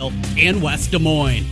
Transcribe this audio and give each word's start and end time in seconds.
And 0.00 0.62
West 0.62 0.92
Des 0.92 0.98
Moines. 0.98 1.44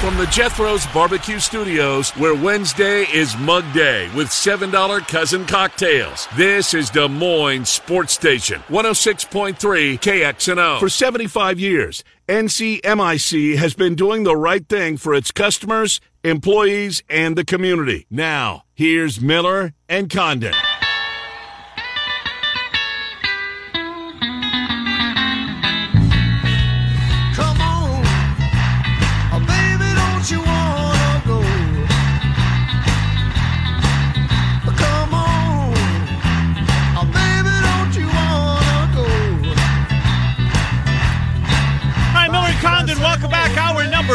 From 0.00 0.18
the 0.18 0.26
Jethro's 0.26 0.86
Barbecue 0.88 1.40
Studios, 1.40 2.10
where 2.10 2.34
Wednesday 2.34 3.04
is 3.04 3.36
Mug 3.38 3.64
Day 3.72 4.08
with 4.14 4.28
$7 4.28 5.08
cousin 5.08 5.46
cocktails. 5.46 6.28
This 6.36 6.74
is 6.74 6.90
Des 6.90 7.08
Moines 7.08 7.64
Sports 7.64 8.12
Station, 8.12 8.60
106.3 8.68 9.56
KXNO. 9.98 10.78
For 10.78 10.90
75 10.90 11.58
years, 11.58 12.04
NCMIC 12.28 13.56
has 13.56 13.74
been 13.74 13.94
doing 13.94 14.24
the 14.24 14.36
right 14.36 14.68
thing 14.68 14.98
for 14.98 15.14
its 15.14 15.32
customers, 15.32 16.00
employees, 16.22 17.02
and 17.08 17.34
the 17.34 17.44
community. 17.44 18.06
Now, 18.10 18.64
here's 18.74 19.20
Miller 19.20 19.72
and 19.88 20.10
Condon. 20.10 20.52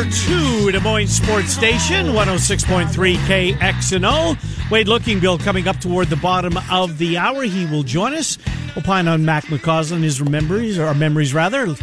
Hour 0.01 0.09
two, 0.09 0.71
Des 0.71 0.79
Moines 0.79 1.07
Sports 1.07 1.51
Station, 1.51 2.07
106.3 2.07 3.17
KXNO. 3.17 4.71
Wade 4.71 4.87
Lookingbill 4.87 5.39
coming 5.41 5.67
up 5.67 5.79
toward 5.79 6.07
the 6.07 6.15
bottom 6.15 6.57
of 6.71 6.97
the 6.97 7.19
hour. 7.19 7.43
He 7.43 7.67
will 7.67 7.83
join 7.83 8.15
us. 8.15 8.39
Opine 8.75 9.07
on 9.07 9.25
Mac 9.25 9.45
McCausland, 9.45 10.01
his 10.01 10.19
memories, 10.19 10.79
or 10.79 10.95
memories 10.95 11.35
rather. 11.35 11.75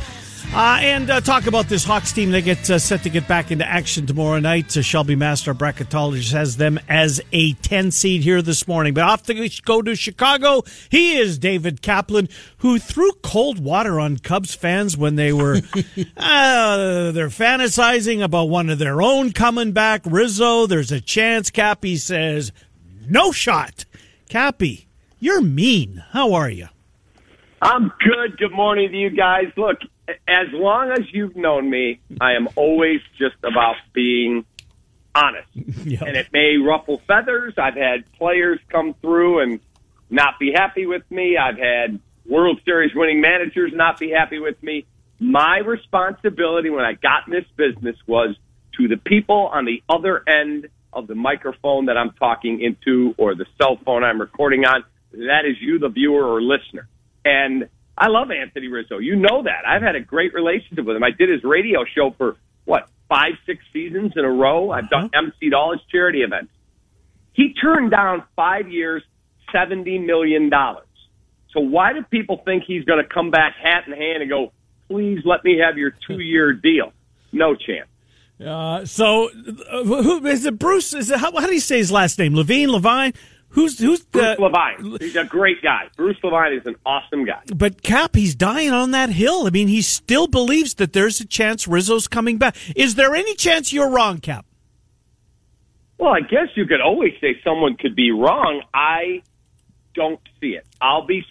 Uh, 0.55 0.79
and 0.81 1.11
uh, 1.11 1.21
talk 1.21 1.47
about 1.47 1.69
this 1.69 1.85
Hawks 1.85 2.11
team. 2.11 2.31
They 2.31 2.41
get 2.41 2.69
uh, 2.71 2.79
set 2.79 3.03
to 3.03 3.11
get 3.11 3.29
back 3.29 3.51
into 3.51 3.69
action 3.69 4.07
tomorrow 4.07 4.41
night. 4.41 4.75
Uh, 4.77 4.83
Shelby 4.83 5.15
Master, 5.15 5.51
our 5.51 5.55
bracketologist, 5.55 6.33
has 6.33 6.57
them 6.57 6.81
as 6.89 7.21
a 7.33 7.53
10 7.53 7.91
seed 7.91 8.23
here 8.23 8.41
this 8.41 8.67
morning. 8.67 8.95
But 8.95 9.05
off 9.05 9.23
to 9.25 9.51
go 9.65 9.83
to 9.83 9.95
Chicago, 9.95 10.63
he 10.91 11.19
is 11.19 11.39
David 11.39 11.83
Kaplan, 11.83 12.31
who 12.59 12.79
threw 12.79 13.13
cold 13.23 13.63
water 13.63 14.01
on 14.01 14.19
Cubs 14.19 14.55
fans 14.55 14.97
when 14.97 15.17
they 15.17 15.35
were 15.35 15.57
uh, 16.17 17.13
they're 17.13 17.29
fantasizing 17.29 18.25
about 18.25 18.49
one 18.49 18.71
of 18.71 18.79
their 18.79 19.03
own 19.03 19.33
coming 19.33 19.73
back. 19.73 20.01
Rizzo, 20.07 20.67
there's 20.67 20.91
a 20.91 21.01
chance. 21.01 21.51
Cappy 21.51 21.97
says, 21.99 22.53
no 23.07 23.33
shot. 23.33 23.85
Cappy, 24.31 24.89
you're 25.21 25.43
mean. 25.43 26.03
How 26.11 26.33
are 26.33 26.51
you? 26.51 26.69
I'm 27.61 27.93
good. 28.01 28.39
Good 28.39 28.53
morning 28.53 28.91
to 28.91 28.97
you 28.97 29.11
guys. 29.11 29.47
Look, 29.57 29.79
as 30.27 30.49
long 30.53 30.91
as 30.91 31.01
you've 31.13 31.37
known 31.37 31.69
me, 31.69 32.01
I 32.21 32.33
am 32.33 32.49
always 32.57 33.01
just 33.19 33.37
about 33.43 33.77
being 33.93 34.45
honest. 35.15 35.49
Yeah. 35.85 36.05
And 36.05 36.17
it 36.17 36.29
may 36.33 36.57
ruffle 36.59 37.01
feathers. 37.07 37.55
I've 37.57 37.75
had 37.75 38.11
players 38.13 38.59
come 38.69 38.95
through 39.01 39.41
and 39.41 39.61
not 40.11 40.39
be 40.39 40.53
happy 40.53 40.85
with 40.85 41.09
me. 41.11 41.39
I've 41.39 41.57
had 41.57 41.99
World 42.27 42.61
Series 42.65 42.95
winning 42.95 43.23
managers 43.23 43.73
not 43.75 43.99
be 43.99 44.11
happy 44.11 44.39
with 44.39 44.63
me. 44.63 44.85
My 45.19 45.59
responsibility 45.59 46.69
when 46.69 46.85
I 46.85 46.93
got 46.93 47.27
in 47.27 47.33
this 47.33 47.47
business 47.57 47.97
was 48.07 48.37
to 48.77 48.87
the 48.87 48.99
people 48.99 49.49
on 49.51 49.65
the 49.65 49.83
other 49.89 50.23
end 50.29 50.69
of 50.93 51.07
the 51.07 51.15
microphone 51.15 51.87
that 51.87 51.97
I'm 51.97 52.11
talking 52.13 52.61
into 52.61 53.15
or 53.17 53.35
the 53.35 53.47
cell 53.61 53.79
phone 53.85 54.05
I'm 54.05 54.21
recording 54.21 54.65
on. 54.67 54.85
That 55.13 55.47
is 55.47 55.57
you, 55.61 55.79
the 55.79 55.89
viewer 55.89 56.25
or 56.25 56.43
listener. 56.43 56.87
And 57.25 57.69
I 57.99 58.09
love 58.09 58.31
Anthony 58.31 58.69
Rizzo. 58.69 58.99
You 58.99 59.17
know 59.17 59.43
that. 59.43 59.67
I've 59.67 59.83
had 59.83 59.97
a 59.97 60.01
great 60.01 60.33
relationship 60.33 60.85
with 60.85 60.97
him. 60.97 61.03
I 61.03 61.11
did 61.11 61.29
his 61.29 61.43
radio 61.43 61.85
show 61.85 62.15
for 62.17 62.37
what, 62.65 62.89
five, 63.09 63.33
six 63.45 63.63
seasons 63.73 64.13
in 64.15 64.25
a 64.25 64.31
row. 64.31 64.71
I've 64.71 64.89
done 64.89 65.11
emceed 65.11 65.53
all 65.55 65.73
his 65.73 65.81
charity 65.91 66.23
events. 66.23 66.53
He 67.33 67.55
turned 67.55 67.91
down 67.91 68.25
five 68.37 68.69
years, 68.69 69.03
seventy 69.53 69.99
million 69.99 70.49
dollars. 70.49 70.87
So 71.53 71.61
why 71.61 71.93
do 71.93 72.03
people 72.03 72.41
think 72.45 72.65
he's 72.67 72.85
going 72.85 73.03
to 73.03 73.09
come 73.09 73.31
back 73.31 73.55
hat 73.61 73.85
in 73.87 73.93
hand 73.93 74.23
and 74.23 74.31
go, 74.31 74.53
please 74.89 75.21
let 75.25 75.45
me 75.45 75.59
have 75.59 75.79
your 75.79 75.93
two 76.07 76.21
year 76.21 76.53
deal? 76.63 76.93
No 77.33 77.55
chance. 77.55 77.89
Uh, 78.45 78.85
so, 78.85 79.29
uh, 79.29 79.83
who 79.83 80.25
is 80.27 80.45
it? 80.45 80.59
Bruce? 80.59 80.95
Is 80.95 81.11
it 81.11 81.19
how, 81.19 81.33
how 81.33 81.47
do 81.47 81.55
you 81.55 81.61
say 81.61 81.79
his 81.79 81.91
last 81.91 82.19
name? 82.19 82.37
Levine? 82.37 82.71
Levine? 82.71 83.13
Who's 83.51 83.79
who's 83.79 84.05
Bruce 84.05 84.37
the? 84.37 84.43
Levine. 84.43 84.99
He's 85.01 85.17
a 85.17 85.25
great 85.25 85.63
guy. 85.63 85.89
Bruce 85.97 86.19
Levine 86.23 86.59
is 86.59 86.67
an 86.67 86.77
awesome 86.85 87.25
guy. 87.25 87.43
But 87.55 87.83
Cap, 87.83 88.15
he's 88.15 88.35
dying 88.35 88.71
on 88.71 88.91
that 88.91 89.11
hill. 89.11 89.47
I 89.47 89.51
mean, 89.51 89.69
he 89.69 89.81
still 89.83 90.27
believes 90.27 90.75
that 90.75 90.93
there's 90.93 91.21
a 91.21 91.27
chance 91.27 91.67
Rizzo's 91.67 92.09
coming 92.09 92.37
back. 92.39 92.57
Is 92.77 92.95
there 92.97 93.15
any 93.15 93.35
chance 93.35 93.73
you're 93.73 93.89
wrong, 93.91 94.19
Cap? 94.19 94.45
Well, 95.97 96.13
I 96.13 96.21
guess 96.21 96.49
you 96.55 96.67
could 96.67 96.81
always 96.81 97.13
say 97.21 97.41
someone 97.43 97.77
could 97.77 97.97
be 97.97 98.13
wrong. 98.13 98.63
I 98.73 99.23
don't 99.95 100.21
see 100.41 100.49
it. 100.49 100.67
I'll 100.81 101.07
be 101.07 101.25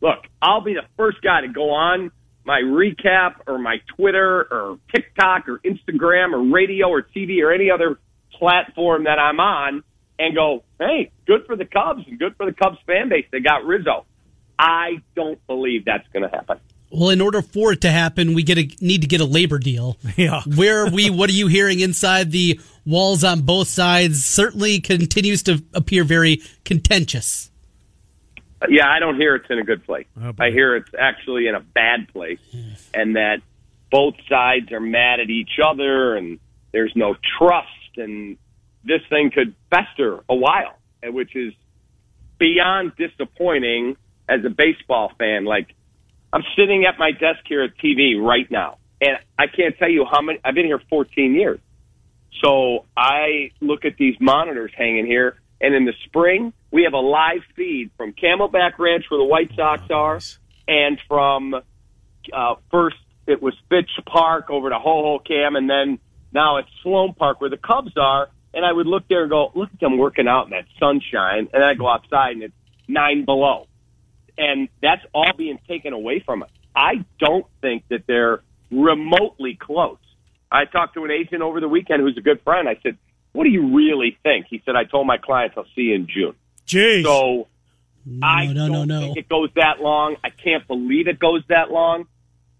look. 0.00 0.24
I'll 0.42 0.60
be 0.60 0.74
the 0.74 0.84
first 0.96 1.22
guy 1.22 1.42
to 1.42 1.48
go 1.48 1.70
on 1.70 2.10
my 2.44 2.60
recap 2.60 3.36
or 3.46 3.58
my 3.58 3.78
Twitter 3.96 4.46
or 4.50 4.78
TikTok 4.94 5.48
or 5.48 5.58
Instagram 5.60 6.34
or 6.34 6.52
radio 6.52 6.88
or 6.88 7.02
TV 7.02 7.42
or 7.42 7.52
any 7.52 7.70
other 7.70 7.98
platform 8.32 9.04
that 9.04 9.18
I'm 9.18 9.40
on 9.40 9.82
and 10.18 10.34
go, 10.34 10.62
hey, 10.84 11.10
good 11.26 11.46
for 11.46 11.56
the 11.56 11.64
Cubs 11.64 12.06
and 12.06 12.18
good 12.18 12.36
for 12.36 12.46
the 12.46 12.52
Cubs 12.52 12.78
fan 12.86 13.08
base. 13.08 13.26
They 13.30 13.40
got 13.40 13.64
Rizzo. 13.64 14.04
I 14.58 15.02
don't 15.16 15.44
believe 15.46 15.84
that's 15.84 16.06
going 16.12 16.22
to 16.22 16.28
happen. 16.28 16.60
Well, 16.90 17.10
in 17.10 17.20
order 17.20 17.42
for 17.42 17.72
it 17.72 17.80
to 17.80 17.90
happen, 17.90 18.34
we 18.34 18.44
get 18.44 18.56
a, 18.56 18.70
need 18.80 19.00
to 19.00 19.08
get 19.08 19.20
a 19.20 19.24
labor 19.24 19.58
deal. 19.58 19.96
Yeah. 20.16 20.42
Where 20.54 20.84
are 20.84 20.90
we? 20.90 21.10
What 21.10 21.28
are 21.28 21.32
you 21.34 21.48
hearing 21.48 21.80
inside 21.80 22.30
the 22.30 22.60
walls 22.86 23.24
on 23.24 23.40
both 23.40 23.66
sides? 23.66 24.24
Certainly 24.24 24.80
continues 24.80 25.42
to 25.44 25.64
appear 25.74 26.04
very 26.04 26.40
contentious. 26.64 27.50
Yeah, 28.68 28.88
I 28.88 29.00
don't 29.00 29.16
hear 29.16 29.34
it's 29.34 29.50
in 29.50 29.58
a 29.58 29.64
good 29.64 29.84
place. 29.84 30.06
Oh. 30.22 30.32
I 30.38 30.50
hear 30.50 30.76
it's 30.76 30.90
actually 30.96 31.48
in 31.48 31.56
a 31.56 31.60
bad 31.60 32.08
place, 32.12 32.38
and 32.94 33.16
that 33.16 33.40
both 33.90 34.14
sides 34.28 34.70
are 34.70 34.80
mad 34.80 35.18
at 35.18 35.30
each 35.30 35.58
other, 35.62 36.14
and 36.14 36.38
there's 36.72 36.92
no 36.94 37.16
trust, 37.38 37.68
and 37.96 38.38
this 38.84 39.00
thing 39.08 39.30
could 39.30 39.54
fester 39.70 40.22
a 40.28 40.34
while, 40.34 40.76
which 41.02 41.34
is 41.34 41.52
beyond 42.38 42.92
disappointing 42.96 43.96
as 44.28 44.44
a 44.44 44.50
baseball 44.50 45.12
fan. 45.18 45.44
Like, 45.44 45.74
I'm 46.32 46.44
sitting 46.56 46.84
at 46.84 46.98
my 46.98 47.12
desk 47.12 47.40
here 47.46 47.62
at 47.62 47.76
TV 47.78 48.20
right 48.20 48.50
now, 48.50 48.78
and 49.00 49.18
I 49.38 49.46
can't 49.46 49.76
tell 49.78 49.90
you 49.90 50.04
how 50.10 50.20
many. 50.20 50.38
I've 50.44 50.54
been 50.54 50.66
here 50.66 50.80
14 50.90 51.34
years, 51.34 51.60
so 52.42 52.84
I 52.96 53.52
look 53.60 53.84
at 53.84 53.96
these 53.96 54.16
monitors 54.20 54.72
hanging 54.76 55.06
here, 55.06 55.36
and 55.60 55.74
in 55.74 55.84
the 55.84 55.94
spring 56.06 56.52
we 56.70 56.82
have 56.82 56.92
a 56.92 56.98
live 56.98 57.42
feed 57.54 57.90
from 57.96 58.12
Camelback 58.12 58.78
Ranch 58.80 59.04
where 59.08 59.18
the 59.18 59.24
White 59.24 59.52
Sox 59.54 59.82
are, 59.90 60.18
and 60.66 60.98
from 61.06 61.54
uh, 61.54 62.54
first 62.70 62.96
it 63.26 63.40
was 63.40 63.54
Fitch 63.68 63.90
Park 64.06 64.50
over 64.50 64.70
to 64.70 64.76
Hohokam, 64.76 65.56
and 65.56 65.70
then 65.70 65.98
now 66.32 66.56
it's 66.56 66.68
Sloan 66.82 67.14
Park 67.14 67.40
where 67.40 67.50
the 67.50 67.56
Cubs 67.56 67.92
are. 67.96 68.28
And 68.54 68.64
I 68.64 68.72
would 68.72 68.86
look 68.86 69.08
there 69.08 69.22
and 69.22 69.30
go, 69.30 69.50
look 69.54 69.70
at 69.72 69.80
them 69.80 69.98
working 69.98 70.28
out 70.28 70.44
in 70.44 70.50
that 70.50 70.66
sunshine, 70.78 71.48
and 71.52 71.62
then 71.62 71.62
I 71.62 71.74
go 71.74 71.88
outside 71.88 72.32
and 72.32 72.44
it's 72.44 72.54
nine 72.86 73.24
below, 73.24 73.66
and 74.38 74.68
that's 74.80 75.02
all 75.12 75.32
being 75.36 75.58
taken 75.66 75.92
away 75.92 76.20
from 76.24 76.42
us. 76.42 76.50
I 76.74 77.04
don't 77.18 77.46
think 77.60 77.84
that 77.88 78.06
they're 78.06 78.42
remotely 78.70 79.58
close. 79.60 79.98
I 80.50 80.66
talked 80.66 80.94
to 80.94 81.04
an 81.04 81.10
agent 81.10 81.42
over 81.42 81.60
the 81.60 81.68
weekend 81.68 82.00
who's 82.02 82.16
a 82.16 82.20
good 82.20 82.40
friend. 82.42 82.68
I 82.68 82.76
said, 82.82 82.96
"What 83.32 83.44
do 83.44 83.50
you 83.50 83.74
really 83.74 84.18
think?" 84.22 84.46
He 84.48 84.62
said, 84.64 84.76
"I 84.76 84.84
told 84.84 85.06
my 85.06 85.18
clients 85.18 85.56
I'll 85.56 85.66
see 85.74 85.82
you 85.82 85.94
in 85.94 86.06
June." 86.06 86.34
Jeez. 86.66 87.02
So 87.02 87.48
I 88.22 88.46
no, 88.46 88.68
no, 88.68 88.72
don't 88.72 88.88
no. 88.88 89.00
think 89.00 89.16
it 89.16 89.28
goes 89.28 89.50
that 89.56 89.80
long. 89.80 90.16
I 90.22 90.30
can't 90.30 90.66
believe 90.66 91.08
it 91.08 91.18
goes 91.18 91.42
that 91.48 91.70
long. 91.70 92.06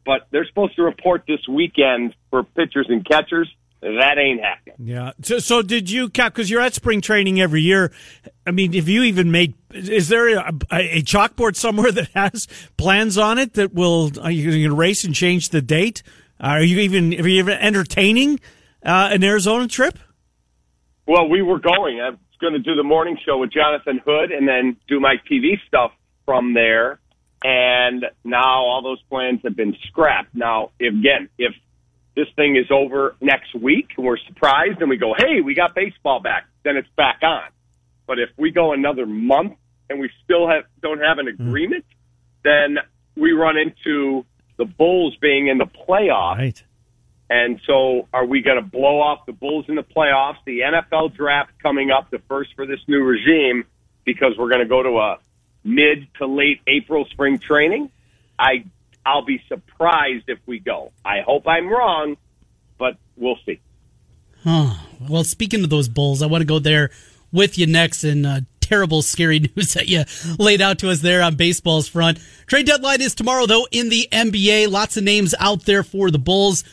But 0.04 0.26
they're 0.30 0.46
supposed 0.46 0.76
to 0.76 0.82
report 0.82 1.24
this 1.26 1.46
weekend 1.48 2.14
for 2.30 2.42
pitchers 2.42 2.86
and 2.88 3.06
catchers. 3.06 3.48
That 3.84 4.18
ain't 4.18 4.40
happening. 4.40 4.76
Yeah. 4.78 5.12
So, 5.22 5.38
so 5.38 5.60
did 5.60 5.90
you, 5.90 6.08
because 6.08 6.48
you're 6.48 6.62
at 6.62 6.72
spring 6.72 7.02
training 7.02 7.40
every 7.40 7.60
year. 7.60 7.92
I 8.46 8.50
mean, 8.50 8.72
have 8.72 8.88
you 8.88 9.02
even 9.02 9.30
made? 9.30 9.54
Is 9.72 10.08
there 10.08 10.38
a, 10.38 10.52
a 10.70 11.02
chalkboard 11.02 11.54
somewhere 11.54 11.92
that 11.92 12.08
has 12.14 12.48
plans 12.78 13.18
on 13.18 13.38
it 13.38 13.54
that 13.54 13.74
will? 13.74 14.10
Are 14.22 14.30
you 14.30 14.50
going 14.50 14.62
to 14.62 14.74
race 14.74 15.04
and 15.04 15.14
change 15.14 15.50
the 15.50 15.60
date? 15.60 16.02
Are 16.40 16.62
you 16.62 16.78
even? 16.78 17.12
Are 17.12 17.28
you 17.28 17.40
even 17.40 17.58
entertaining 17.58 18.40
uh, 18.84 19.10
an 19.12 19.22
Arizona 19.22 19.68
trip? 19.68 19.98
Well, 21.06 21.28
we 21.28 21.42
were 21.42 21.58
going. 21.58 22.00
I 22.00 22.10
was 22.10 22.18
going 22.40 22.54
to 22.54 22.58
do 22.58 22.74
the 22.74 22.82
morning 22.82 23.18
show 23.24 23.36
with 23.36 23.52
Jonathan 23.52 24.00
Hood 24.04 24.32
and 24.32 24.48
then 24.48 24.78
do 24.88 24.98
my 24.98 25.16
TV 25.30 25.60
stuff 25.66 25.92
from 26.24 26.54
there. 26.54 27.00
And 27.42 28.06
now 28.24 28.64
all 28.64 28.80
those 28.82 29.02
plans 29.10 29.40
have 29.44 29.54
been 29.54 29.76
scrapped. 29.88 30.34
Now, 30.34 30.70
if, 30.78 30.94
again, 30.94 31.28
if 31.36 31.52
this 32.16 32.28
thing 32.36 32.56
is 32.56 32.70
over 32.70 33.16
next 33.20 33.54
week 33.54 33.90
and 33.96 34.06
we're 34.06 34.18
surprised 34.18 34.80
and 34.80 34.88
we 34.88 34.96
go, 34.96 35.14
hey, 35.16 35.40
we 35.40 35.54
got 35.54 35.74
baseball 35.74 36.20
back, 36.20 36.46
then 36.62 36.76
it's 36.76 36.88
back 36.96 37.20
on. 37.22 37.48
But 38.06 38.18
if 38.18 38.30
we 38.36 38.50
go 38.50 38.72
another 38.72 39.06
month 39.06 39.54
and 39.88 39.98
we 39.98 40.10
still 40.22 40.48
have 40.48 40.64
don't 40.80 41.00
have 41.00 41.18
an 41.18 41.26
hmm. 41.26 41.48
agreement, 41.48 41.84
then 42.42 42.78
we 43.16 43.32
run 43.32 43.56
into 43.56 44.24
the 44.56 44.64
Bulls 44.64 45.16
being 45.20 45.48
in 45.48 45.58
the 45.58 45.66
playoffs. 45.66 46.38
Right. 46.38 46.62
And 47.30 47.58
so, 47.66 48.06
are 48.12 48.26
we 48.26 48.42
going 48.42 48.62
to 48.62 48.62
blow 48.62 49.00
off 49.00 49.24
the 49.24 49.32
Bulls 49.32 49.64
in 49.68 49.76
the 49.76 49.82
playoffs? 49.82 50.36
The 50.44 50.60
NFL 50.60 51.16
draft 51.16 51.52
coming 51.62 51.90
up, 51.90 52.10
the 52.10 52.18
first 52.28 52.54
for 52.54 52.66
this 52.66 52.80
new 52.86 53.02
regime, 53.02 53.64
because 54.04 54.34
we're 54.38 54.50
going 54.50 54.60
to 54.60 54.68
go 54.68 54.82
to 54.82 54.98
a 54.98 55.18
mid 55.64 56.06
to 56.18 56.26
late 56.26 56.60
April 56.66 57.06
spring 57.06 57.38
training. 57.38 57.90
I 58.38 58.66
I'll 59.06 59.24
be 59.24 59.42
surprised 59.48 60.24
if 60.28 60.38
we 60.46 60.58
go. 60.58 60.92
I 61.04 61.20
hope 61.20 61.46
I'm 61.46 61.68
wrong, 61.68 62.16
but 62.78 62.96
we'll 63.16 63.38
see. 63.44 63.60
Huh. 64.42 64.74
Well, 65.08 65.24
speaking 65.24 65.64
of 65.64 65.70
those 65.70 65.88
Bulls, 65.88 66.22
I 66.22 66.26
want 66.26 66.42
to 66.42 66.46
go 66.46 66.58
there 66.58 66.90
with 67.32 67.58
you 67.58 67.66
next 67.66 68.04
and 68.04 68.26
uh, 68.26 68.40
terrible, 68.60 69.02
scary 69.02 69.38
news 69.56 69.74
that 69.74 69.88
you 69.88 70.04
laid 70.38 70.60
out 70.60 70.78
to 70.80 70.90
us 70.90 71.00
there 71.00 71.22
on 71.22 71.34
baseball's 71.36 71.88
front. 71.88 72.18
Trade 72.46 72.66
deadline 72.66 73.00
is 73.02 73.14
tomorrow, 73.14 73.46
though, 73.46 73.66
in 73.70 73.88
the 73.88 74.08
NBA. 74.10 74.70
Lots 74.70 74.96
of 74.96 75.04
names 75.04 75.34
out 75.38 75.64
there 75.64 75.82
for 75.82 76.10
the 76.10 76.18
Bulls 76.18 76.64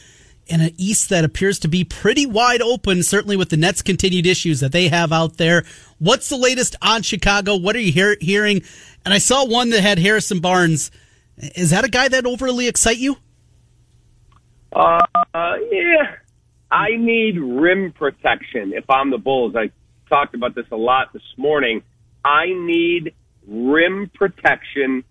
and 0.50 0.62
an 0.62 0.72
East 0.78 1.10
that 1.10 1.24
appears 1.24 1.60
to 1.60 1.68
be 1.68 1.84
pretty 1.84 2.26
wide 2.26 2.62
open, 2.62 3.04
certainly 3.04 3.38
with 3.38 3.50
the 3.50 3.58
Nets' 3.58 3.82
continued 3.82 4.26
issues 4.26 4.60
that 4.60 4.72
they 4.72 4.90
have 4.90 5.12
out 5.14 5.38
there. 5.38 5.64
What's 6.00 6.30
the 6.30 6.38
latest 6.38 6.76
on 6.82 7.04
Chicago? 7.04 7.56
What 7.56 7.76
are 7.76 7.80
you 7.80 7.92
hear- 7.92 8.18
hearing? 8.20 8.64
And 9.06 9.14
I 9.14 9.18
saw 9.18 9.46
one 9.46 9.70
that 9.70 9.82
had 9.82 10.00
Harrison 10.00 10.40
Barnes. 10.40 10.92
Is 11.38 11.72
that 11.72 11.84
a 11.84 11.90
guy 11.90 12.08
that 12.08 12.26
overly 12.26 12.68
excite 12.68 12.98
you? 12.98 13.18
Uh, 14.74 15.00
yeah. 15.34 16.16
I 16.72 16.96
need 16.98 17.38
rim 17.38 17.92
protection 17.92 18.74
if 18.74 18.90
I'm 18.90 19.12
the 19.12 19.18
Bulls. 19.18 19.56
I 19.56 19.72
talked 20.08 20.36
about 20.36 20.56
this 20.56 20.66
a 20.72 20.78
lot 20.78 21.12
this 21.14 21.24
morning. 21.38 21.84
I 22.24 22.46
need 22.48 23.14
rim 23.48 24.10
protection 24.14 25.04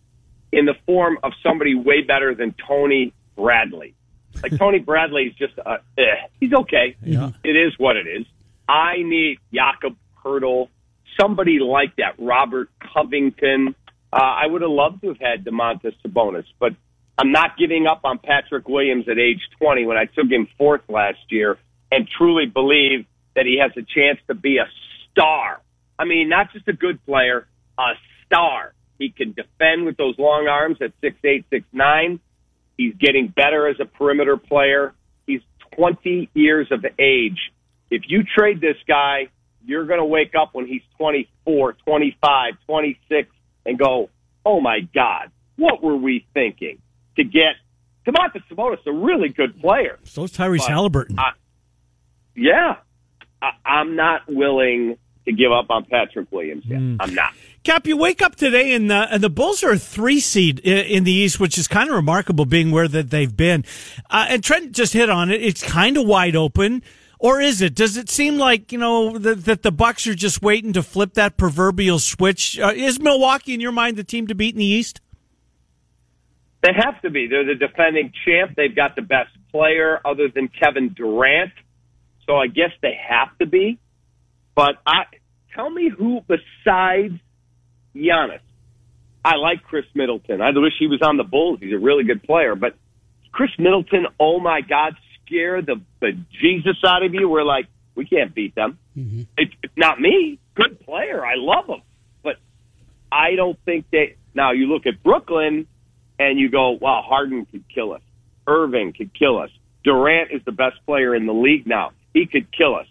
in 0.53 0.65
the 0.65 0.75
form 0.87 1.19
of 1.23 1.33
somebody 1.43 1.75
way 1.75 2.03
better 2.03 2.35
than 2.35 2.55
Tony 2.67 3.13
Bradley. 3.37 3.95
Like 4.43 4.57
Tony 4.57 4.79
Bradley 4.91 5.25
is 5.25 5.35
just, 5.35 5.55
uh, 5.59 5.79
eh, 5.99 6.03
he's 6.41 6.53
okay. 6.53 6.97
Yeah. 7.03 7.31
It 7.45 7.57
is 7.57 7.75
what 7.79 7.97
it 7.97 8.07
is. 8.07 8.27
I 8.69 8.99
need 8.99 9.39
Jakob 9.53 9.97
Poeltl, 10.25 10.69
somebody 11.21 11.59
like 11.59 11.97
that, 11.97 12.15
Robert 12.19 12.71
Covington. 12.95 13.75
Uh, 14.13 14.17
I 14.17 14.47
would 14.47 14.63
have 14.63 14.71
loved 14.71 15.03
to 15.03 15.09
have 15.09 15.21
had 15.21 15.45
Domantas 15.45 15.95
Sabonis, 16.05 16.47
but 16.59 16.73
I'm 17.17 17.33
not 17.33 17.57
giving 17.59 17.87
up 17.87 18.01
on 18.05 18.19
Patrick 18.19 18.69
Williams 18.69 19.09
at 19.09 19.19
age 19.19 19.41
20 19.59 19.87
when 19.87 19.97
I 19.97 20.07
took 20.07 20.29
him 20.31 20.49
fourth 20.59 20.83
last 20.89 21.19
year 21.29 21.59
and 21.93 22.09
truly 22.19 22.47
believe 22.47 23.07
that 23.37 23.47
he 23.47 23.59
has 23.61 23.73
a 23.77 23.83
chance 23.83 24.19
to 24.29 24.35
be 24.35 24.59
a 24.59 24.67
star. 25.11 25.61
I 25.99 26.05
mean, 26.05 26.29
not 26.29 26.53
just 26.53 26.67
a 26.67 26.73
good 26.73 27.05
player, 27.05 27.47
a 27.79 27.93
star. 28.27 28.73
He 28.99 29.11
can 29.11 29.33
defend 29.33 29.85
with 29.87 29.97
those 29.97 30.19
long 30.19 30.49
arms 30.49 30.79
at 30.81 30.93
six 31.01 31.17
eight, 31.25 31.45
six 31.51 31.65
nine. 31.73 32.21
He's 32.77 32.95
getting 32.95 33.29
better 33.29 33.69
as 33.69 33.77
a 33.81 33.85
perimeter 33.85 34.37
player. 34.37 34.95
He's 35.27 35.43
20 35.77 36.31
years 36.35 36.69
of 36.71 36.85
age. 36.99 37.39
If 37.91 38.03
you 38.09 38.23
trade 38.25 38.61
this 38.61 38.77
guy, 38.89 39.29
you're 39.65 39.85
going 39.85 39.99
to 40.01 40.07
wake 40.07 40.35
up 40.35 40.51
when 40.55 40.67
he's 40.67 40.83
24, 40.97 41.75
25, 41.75 42.55
26 42.67 43.29
and 43.71 43.79
go, 43.79 44.11
oh 44.45 44.61
my 44.61 44.81
God, 44.95 45.31
what 45.57 45.83
were 45.83 45.97
we 45.97 46.27
thinking 46.35 46.79
to 47.17 47.25
get 47.25 47.55
Domantas 48.07 48.43
Sabonis, 48.51 48.85
a 48.87 48.93
really 48.93 49.29
good 49.29 49.61
player. 49.61 49.99
So 50.05 50.25
is 50.25 50.33
Tyrese 50.33 50.67
Halliburton. 50.67 51.19
I- 51.19 51.33
Yeah. 52.35 52.77
I, 53.43 53.51
I'm 53.65 53.97
not 53.97 54.23
willing 54.29 54.97
to 55.27 55.33
give 55.33 55.53
up 55.53 55.67
on 55.71 55.85
Patrick 55.85 56.31
Williams 56.33 56.65
yet. 56.67 56.79
I'm 57.01 57.15
not. 57.15 57.33
Cap, 57.63 57.87
you 57.87 57.97
wake 57.99 58.23
up 58.23 58.37
today 58.37 58.73
and 58.75 58.91
the, 58.91 59.07
and 59.13 59.23
the 59.23 59.29
Bulls 59.31 59.63
are 59.63 59.73
a 59.73 59.79
three 59.79 60.19
seed 60.21 60.61
in, 60.61 60.79
in 60.87 61.05
the 61.05 61.13
East, 61.13 61.39
which 61.39 61.59
is 61.59 61.69
kind 61.69 61.91
of 61.91 61.95
remarkable 61.95 62.47
being 62.47 62.71
where 62.71 62.89
that 62.89 63.11
they've 63.11 63.35
been. 63.37 63.65
Uh, 64.09 64.27
and 64.31 64.43
Trent 64.43 64.73
just 64.73 64.93
hit 64.95 65.11
on 65.11 65.31
it. 65.31 65.43
It's 65.43 65.63
kind 65.63 65.97
of 65.99 66.07
wide 66.07 66.37
open. 66.37 66.83
Or 67.21 67.39
is 67.39 67.61
it? 67.61 67.75
Does 67.75 67.99
it 67.99 68.09
seem 68.09 68.39
like, 68.39 68.73
you 68.73 68.79
know, 68.79 69.19
that, 69.19 69.45
that 69.45 69.63
the 69.63 69.71
Bucks 69.71 70.07
are 70.07 70.15
just 70.15 70.41
waiting 70.41 70.73
to 70.73 70.83
flip 70.83 71.13
that 71.15 71.37
proverbial 71.37 71.99
switch? 71.99 72.59
Uh, 72.59 72.73
is 72.75 72.99
Milwaukee, 72.99 73.53
in 73.53 73.61
your 73.61 73.73
mind, 73.73 73.99
the 73.99 74.05
team 74.05 74.27
to 74.29 74.35
beat 74.35 74.55
in 74.55 74.59
the 74.59 74.65
East? 74.65 75.03
They 76.63 76.73
have 76.75 77.01
to 77.03 77.11
be. 77.11 77.27
They're 77.29 77.45
the 77.45 77.57
defending 77.57 78.11
champ. 78.25 78.53
They've 78.57 78.75
got 78.75 78.97
the 78.97 79.03
best 79.03 79.29
player 79.53 80.01
other 80.03 80.29
than 80.35 80.49
Kevin 80.49 80.95
Durant. 80.95 81.53
So 82.27 82.37
I 82.37 82.47
guess 82.47 82.71
they 82.81 82.99
have 83.09 83.37
to 83.39 83.47
be. 83.47 83.79
But 84.55 84.77
I 84.87 85.05
tell 85.55 85.69
me 85.69 85.91
who 85.91 86.23
besides 86.27 87.21
Giannis. 87.95 88.41
I 89.23 89.37
like 89.37 89.63
Khris 89.65 89.85
Middleton. 89.95 90.41
I 90.41 90.53
wish 90.55 90.73
he 90.79 90.87
was 90.87 91.01
on 91.03 91.19
the 91.19 91.25
Bulls. 91.25 91.59
He's 91.61 91.75
a 91.75 91.79
really 91.79 92.05
good 92.05 92.23
player. 92.23 92.55
But 92.55 92.77
Khris 93.31 93.51
Middleton, 93.59 94.07
oh 94.19 94.41
my 94.41 94.63
God, 94.63 94.95
scare 95.31 95.63
the, 95.63 95.81
the 96.01 96.13
Jesus 96.41 96.77
out 96.85 97.05
of 97.05 97.15
you. 97.15 97.29
We're 97.29 97.45
like, 97.45 97.67
we 97.95 98.05
can't 98.05 98.35
beat 98.35 98.55
them. 98.55 98.79
Mm-hmm. 98.97 99.23
It's, 99.37 99.53
it's 99.63 99.77
not 99.77 100.01
me. 100.01 100.39
Good 100.55 100.81
player. 100.81 101.25
I 101.25 101.35
love 101.37 101.67
him. 101.67 101.83
But 102.23 102.37
I 103.11 103.37
don't 103.37 103.59
think 103.65 103.87
they. 103.91 104.17
Now 104.35 104.53
you 104.53 104.67
look 104.67 104.87
at 104.87 105.03
Brooklyn 105.03 105.67
and 106.19 106.39
you 106.39 106.51
go, 106.51 106.71
wow, 106.71 107.03
Harden 107.07 107.47
could 107.47 107.65
kill 107.73 107.93
us. 107.93 108.03
Irving 108.47 108.93
could 108.93 109.13
kill 109.15 109.39
us. 109.39 109.51
Durant 109.85 110.31
is 110.33 110.43
the 110.45 110.53
best 110.53 110.77
player 110.85 111.15
in 111.15 111.27
the 111.27 111.33
league 111.33 111.67
now. 111.67 111.93
He 112.13 112.27
could 112.27 112.53
kill 112.53 112.75
us. 112.75 112.87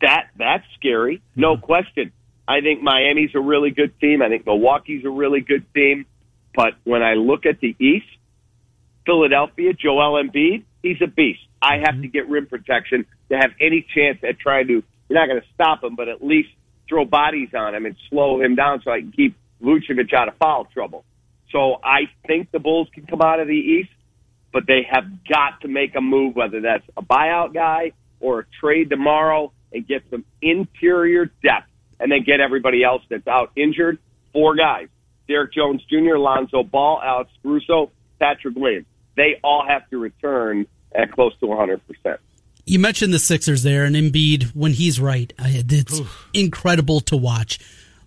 That 0.00 0.28
that's 0.36 0.64
scary, 0.78 1.22
no 1.36 1.54
mm-hmm. 1.54 1.64
question. 1.64 2.12
I 2.48 2.60
think 2.60 2.82
Miami's 2.82 3.30
a 3.34 3.40
really 3.40 3.70
good 3.70 3.98
team. 4.00 4.20
I 4.20 4.28
think 4.28 4.44
Milwaukee's 4.44 5.04
a 5.04 5.10
really 5.10 5.40
good 5.40 5.64
team. 5.72 6.06
But 6.54 6.74
when 6.84 7.02
I 7.02 7.14
look 7.14 7.46
at 7.46 7.60
the 7.60 7.74
East, 7.78 8.06
Philadelphia, 9.06 9.72
Joel 9.72 10.22
Embiid, 10.22 10.64
he's 10.82 11.00
a 11.02 11.06
beast. 11.06 11.40
I 11.60 11.76
have 11.84 11.94
mm-hmm. 11.94 12.02
to 12.02 12.08
get 12.08 12.28
rim 12.28 12.46
protection 12.46 13.06
to 13.30 13.36
have 13.36 13.50
any 13.60 13.86
chance 13.94 14.18
at 14.28 14.38
trying 14.38 14.66
to. 14.68 14.82
You're 15.08 15.18
not 15.18 15.28
going 15.28 15.40
to 15.40 15.46
stop 15.54 15.84
him, 15.84 15.94
but 15.96 16.08
at 16.08 16.24
least 16.24 16.48
throw 16.88 17.04
bodies 17.04 17.50
on 17.54 17.74
him 17.74 17.86
and 17.86 17.96
slow 18.10 18.40
him 18.40 18.54
down 18.54 18.82
so 18.84 18.90
I 18.90 19.00
can 19.00 19.12
keep 19.12 19.36
Vucevic 19.62 20.12
out 20.14 20.28
of 20.28 20.36
foul 20.36 20.66
trouble. 20.72 21.04
So 21.50 21.78
I 21.82 22.02
think 22.26 22.50
the 22.50 22.58
Bulls 22.58 22.88
can 22.94 23.06
come 23.06 23.20
out 23.20 23.38
of 23.40 23.46
the 23.46 23.54
East, 23.54 23.90
but 24.52 24.66
they 24.66 24.86
have 24.90 25.04
got 25.28 25.60
to 25.62 25.68
make 25.68 25.94
a 25.94 26.00
move, 26.00 26.34
whether 26.34 26.60
that's 26.62 26.84
a 26.96 27.02
buyout 27.02 27.52
guy 27.52 27.92
or 28.20 28.40
a 28.40 28.44
trade 28.60 28.90
tomorrow 28.90 29.52
and 29.72 29.86
get 29.86 30.02
some 30.10 30.24
interior 30.40 31.26
depth 31.26 31.68
and 32.00 32.10
then 32.10 32.24
get 32.24 32.40
everybody 32.40 32.82
else 32.82 33.02
that's 33.08 33.26
out 33.26 33.52
injured. 33.56 33.98
Four 34.32 34.56
guys. 34.56 34.88
Derrick 35.28 35.52
Jones 35.52 35.82
Jr., 35.88 36.16
Lonzo 36.16 36.62
Ball, 36.62 37.00
Alex 37.02 37.30
Caruso, 37.42 37.90
Patrick 38.18 38.56
Williams. 38.56 38.86
They 39.16 39.38
all 39.42 39.64
have 39.66 39.88
to 39.90 39.98
return 39.98 40.66
at 40.94 41.12
close 41.12 41.32
to 41.40 41.46
100%. 41.46 41.80
You 42.64 42.78
mentioned 42.78 43.12
the 43.12 43.18
Sixers 43.18 43.62
there, 43.62 43.84
and 43.84 43.96
Embiid 43.96 44.54
when 44.54 44.72
he's 44.72 45.00
right, 45.00 45.32
I- 45.38 45.64
it's 45.68 46.00
incredible 46.32 47.00
to 47.02 47.16
watch. 47.16 47.58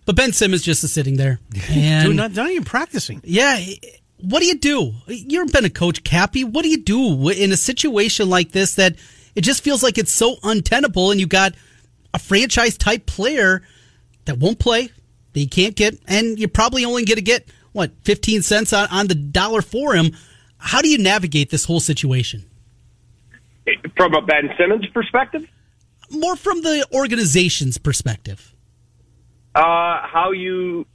But 0.05 0.15
Ben 0.15 0.33
Simmons 0.33 0.61
just 0.61 0.83
is 0.83 0.93
sitting 0.93 1.17
there, 1.17 1.39
and 1.69 2.07
Dude, 2.07 2.15
not, 2.15 2.31
not 2.33 2.49
even 2.49 2.63
practicing. 2.63 3.21
yeah, 3.23 3.59
what 4.21 4.39
do 4.39 4.45
you 4.45 4.57
do? 4.57 4.93
You've 5.07 5.51
been 5.51 5.65
a 5.65 5.69
coach, 5.69 6.03
Cappy. 6.03 6.43
What 6.43 6.61
do 6.63 6.69
you 6.69 6.81
do 6.83 7.29
in 7.29 7.51
a 7.51 7.57
situation 7.57 8.29
like 8.29 8.51
this 8.51 8.75
that 8.75 8.95
it 9.35 9.41
just 9.41 9.63
feels 9.63 9.83
like 9.83 9.97
it's 9.97 10.11
so 10.11 10.37
untenable, 10.43 11.11
and 11.11 11.19
you 11.19 11.27
got 11.27 11.53
a 12.13 12.19
franchise 12.19 12.77
type 12.77 13.05
player 13.07 13.61
that 14.23 14.37
won't 14.37 14.57
play, 14.59 14.89
that 15.33 15.39
you 15.39 15.49
can't 15.49 15.75
get, 15.75 15.99
and 16.07 16.39
you're 16.39 16.47
probably 16.49 16.85
only 16.85 17.03
going 17.03 17.17
to 17.17 17.21
get 17.21 17.49
what 17.73 17.91
15 18.03 18.41
cents 18.41 18.71
on, 18.71 18.87
on 18.89 19.07
the 19.07 19.15
dollar 19.15 19.61
for 19.61 19.95
him. 19.95 20.15
How 20.65 20.81
do 20.81 20.89
you 20.89 20.97
navigate 20.97 21.51
this 21.51 21.65
whole 21.65 21.79
situation? 21.79 22.43
From 23.95 24.15
a 24.15 24.21
Ben 24.21 24.49
Simmons 24.57 24.87
perspective, 24.87 25.43
More 26.09 26.35
from 26.35 26.61
the 26.63 26.85
organization's 26.91 27.77
perspective. 27.77 28.51
uh, 29.53 29.61
how 30.07 30.31
you 30.31 30.85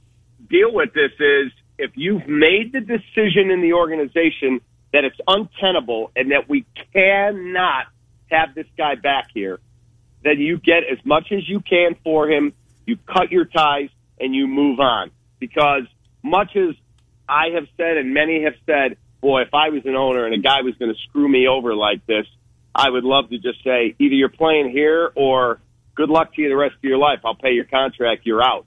deal 0.49 0.73
with 0.73 0.93
this 0.93 1.11
is 1.19 1.51
if 1.77 1.91
you've 1.95 2.27
made 2.27 2.73
the 2.73 2.81
decision 2.81 3.49
in 3.49 3.61
the 3.61 3.73
organization 3.73 4.59
that 4.91 5.05
it's 5.05 5.17
untenable 5.25 6.11
and 6.17 6.31
that 6.31 6.49
we 6.49 6.65
cannot 6.93 7.85
have 8.29 8.53
this 8.53 8.67
guy 8.77 8.95
back 8.95 9.29
here, 9.33 9.59
then 10.23 10.37
you 10.37 10.57
get 10.57 10.83
as 10.91 10.99
much 11.05 11.31
as 11.31 11.47
you 11.47 11.61
can 11.61 11.95
for 12.03 12.29
him. 12.29 12.51
You 12.85 12.97
cut 13.07 13.31
your 13.31 13.45
ties 13.45 13.89
and 14.19 14.35
you 14.35 14.47
move 14.47 14.79
on. 14.81 15.11
Because 15.39 15.83
much 16.23 16.55
as 16.57 16.75
I 17.27 17.47
have 17.55 17.67
said 17.77 17.97
and 17.97 18.13
many 18.13 18.43
have 18.43 18.55
said, 18.65 18.97
boy, 19.21 19.41
if 19.43 19.53
I 19.53 19.69
was 19.69 19.85
an 19.85 19.95
owner 19.95 20.25
and 20.25 20.33
a 20.33 20.39
guy 20.39 20.61
was 20.61 20.75
going 20.75 20.93
to 20.93 20.99
screw 21.09 21.29
me 21.29 21.47
over 21.47 21.75
like 21.75 22.05
this, 22.05 22.25
I 22.73 22.89
would 22.89 23.03
love 23.03 23.29
to 23.29 23.37
just 23.37 23.63
say 23.63 23.95
either 23.99 24.15
you're 24.15 24.29
playing 24.29 24.71
here 24.71 25.11
or 25.15 25.59
good 25.95 26.09
luck 26.09 26.33
to 26.35 26.41
you 26.41 26.49
the 26.49 26.55
rest 26.55 26.75
of 26.75 26.83
your 26.83 26.97
life. 26.97 27.19
I'll 27.23 27.35
pay 27.35 27.51
your 27.51 27.65
contract. 27.65 28.25
You're 28.25 28.43
out. 28.43 28.65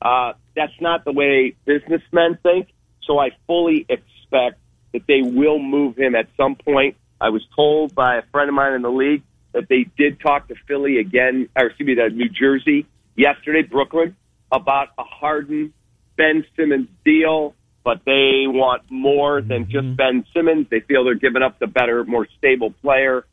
Uh, 0.00 0.32
that's 0.54 0.78
not 0.80 1.04
the 1.04 1.12
way 1.12 1.56
businessmen 1.64 2.38
think. 2.42 2.68
So 3.04 3.18
I 3.18 3.30
fully 3.46 3.86
expect 3.88 4.58
that 4.92 5.06
they 5.06 5.22
will 5.22 5.58
move 5.58 5.96
him 5.96 6.14
at 6.14 6.28
some 6.36 6.54
point. 6.54 6.96
I 7.20 7.30
was 7.30 7.42
told 7.54 7.94
by 7.94 8.16
a 8.16 8.22
friend 8.30 8.48
of 8.48 8.54
mine 8.54 8.74
in 8.74 8.82
the 8.82 8.90
league 8.90 9.22
that 9.52 9.68
they 9.68 9.86
did 9.96 10.20
talk 10.20 10.48
to 10.48 10.54
Philly 10.68 10.98
again, 10.98 11.48
or 11.56 11.66
excuse 11.66 11.86
me, 11.86 11.94
to 11.94 12.10
New 12.10 12.28
Jersey 12.28 12.86
yesterday, 13.16 13.62
Brooklyn, 13.62 14.16
about 14.52 14.88
a 14.98 15.04
Harden 15.04 15.72
Ben 16.16 16.44
Simmons 16.56 16.88
deal, 17.04 17.54
but 17.86 18.00
they 18.04 18.48
want 18.48 18.82
more 18.90 19.40
than 19.40 19.66
just 19.70 19.84
mm-hmm. 19.84 19.94
Ben 19.94 20.24
Simmons. 20.34 20.66
They 20.68 20.80
feel 20.80 21.04
they're 21.04 21.14
giving 21.14 21.42
up 21.42 21.60
the 21.60 21.68
better, 21.68 22.04
more 22.04 22.26
stable 22.36 22.72
player 22.82 23.24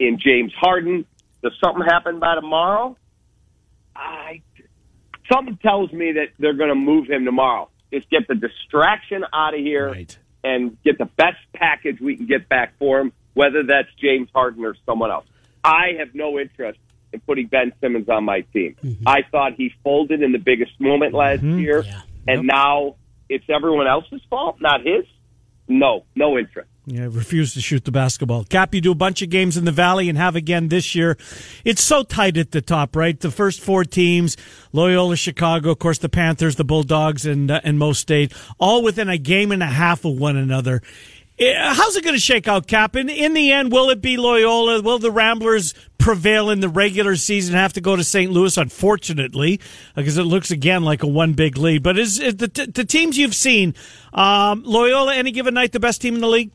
in 0.00 0.18
James 0.18 0.52
Harden. 0.52 1.06
Does 1.44 1.52
something 1.62 1.84
happen 1.84 2.18
by 2.18 2.34
tomorrow? 2.34 2.96
I 3.94 4.42
something 5.32 5.58
tells 5.58 5.92
me 5.92 6.10
that 6.14 6.30
they're 6.40 6.54
going 6.54 6.70
to 6.70 6.74
move 6.74 7.08
him 7.08 7.24
tomorrow. 7.24 7.70
Just 7.92 8.10
get 8.10 8.26
the 8.26 8.34
distraction 8.34 9.24
out 9.32 9.54
of 9.54 9.60
here 9.60 9.90
Right. 9.90 10.18
and 10.42 10.76
get 10.82 10.98
the 10.98 11.04
best 11.04 11.38
package 11.52 12.00
we 12.00 12.16
can 12.16 12.26
get 12.26 12.48
back 12.48 12.72
for 12.80 12.98
him, 12.98 13.12
whether 13.34 13.62
that's 13.62 13.88
James 14.00 14.28
Harden 14.34 14.64
or 14.64 14.74
someone 14.86 15.12
else. 15.12 15.26
I 15.62 15.92
have 16.00 16.16
no 16.16 16.36
interest 16.40 16.80
in 17.12 17.20
putting 17.20 17.46
Ben 17.46 17.72
Simmons 17.80 18.08
on 18.08 18.24
my 18.24 18.40
team. 18.40 18.74
Mm-hmm. 18.82 19.06
I 19.06 19.22
thought 19.30 19.52
he 19.54 19.72
folded 19.84 20.20
in 20.20 20.32
the 20.32 20.38
biggest 20.38 20.72
moment 20.80 21.14
last 21.14 21.42
mm-hmm. 21.42 21.60
year, 21.60 21.84
Yeah. 21.86 22.00
and 22.26 22.48
now 22.48 22.96
it's 23.30 23.44
everyone 23.48 23.86
else's 23.86 24.20
fault, 24.28 24.56
not 24.60 24.80
his. 24.84 25.06
No, 25.68 26.04
no 26.16 26.36
interest. 26.36 26.68
Yeah, 26.86 27.06
refuse 27.08 27.54
to 27.54 27.60
shoot 27.60 27.84
the 27.84 27.92
basketball. 27.92 28.42
Cap, 28.42 28.74
you 28.74 28.80
do 28.80 28.90
a 28.90 28.96
bunch 28.96 29.22
of 29.22 29.30
games 29.30 29.56
in 29.56 29.64
the 29.64 29.70
Valley 29.70 30.08
and 30.08 30.18
have 30.18 30.34
again 30.34 30.66
this 30.66 30.96
year. 30.96 31.16
It's 31.64 31.82
so 31.82 32.02
tight 32.02 32.36
at 32.36 32.50
the 32.50 32.60
top, 32.60 32.96
right? 32.96 33.18
The 33.18 33.30
first 33.30 33.60
four 33.60 33.84
teams, 33.84 34.36
Loyola, 34.72 35.14
Chicago, 35.14 35.70
of 35.70 35.78
course, 35.78 35.98
the 35.98 36.08
Panthers, 36.08 36.56
the 36.56 36.64
Bulldogs, 36.64 37.24
and 37.24 37.48
uh, 37.50 37.60
and 37.62 37.78
Most 37.78 38.00
State, 38.00 38.32
all 38.58 38.82
within 38.82 39.08
a 39.08 39.18
game 39.18 39.52
and 39.52 39.62
a 39.62 39.66
half 39.66 40.04
of 40.04 40.18
one 40.18 40.36
another. 40.36 40.82
Eh, 41.40 41.54
How's 41.74 41.96
it 41.96 42.04
going 42.04 42.14
to 42.14 42.20
shake 42.20 42.46
out, 42.46 42.66
Cap? 42.66 42.94
In, 42.96 43.08
in 43.08 43.32
the 43.32 43.50
end, 43.50 43.72
will 43.72 43.88
it 43.88 44.02
be 44.02 44.18
Loyola? 44.18 44.82
Will 44.82 44.98
the 44.98 45.10
Ramblers 45.10 45.72
prevail 45.96 46.50
in 46.50 46.60
the 46.60 46.68
regular 46.68 47.16
season? 47.16 47.54
Have 47.54 47.72
to 47.72 47.80
go 47.80 47.96
to 47.96 48.04
St. 48.04 48.30
Louis, 48.30 48.58
unfortunately, 48.58 49.58
because 49.96 50.18
it 50.18 50.24
looks 50.24 50.50
again 50.50 50.84
like 50.84 51.02
a 51.02 51.06
one 51.06 51.32
big 51.32 51.56
lead. 51.56 51.82
But 51.82 51.98
is, 51.98 52.18
is 52.20 52.36
the, 52.36 52.48
the 52.48 52.84
teams 52.84 53.16
you've 53.16 53.34
seen, 53.34 53.74
um, 54.12 54.64
Loyola, 54.66 55.14
any 55.14 55.30
given 55.30 55.54
night, 55.54 55.72
the 55.72 55.80
best 55.80 56.02
team 56.02 56.14
in 56.14 56.20
the 56.20 56.28
league? 56.28 56.50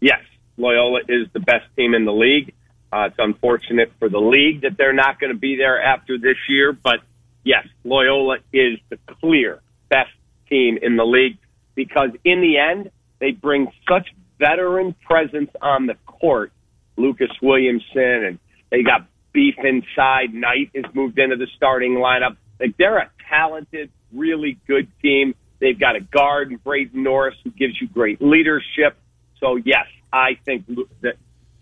Yes, 0.00 0.20
Loyola 0.58 1.00
is 1.08 1.28
the 1.32 1.40
best 1.40 1.64
team 1.74 1.94
in 1.94 2.04
the 2.04 2.12
league. 2.12 2.52
Uh, 2.92 3.08
it's 3.10 3.16
unfortunate 3.18 3.90
for 3.98 4.10
the 4.10 4.20
league 4.20 4.62
that 4.62 4.76
they're 4.76 4.92
not 4.92 5.18
going 5.18 5.32
to 5.32 5.38
be 5.38 5.56
there 5.56 5.80
after 5.82 6.18
this 6.18 6.36
year, 6.48 6.72
but 6.72 7.00
yes, 7.42 7.66
Loyola 7.84 8.38
is 8.52 8.78
the 8.90 8.98
clear 9.20 9.60
best 9.88 10.10
team 10.48 10.78
in 10.80 10.96
the 10.96 11.04
league 11.04 11.38
because 11.74 12.10
in 12.24 12.40
the 12.40 12.58
end, 12.58 12.90
they 13.20 13.32
bring 13.32 13.68
such 13.88 14.08
veteran 14.38 14.94
presence 15.06 15.50
on 15.60 15.86
the 15.86 15.94
court. 16.06 16.52
Lucas 16.96 17.30
Williamson 17.40 18.24
and 18.24 18.38
they 18.70 18.82
got 18.82 19.06
beef 19.32 19.54
inside. 19.58 20.34
Knight 20.34 20.70
has 20.74 20.84
moved 20.94 21.18
into 21.18 21.36
the 21.36 21.46
starting 21.56 21.92
lineup. 21.92 22.36
Like 22.58 22.76
they're 22.76 22.98
a 22.98 23.10
talented, 23.30 23.90
really 24.12 24.58
good 24.66 24.88
team. 25.00 25.34
They've 25.60 25.78
got 25.78 25.96
a 25.96 26.00
guard 26.00 26.50
in 26.50 26.56
Braden 26.58 27.02
Norris 27.02 27.36
who 27.44 27.50
gives 27.50 27.80
you 27.80 27.88
great 27.88 28.20
leadership. 28.20 28.96
So 29.40 29.56
yes, 29.56 29.86
I 30.12 30.38
think 30.44 30.66
that 31.02 31.14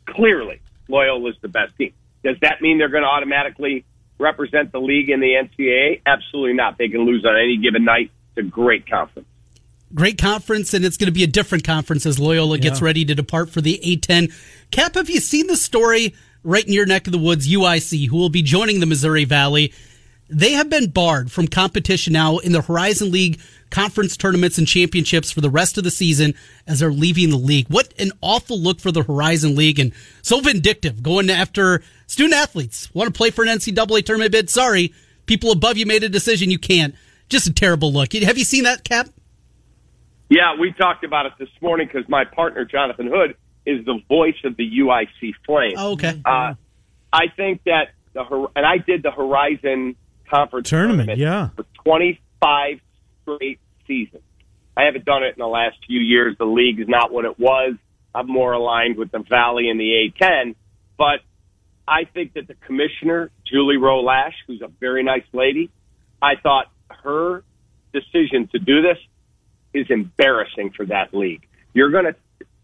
clearly 0.07 0.61
is 0.89 1.37
the 1.43 1.49
best 1.49 1.77
team. 1.77 1.93
Does 2.23 2.37
that 2.43 2.61
mean 2.61 2.79
they're 2.79 2.89
going 2.89 3.03
to 3.03 3.09
automatically 3.09 3.85
represent 4.19 4.73
the 4.73 4.81
league 4.81 5.11
in 5.11 5.21
the 5.21 5.35
NCAA? 5.35 6.01
Absolutely 6.07 6.55
not. 6.55 6.79
They 6.79 6.89
can 6.89 7.05
lose 7.05 7.25
on 7.25 7.37
any 7.37 7.59
given 7.59 7.85
night. 7.85 8.11
It's 8.37 8.47
a 8.47 8.49
great 8.49 8.89
conference. 8.89 9.29
Great 9.95 10.19
conference, 10.19 10.75
and 10.75 10.85
it's 10.85 10.97
going 10.97 11.07
to 11.07 11.13
be 11.13 11.23
a 11.23 11.29
different 11.29 11.65
conference 11.65 12.07
as 12.07 12.19
Loyola 12.19 12.59
gets 12.59 12.83
ready 12.83 13.05
to 13.05 13.15
depart 13.15 13.51
for 13.51 13.61
the 13.61 13.81
A10. 13.85 14.33
Cap, 14.73 14.97
have 14.97 15.09
you 15.09 15.21
seen 15.21 15.47
the 15.47 15.57
story 15.57 16.15
right 16.43 16.67
in 16.67 16.73
your 16.73 16.87
neck 16.87 17.07
of 17.07 17.13
the 17.13 17.19
woods, 17.19 17.49
UIC, 17.49 18.09
who 18.09 18.17
will 18.17 18.29
be 18.29 18.43
joining 18.43 18.81
the 18.81 18.87
Missouri 18.87 19.25
Valley? 19.25 19.73
They 20.29 20.53
have 20.53 20.69
been 20.69 20.91
barred 20.91 21.31
from 21.31 21.47
competition 21.47 22.13
now 22.13 22.39
in 22.39 22.51
the 22.51 22.63
Horizon 22.63 23.13
League 23.13 23.39
conference 23.71 24.17
tournaments 24.17 24.59
and 24.59 24.67
championships 24.67 25.31
for 25.31 25.41
the 25.41 25.51
rest 25.51 25.79
of 25.79 25.85
the 25.85 25.91
season 25.91 26.35
as 26.67 26.81
they're 26.81 26.93
leaving 26.93 27.31
the 27.31 27.37
league. 27.37 27.69
What 27.69 27.95
an 27.99 28.11
awful 28.21 28.59
look 28.59 28.81
for 28.81 28.91
the 28.91 29.05
Horizon 29.05 29.55
League 29.55 29.79
and 29.79 29.93
so 30.23 30.41
vindictive 30.41 31.01
going 31.01 31.31
after 31.31 31.81
student 32.09 32.35
athletes. 32.35 32.93
Want 32.93 33.07
to 33.13 33.17
play 33.17 33.31
for 33.31 33.45
an 33.45 33.57
NCAA 33.57 34.05
tournament 34.05 34.33
bid? 34.33 34.51
Sorry, 34.51 34.93
people 35.27 35.53
above 35.53 35.77
you 35.77 35.87
made 35.87 36.03
a 36.03 36.09
decision. 36.09 36.51
You 36.51 36.59
can't. 36.59 36.97
Just 37.29 37.47
a 37.47 37.53
terrible 37.53 37.93
look. 37.93 38.13
Have 38.13 38.39
you 38.39 38.45
seen 38.45 38.65
that, 38.65 38.83
Cap? 38.83 39.09
Yeah, 40.29 40.57
we 40.59 40.73
talked 40.73 41.05
about 41.05 41.27
it 41.27 41.33
this 41.39 41.49
morning 41.61 41.89
because 41.93 42.09
my 42.09 42.25
partner 42.25 42.65
Jonathan 42.65 43.09
Hood 43.09 43.37
is 43.65 43.85
the 43.85 44.01
voice 44.09 44.37
of 44.45 44.57
the 44.57 44.69
UIC 44.81 45.35
Flames. 45.45 45.75
Oh, 45.77 45.93
okay. 45.93 46.21
Uh, 46.25 46.55
I 47.13 47.29
think 47.37 47.63
that 47.65 47.91
the 48.13 48.25
Hor- 48.25 48.51
and 48.57 48.67
I 48.67 48.79
did 48.79 49.03
the 49.03 49.11
Horizon 49.11 49.97
Conference 50.29 50.69
Tournament, 50.69 51.17
yeah. 51.19 51.51
for 51.57 51.65
25 51.85 52.81
straight 53.23 53.61
seasons. 53.87 54.23
I 54.77 54.85
haven't 54.85 55.05
done 55.05 55.23
it 55.23 55.37
in 55.37 55.39
the 55.39 55.47
last 55.47 55.77
few 55.87 56.01
years. 56.01 56.37
The 56.39 56.45
league 56.45 56.81
is 56.81 56.89
not 56.89 57.13
what 57.13 57.25
it 57.25 57.39
was. 57.39 57.75
I'm 58.15 58.29
more 58.29 58.53
aligned 58.53 58.97
with 58.97 59.11
the 59.11 59.19
Valley 59.19 59.69
and 59.71 59.79
the 59.79 60.11
A10, 60.21 60.55
but 60.97 61.21
I 61.87 62.05
think 62.05 62.35
that 62.35 62.49
the 62.49 62.55
commissioner 62.67 63.31
Julie 63.47 63.77
Roe 63.77 64.03
Lach, 64.03 64.33
who's 64.47 64.63
a 64.63 64.69
very 64.81 65.03
nice 65.03 65.25
lady, 65.33 65.71
I 66.21 66.35
thought 66.43 66.67
her 66.91 67.45
decision 67.93 68.49
to 68.53 68.59
do 68.59 68.83
this 68.83 68.99
is 69.77 69.87
embarrassing 69.91 70.71
for 70.77 70.87
that 70.87 71.15
league. 71.15 71.47
You're 71.75 71.91
going 71.91 72.07
to 72.07 72.17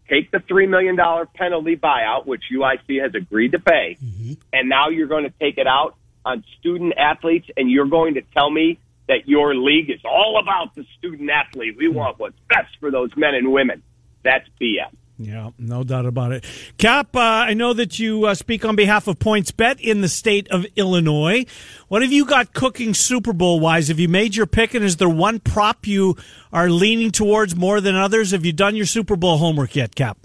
take 0.09 0.31
the 0.31 0.39
$3 0.39 0.67
million 0.67 0.97
penalty 1.35 1.75
buyout, 1.75 2.25
which 2.25 2.43
UIC 2.51 3.01
has 3.01 3.15
agreed 3.15 3.53
to 3.53 3.59
pay, 3.59 3.97
mm-hmm. 4.03 4.33
and 4.51 4.69
now 4.69 4.89
you're 4.89 5.07
going 5.07 5.23
to 5.23 5.33
take 5.39 5.57
it 5.57 5.67
out 5.67 5.95
on 6.25 6.43
student 6.59 6.93
athletes, 6.97 7.47
and 7.57 7.69
you're 7.69 7.85
going 7.85 8.15
to 8.15 8.21
tell 8.33 8.49
me 8.49 8.79
that 9.07 9.27
your 9.27 9.53
league 9.55 9.89
is 9.89 9.99
all 10.05 10.39
about 10.41 10.73
the 10.75 10.85
student 10.97 11.29
athlete. 11.29 11.75
We 11.77 11.87
mm-hmm. 11.87 11.97
want 11.97 12.19
what's 12.19 12.39
best 12.47 12.77
for 12.79 12.91
those 12.91 13.11
men 13.15 13.35
and 13.35 13.51
women. 13.51 13.83
That's 14.23 14.47
BS. 14.59 14.91
Yeah, 15.23 15.51
no 15.57 15.85
doubt 15.85 16.05
about 16.05 16.33
it. 16.33 16.43
Cap, 16.77 17.15
uh, 17.15 17.19
I 17.19 17.53
know 17.53 17.71
that 17.73 17.97
you 17.97 18.25
uh, 18.25 18.35
speak 18.35 18.65
on 18.65 18.75
behalf 18.75 19.07
of 19.07 19.19
PointsBet 19.19 19.79
in 19.79 20.01
the 20.01 20.09
state 20.09 20.49
of 20.49 20.65
Illinois. 20.75 21.45
What 21.87 22.01
have 22.01 22.11
you 22.11 22.25
got 22.25 22.53
cooking 22.53 22.93
Super 22.93 23.31
Bowl 23.31 23.61
wise? 23.61 23.87
Have 23.87 23.99
you 23.99 24.09
made 24.09 24.35
your 24.35 24.45
pick, 24.45 24.73
and 24.73 24.83
is 24.83 24.97
there 24.97 25.07
one 25.07 25.39
prop 25.39 25.87
you 25.87 26.17
are 26.51 26.69
leaning 26.69 27.09
towards 27.09 27.55
more 27.55 27.79
than 27.79 27.95
others? 27.95 28.31
Have 28.31 28.43
you 28.43 28.51
done 28.51 28.75
your 28.75 28.85
Super 28.85 29.15
Bowl 29.15 29.37
homework 29.37 29.77
yet, 29.77 29.95
Cap? 29.95 30.17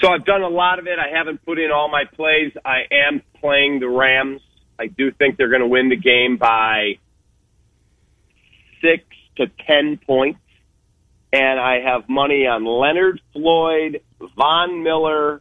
So 0.00 0.08
I've 0.08 0.24
done 0.24 0.42
a 0.42 0.48
lot 0.48 0.80
of 0.80 0.88
it. 0.88 0.98
I 0.98 1.16
haven't 1.16 1.44
put 1.44 1.60
in 1.60 1.70
all 1.70 1.88
my 1.88 2.04
plays. 2.04 2.52
I 2.64 2.82
am 2.90 3.22
playing 3.40 3.78
the 3.78 3.88
Rams. 3.88 4.40
I 4.76 4.88
do 4.88 5.12
think 5.12 5.36
they're 5.36 5.50
going 5.50 5.60
to 5.60 5.68
win 5.68 5.88
the 5.88 5.96
game 5.96 6.36
by 6.36 6.98
six 8.80 9.04
to 9.36 9.46
ten 9.68 9.98
points. 9.98 10.40
And 11.32 11.60
I 11.60 11.80
have 11.80 12.08
money 12.08 12.46
on 12.46 12.64
Leonard 12.64 13.20
Floyd, 13.32 14.00
Von 14.36 14.82
Miller, 14.82 15.40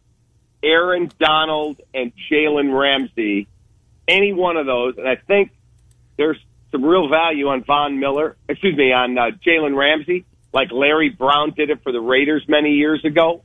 Aaron 0.62 1.12
Donald, 1.20 1.82
and 1.94 2.12
Jalen 2.32 2.78
Ramsey. 2.78 3.48
Any 4.08 4.34
one 4.34 4.58
of 4.58 4.66
those. 4.66 4.98
And 4.98 5.08
I 5.08 5.16
think 5.16 5.52
there's 6.18 6.38
some 6.72 6.84
real 6.84 7.10
value 7.10 7.48
on 7.48 7.64
Von 7.64 8.00
Miller, 8.00 8.36
excuse 8.48 8.78
me, 8.78 8.92
on 8.92 9.18
uh, 9.18 9.32
Jalen 9.46 9.76
Ramsey, 9.76 10.26
like 10.54 10.72
Larry 10.72 11.10
Brown 11.10 11.54
did 11.56 11.70
it 11.72 11.82
for 11.84 11.92
the 11.92 12.02
Raiders 12.02 12.44
many 12.48 12.72
years 12.74 13.04
ago. 13.04 13.42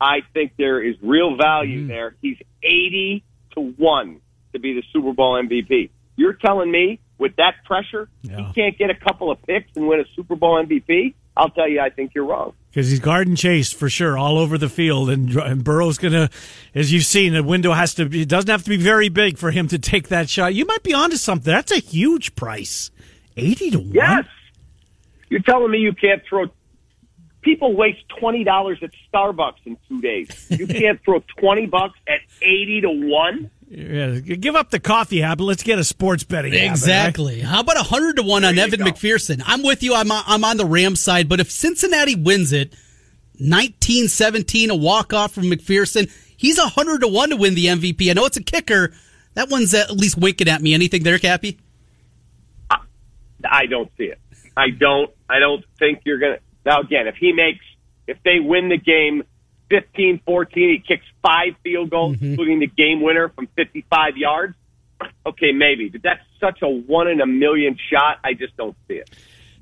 I 0.00 0.22
think 0.32 0.52
there 0.56 0.82
is 0.82 0.96
real 1.02 1.36
value 1.36 1.86
there. 1.86 2.16
He's 2.22 2.38
80 2.62 3.22
to 3.54 3.60
1 3.60 4.20
to 4.52 4.58
be 4.58 4.74
the 4.74 4.82
Super 4.92 5.12
Bowl 5.12 5.34
MVP. 5.40 5.90
You're 6.16 6.32
telling 6.32 6.70
me 6.70 6.98
with 7.18 7.36
that 7.36 7.54
pressure, 7.64 8.08
Yeah. 8.22 8.36
he 8.36 8.52
can't 8.52 8.76
get 8.78 8.90
a 8.90 8.94
couple 8.94 9.30
of 9.30 9.40
picks 9.42 9.76
and 9.76 9.86
win 9.86 10.00
a 10.00 10.04
Super 10.16 10.34
Bowl 10.36 10.56
MVP? 10.64 11.14
I'll 11.36 11.50
tell 11.50 11.68
you, 11.68 11.80
I 11.80 11.90
think 11.90 12.12
you're 12.14 12.26
wrong. 12.26 12.52
Because 12.70 12.90
he's 12.90 13.00
garden 13.00 13.36
chased 13.36 13.74
for 13.74 13.88
sure 13.88 14.18
all 14.18 14.38
over 14.38 14.58
the 14.58 14.68
field, 14.68 15.10
and, 15.10 15.34
and 15.36 15.62
Burrow's 15.62 15.98
gonna, 15.98 16.28
as 16.74 16.92
you've 16.92 17.04
seen, 17.04 17.32
the 17.32 17.42
window 17.42 17.72
has 17.72 17.94
to. 17.94 18.06
be 18.06 18.22
It 18.22 18.28
doesn't 18.28 18.50
have 18.50 18.64
to 18.64 18.70
be 18.70 18.76
very 18.76 19.08
big 19.08 19.38
for 19.38 19.50
him 19.50 19.68
to 19.68 19.78
take 19.78 20.08
that 20.08 20.28
shot. 20.28 20.54
You 20.54 20.64
might 20.64 20.82
be 20.82 20.92
onto 20.92 21.16
something. 21.16 21.52
That's 21.52 21.70
a 21.70 21.78
huge 21.78 22.34
price, 22.34 22.90
eighty 23.36 23.70
to 23.70 23.78
one. 23.78 23.92
Yes. 23.92 24.24
You're 25.28 25.42
telling 25.42 25.70
me 25.70 25.78
you 25.78 25.92
can't 25.92 26.22
throw 26.28 26.46
People 27.44 27.76
waste 27.76 28.08
twenty 28.18 28.42
dollars 28.42 28.78
at 28.82 28.90
Starbucks 29.12 29.66
in 29.66 29.76
two 29.86 30.00
days. 30.00 30.46
You 30.48 30.66
can't 30.80 30.98
throw 31.04 31.22
twenty 31.38 31.66
bucks 31.66 31.98
at 32.08 32.20
eighty 32.40 32.80
to 32.80 32.88
one. 32.88 33.50
Yeah, 33.76 34.20
give 34.20 34.54
up 34.54 34.70
the 34.70 34.78
coffee 34.78 35.20
habit. 35.20 35.42
Let's 35.42 35.64
get 35.64 35.80
a 35.80 35.84
sports 35.84 36.22
betting 36.22 36.52
habit, 36.52 36.64
right? 36.64 36.70
Exactly. 36.70 37.40
How 37.40 37.58
about 37.58 37.76
a 37.76 37.82
hundred 37.82 38.16
to 38.16 38.22
one 38.22 38.44
on 38.44 38.56
Evan 38.56 38.78
go. 38.78 38.86
McPherson? 38.86 39.42
I'm 39.44 39.64
with 39.64 39.82
you. 39.82 39.94
I'm 39.96 40.12
on, 40.12 40.22
I'm 40.28 40.44
on 40.44 40.58
the 40.58 40.64
Rams 40.64 41.00
side, 41.00 41.28
but 41.28 41.40
if 41.40 41.50
Cincinnati 41.50 42.14
wins 42.14 42.52
it, 42.52 42.72
19-17, 43.42 44.68
a 44.68 44.76
walk 44.76 45.12
off 45.12 45.32
from 45.32 45.44
McPherson, 45.44 46.08
he's 46.36 46.56
a 46.58 46.68
hundred 46.68 47.00
to 47.00 47.08
one 47.08 47.30
to 47.30 47.36
win 47.36 47.56
the 47.56 47.66
MVP. 47.66 48.08
I 48.08 48.12
know 48.12 48.26
it's 48.26 48.36
a 48.36 48.42
kicker. 48.44 48.92
That 49.34 49.48
one's 49.48 49.74
at 49.74 49.90
least 49.90 50.16
winking 50.16 50.48
at 50.48 50.62
me. 50.62 50.72
Anything 50.72 51.02
there, 51.02 51.18
Cappy? 51.18 51.58
I 52.70 53.66
don't 53.66 53.90
see 53.98 54.04
it. 54.04 54.20
I 54.56 54.70
don't. 54.70 55.10
I 55.28 55.40
don't 55.40 55.64
think 55.80 56.02
you're 56.04 56.18
gonna. 56.18 56.38
Now 56.64 56.80
again, 56.80 57.08
if 57.08 57.16
he 57.16 57.32
makes, 57.32 57.64
if 58.06 58.18
they 58.24 58.38
win 58.38 58.68
the 58.68 58.78
game 58.78 59.24
15-14, 59.70 60.48
he 60.54 60.82
kicks 60.86 61.04
five 61.22 61.54
field 61.62 61.90
goals, 61.90 62.16
mm-hmm. 62.16 62.26
including 62.26 62.60
the 62.60 62.66
game 62.66 63.02
winner 63.02 63.28
from 63.30 63.48
55 63.56 64.16
yards. 64.16 64.54
Okay, 65.26 65.52
maybe, 65.52 65.88
but 65.88 66.02
that's 66.02 66.22
such 66.40 66.62
a 66.62 66.68
one 66.68 67.08
in 67.08 67.20
a 67.20 67.26
million 67.26 67.76
shot. 67.90 68.18
I 68.22 68.34
just 68.34 68.56
don't 68.56 68.76
see 68.88 68.94
it. 68.94 69.10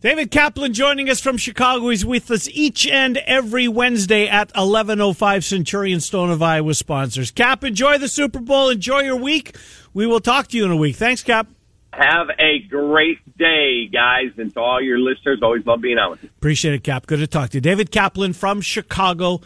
David 0.02 0.32
Kaplan 0.32 0.72
joining 0.72 1.08
us 1.08 1.20
from 1.20 1.36
Chicago. 1.36 1.88
He's 1.88 2.04
with 2.04 2.28
us 2.32 2.48
each 2.48 2.88
and 2.88 3.18
every 3.18 3.68
Wednesday 3.68 4.26
at 4.26 4.52
11.05 4.54 5.44
Centurion 5.44 6.00
Stone 6.00 6.30
of 6.30 6.42
Iowa 6.42 6.74
sponsors. 6.74 7.30
Cap, 7.30 7.62
enjoy 7.62 7.98
the 7.98 8.08
Super 8.08 8.40
Bowl. 8.40 8.68
Enjoy 8.68 9.02
your 9.02 9.14
week. 9.14 9.56
We 9.94 10.08
will 10.08 10.18
talk 10.18 10.48
to 10.48 10.56
you 10.56 10.64
in 10.64 10.72
a 10.72 10.76
week. 10.76 10.96
Thanks, 10.96 11.22
Cap. 11.22 11.46
Have 11.92 12.30
a 12.40 12.58
great 12.68 13.18
day, 13.38 13.86
guys, 13.86 14.32
and 14.38 14.52
to 14.54 14.60
all 14.60 14.82
your 14.82 14.98
listeners, 14.98 15.38
always 15.40 15.64
love 15.64 15.82
being 15.82 15.98
on 15.98 16.10
with 16.10 16.24
you. 16.24 16.30
Appreciate 16.36 16.74
it, 16.74 16.82
Cap. 16.82 17.06
Good 17.06 17.20
to 17.20 17.28
talk 17.28 17.50
to 17.50 17.58
you. 17.58 17.60
David 17.60 17.92
Kaplan 17.92 18.32
from 18.32 18.60
Chicago. 18.60 19.40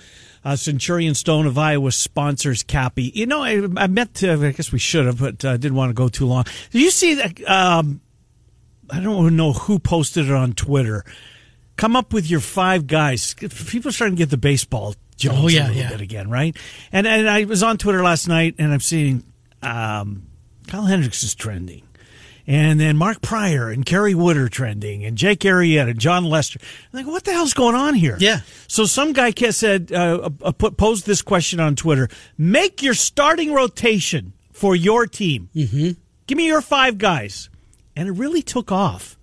Uh, 0.46 0.54
Centurion 0.54 1.14
Stone 1.16 1.46
of 1.46 1.58
Iowa 1.58 1.90
sponsors 1.90 2.62
Cappy. 2.62 3.10
You 3.12 3.26
know, 3.26 3.42
I, 3.42 3.66
I 3.76 3.88
meant 3.88 4.14
to, 4.16 4.30
I 4.30 4.52
guess 4.52 4.70
we 4.70 4.78
should 4.78 5.06
have, 5.06 5.18
but 5.18 5.44
uh, 5.44 5.56
didn't 5.56 5.74
want 5.74 5.90
to 5.90 5.94
go 5.94 6.08
too 6.08 6.24
long. 6.26 6.44
Did 6.70 6.82
you 6.82 6.92
see 6.92 7.14
that? 7.14 7.50
Um, 7.50 8.00
I 8.88 9.00
don't 9.00 9.34
know 9.34 9.52
who 9.52 9.80
posted 9.80 10.26
it 10.26 10.32
on 10.32 10.52
Twitter. 10.52 11.04
Come 11.74 11.96
up 11.96 12.12
with 12.12 12.30
your 12.30 12.38
five 12.38 12.86
guys. 12.86 13.34
People 13.34 13.88
are 13.88 13.92
starting 13.92 14.14
to 14.16 14.20
get 14.20 14.30
the 14.30 14.36
baseball 14.36 14.94
Jones 15.16 15.38
Oh, 15.44 15.48
yeah, 15.48 15.66
a 15.66 15.68
little 15.68 15.82
yeah. 15.82 15.90
bit 15.90 16.00
again, 16.00 16.30
right? 16.30 16.56
And 16.92 17.06
and 17.08 17.28
I 17.28 17.44
was 17.44 17.64
on 17.64 17.76
Twitter 17.76 18.02
last 18.04 18.28
night, 18.28 18.54
and 18.58 18.72
I'm 18.72 18.78
seeing 18.80 19.24
um, 19.62 20.28
Kyle 20.68 20.84
Hendricks 20.84 21.24
is 21.24 21.34
trending, 21.34 21.82
and 22.46 22.78
then 22.78 22.96
Mark 22.96 23.20
Prior 23.22 23.70
and 23.70 23.84
Kerry 23.84 24.14
Wood 24.14 24.36
are 24.36 24.48
trending, 24.48 25.04
and 25.04 25.16
Jake 25.16 25.40
Arrieta 25.40 25.90
and 25.90 25.98
Jon 25.98 26.24
Lester. 26.24 26.60
I'm 26.92 26.98
like, 27.00 27.06
what 27.06 27.24
the 27.24 27.32
hell's 27.32 27.54
going 27.54 27.74
on 27.74 27.94
here? 27.94 28.16
Yeah. 28.20 28.40
So 28.68 28.84
some 28.84 29.12
guy 29.12 29.32
said, 29.32 29.90
uh, 29.92 30.30
uh, 30.42 30.52
put, 30.52 30.76
posed 30.76 31.06
this 31.06 31.22
question 31.22 31.60
on 31.60 31.76
Twitter: 31.76 32.08
Make 32.38 32.82
your 32.82 32.94
starting 32.94 33.52
rotation 33.52 34.32
for 34.52 34.76
your 34.76 35.06
team. 35.06 35.50
Mm-hmm. 35.54 35.90
Give 36.26 36.38
me 36.38 36.46
your 36.46 36.62
five 36.62 36.98
guys, 36.98 37.50
and 37.94 38.08
it 38.08 38.12
really 38.12 38.42
took 38.42 38.70
off 38.72 39.18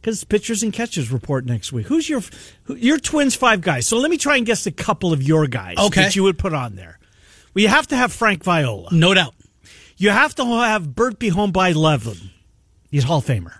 because 0.00 0.24
pitchers 0.24 0.62
and 0.62 0.72
catchers 0.72 1.10
report 1.10 1.44
next 1.46 1.72
week. 1.72 1.86
Who's 1.86 2.08
your 2.08 2.22
your 2.68 2.98
Twins 2.98 3.34
five 3.34 3.60
guys? 3.60 3.86
So 3.86 3.98
let 3.98 4.10
me 4.10 4.18
try 4.18 4.36
and 4.36 4.46
guess 4.46 4.66
a 4.66 4.72
couple 4.72 5.12
of 5.12 5.22
your 5.22 5.46
guys 5.46 5.76
Okay. 5.78 6.02
that 6.02 6.16
you 6.16 6.22
would 6.24 6.38
put 6.38 6.52
on 6.54 6.76
there. 6.76 6.98
Well, 7.54 7.62
you 7.62 7.68
have 7.68 7.86
to 7.88 7.96
have 7.96 8.12
Frank 8.12 8.44
Viola. 8.44 8.88
No 8.92 9.14
doubt. 9.14 9.34
You 9.96 10.10
have 10.10 10.34
to 10.36 10.44
have 10.44 10.94
Bert 10.94 11.18
Be 11.18 11.28
Home 11.28 11.50
by 11.50 11.72
Levin. 11.72 12.30
He's 12.90 13.04
Hall 13.04 13.18
of 13.18 13.26
Famer. 13.26 13.54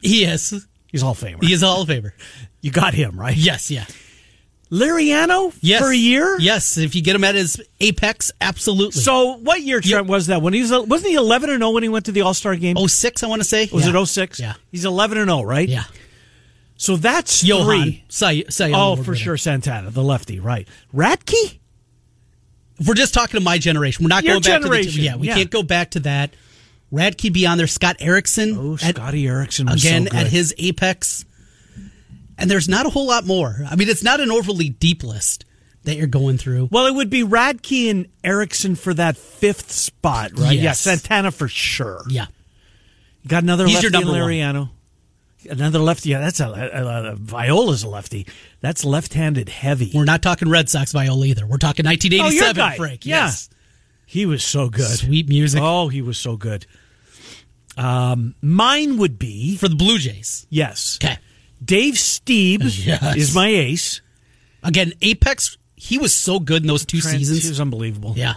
He 0.00 0.24
is. 0.24 0.66
He's 0.88 1.02
Hall 1.02 1.12
of 1.12 1.18
Famer. 1.20 1.42
He 1.42 1.52
is 1.52 1.62
a 1.62 1.66
Hall 1.66 1.82
of 1.82 1.88
Famer. 1.88 2.12
You 2.60 2.70
got 2.70 2.94
him 2.94 3.18
right. 3.18 3.36
Yes, 3.36 3.70
yeah. 3.70 3.84
Liriano 4.70 5.54
Yes. 5.60 5.82
for 5.82 5.90
a 5.92 5.96
year. 5.96 6.38
Yes, 6.40 6.78
if 6.78 6.94
you 6.94 7.02
get 7.02 7.14
him 7.14 7.24
at 7.24 7.34
his 7.34 7.60
apex, 7.80 8.32
absolutely. 8.40 9.02
So 9.02 9.36
what 9.36 9.60
year 9.60 9.80
Trent 9.82 10.06
was 10.06 10.28
that? 10.28 10.40
When 10.40 10.54
he 10.54 10.62
was 10.62 10.70
wasn't 10.70 11.10
he 11.10 11.14
eleven 11.14 11.50
and 11.50 11.60
zero 11.60 11.72
when 11.72 11.82
he 11.82 11.90
went 11.90 12.06
to 12.06 12.12
the 12.12 12.22
All 12.22 12.32
Star 12.32 12.56
game? 12.56 12.76
06, 12.76 13.22
I 13.22 13.26
want 13.26 13.42
to 13.42 13.48
say. 13.48 13.68
was 13.70 13.86
yeah. 13.86 14.00
it 14.00 14.06
06? 14.06 14.40
Yeah. 14.40 14.54
He's 14.70 14.86
eleven 14.86 15.18
and 15.18 15.28
zero, 15.28 15.42
right? 15.42 15.68
Yeah. 15.68 15.84
So 16.76 16.96
that's 16.96 17.44
Johan. 17.44 17.82
three. 17.82 18.04
Cy 18.08 18.30
Young 18.32 18.74
Oh, 18.74 18.96
for 18.96 19.14
sure, 19.14 19.36
Santana, 19.36 19.90
the 19.90 20.02
lefty, 20.02 20.40
right? 20.40 20.66
Radke. 20.94 21.58
We're 22.84 22.94
just 22.94 23.14
talking 23.14 23.38
to 23.38 23.44
my 23.44 23.58
generation, 23.58 24.04
we're 24.04 24.08
not 24.08 24.24
Your 24.24 24.34
going 24.34 24.42
back 24.42 24.62
generation, 24.62 24.92
to 24.92 24.98
the 24.98 25.04
yeah. 25.04 25.16
We 25.16 25.28
yeah. 25.28 25.34
can't 25.34 25.50
go 25.50 25.62
back 25.62 25.90
to 25.92 26.00
that. 26.00 26.34
Radke 26.92 27.32
be 27.32 27.46
on 27.46 27.56
there. 27.58 27.66
Scott 27.66 27.96
Erickson. 28.00 28.56
Oh, 28.58 28.74
at- 28.74 28.96
Scotty 28.96 29.26
Erickson 29.26 29.66
was 29.66 29.82
again 29.82 30.04
so 30.04 30.10
good. 30.10 30.20
at 30.20 30.26
his 30.28 30.54
apex. 30.58 31.24
And 32.38 32.50
there's 32.50 32.68
not 32.68 32.86
a 32.86 32.90
whole 32.90 33.06
lot 33.06 33.24
more. 33.26 33.56
I 33.70 33.76
mean, 33.76 33.88
it's 33.88 34.02
not 34.02 34.20
an 34.20 34.30
overly 34.30 34.68
deep 34.68 35.02
list 35.04 35.44
that 35.84 35.96
you're 35.96 36.06
going 36.06 36.38
through. 36.38 36.68
Well, 36.70 36.86
it 36.86 36.94
would 36.94 37.10
be 37.10 37.22
Radke 37.22 37.90
and 37.90 38.06
Erickson 38.24 38.74
for 38.74 38.94
that 38.94 39.16
fifth 39.16 39.70
spot, 39.70 40.32
right? 40.38 40.58
Yeah, 40.58 40.72
Santana 40.72 41.30
for 41.30 41.48
sure. 41.48 42.02
Yeah. 42.08 42.26
You 43.22 43.28
got 43.28 43.42
another 43.42 43.64
He's 43.66 43.74
lefty 43.74 43.84
your 43.86 43.92
number 43.92 44.14
in 44.16 44.20
one. 44.22 44.30
Liriano. 44.30 44.70
Another 45.50 45.78
lefty. 45.78 46.10
Yeah, 46.10 46.20
that's 46.20 46.40
a, 46.40 46.46
a, 46.48 47.12
a 47.12 47.16
Viola's 47.16 47.82
a 47.84 47.88
lefty. 47.88 48.26
That's 48.60 48.84
left-handed 48.84 49.48
heavy. 49.48 49.90
We're 49.94 50.04
not 50.04 50.22
talking 50.22 50.48
Red 50.48 50.68
Sox 50.68 50.92
Viola 50.92 51.26
either. 51.26 51.46
We're 51.46 51.58
talking 51.58 51.84
Oh, 51.86 51.90
1987, 51.90 52.56
guy. 52.56 52.76
Frank. 52.76 53.06
Yeah. 53.06 53.24
Yes. 53.26 53.50
He 54.06 54.26
was 54.26 54.44
so 54.44 54.68
good. 54.68 54.86
Sweet 54.86 55.28
music 55.28 55.60
Oh, 55.62 55.88
he 55.88 56.02
was 56.02 56.18
so 56.18 56.36
good. 56.36 56.66
Um, 57.76 58.34
mine 58.42 58.98
would 58.98 59.18
be 59.18 59.56
for 59.56 59.68
the 59.68 59.74
Blue 59.76 59.98
Jays. 59.98 60.46
yes. 60.50 60.98
Okay. 61.02 61.18
Dave 61.64 61.94
Stieb 61.94 62.60
Yes. 62.84 63.16
is 63.16 63.34
my 63.34 63.46
ace. 63.48 64.00
Again, 64.64 64.92
Apex, 65.00 65.56
he 65.76 65.96
was 65.98 66.12
so 66.12 66.38
good 66.40 66.62
in 66.62 66.68
those 66.68 66.84
two 66.84 67.00
Trent, 67.00 67.18
seasons. 67.18 67.42
He 67.44 67.48
was 67.48 67.60
unbelievable. 67.60 68.14
yeah. 68.16 68.34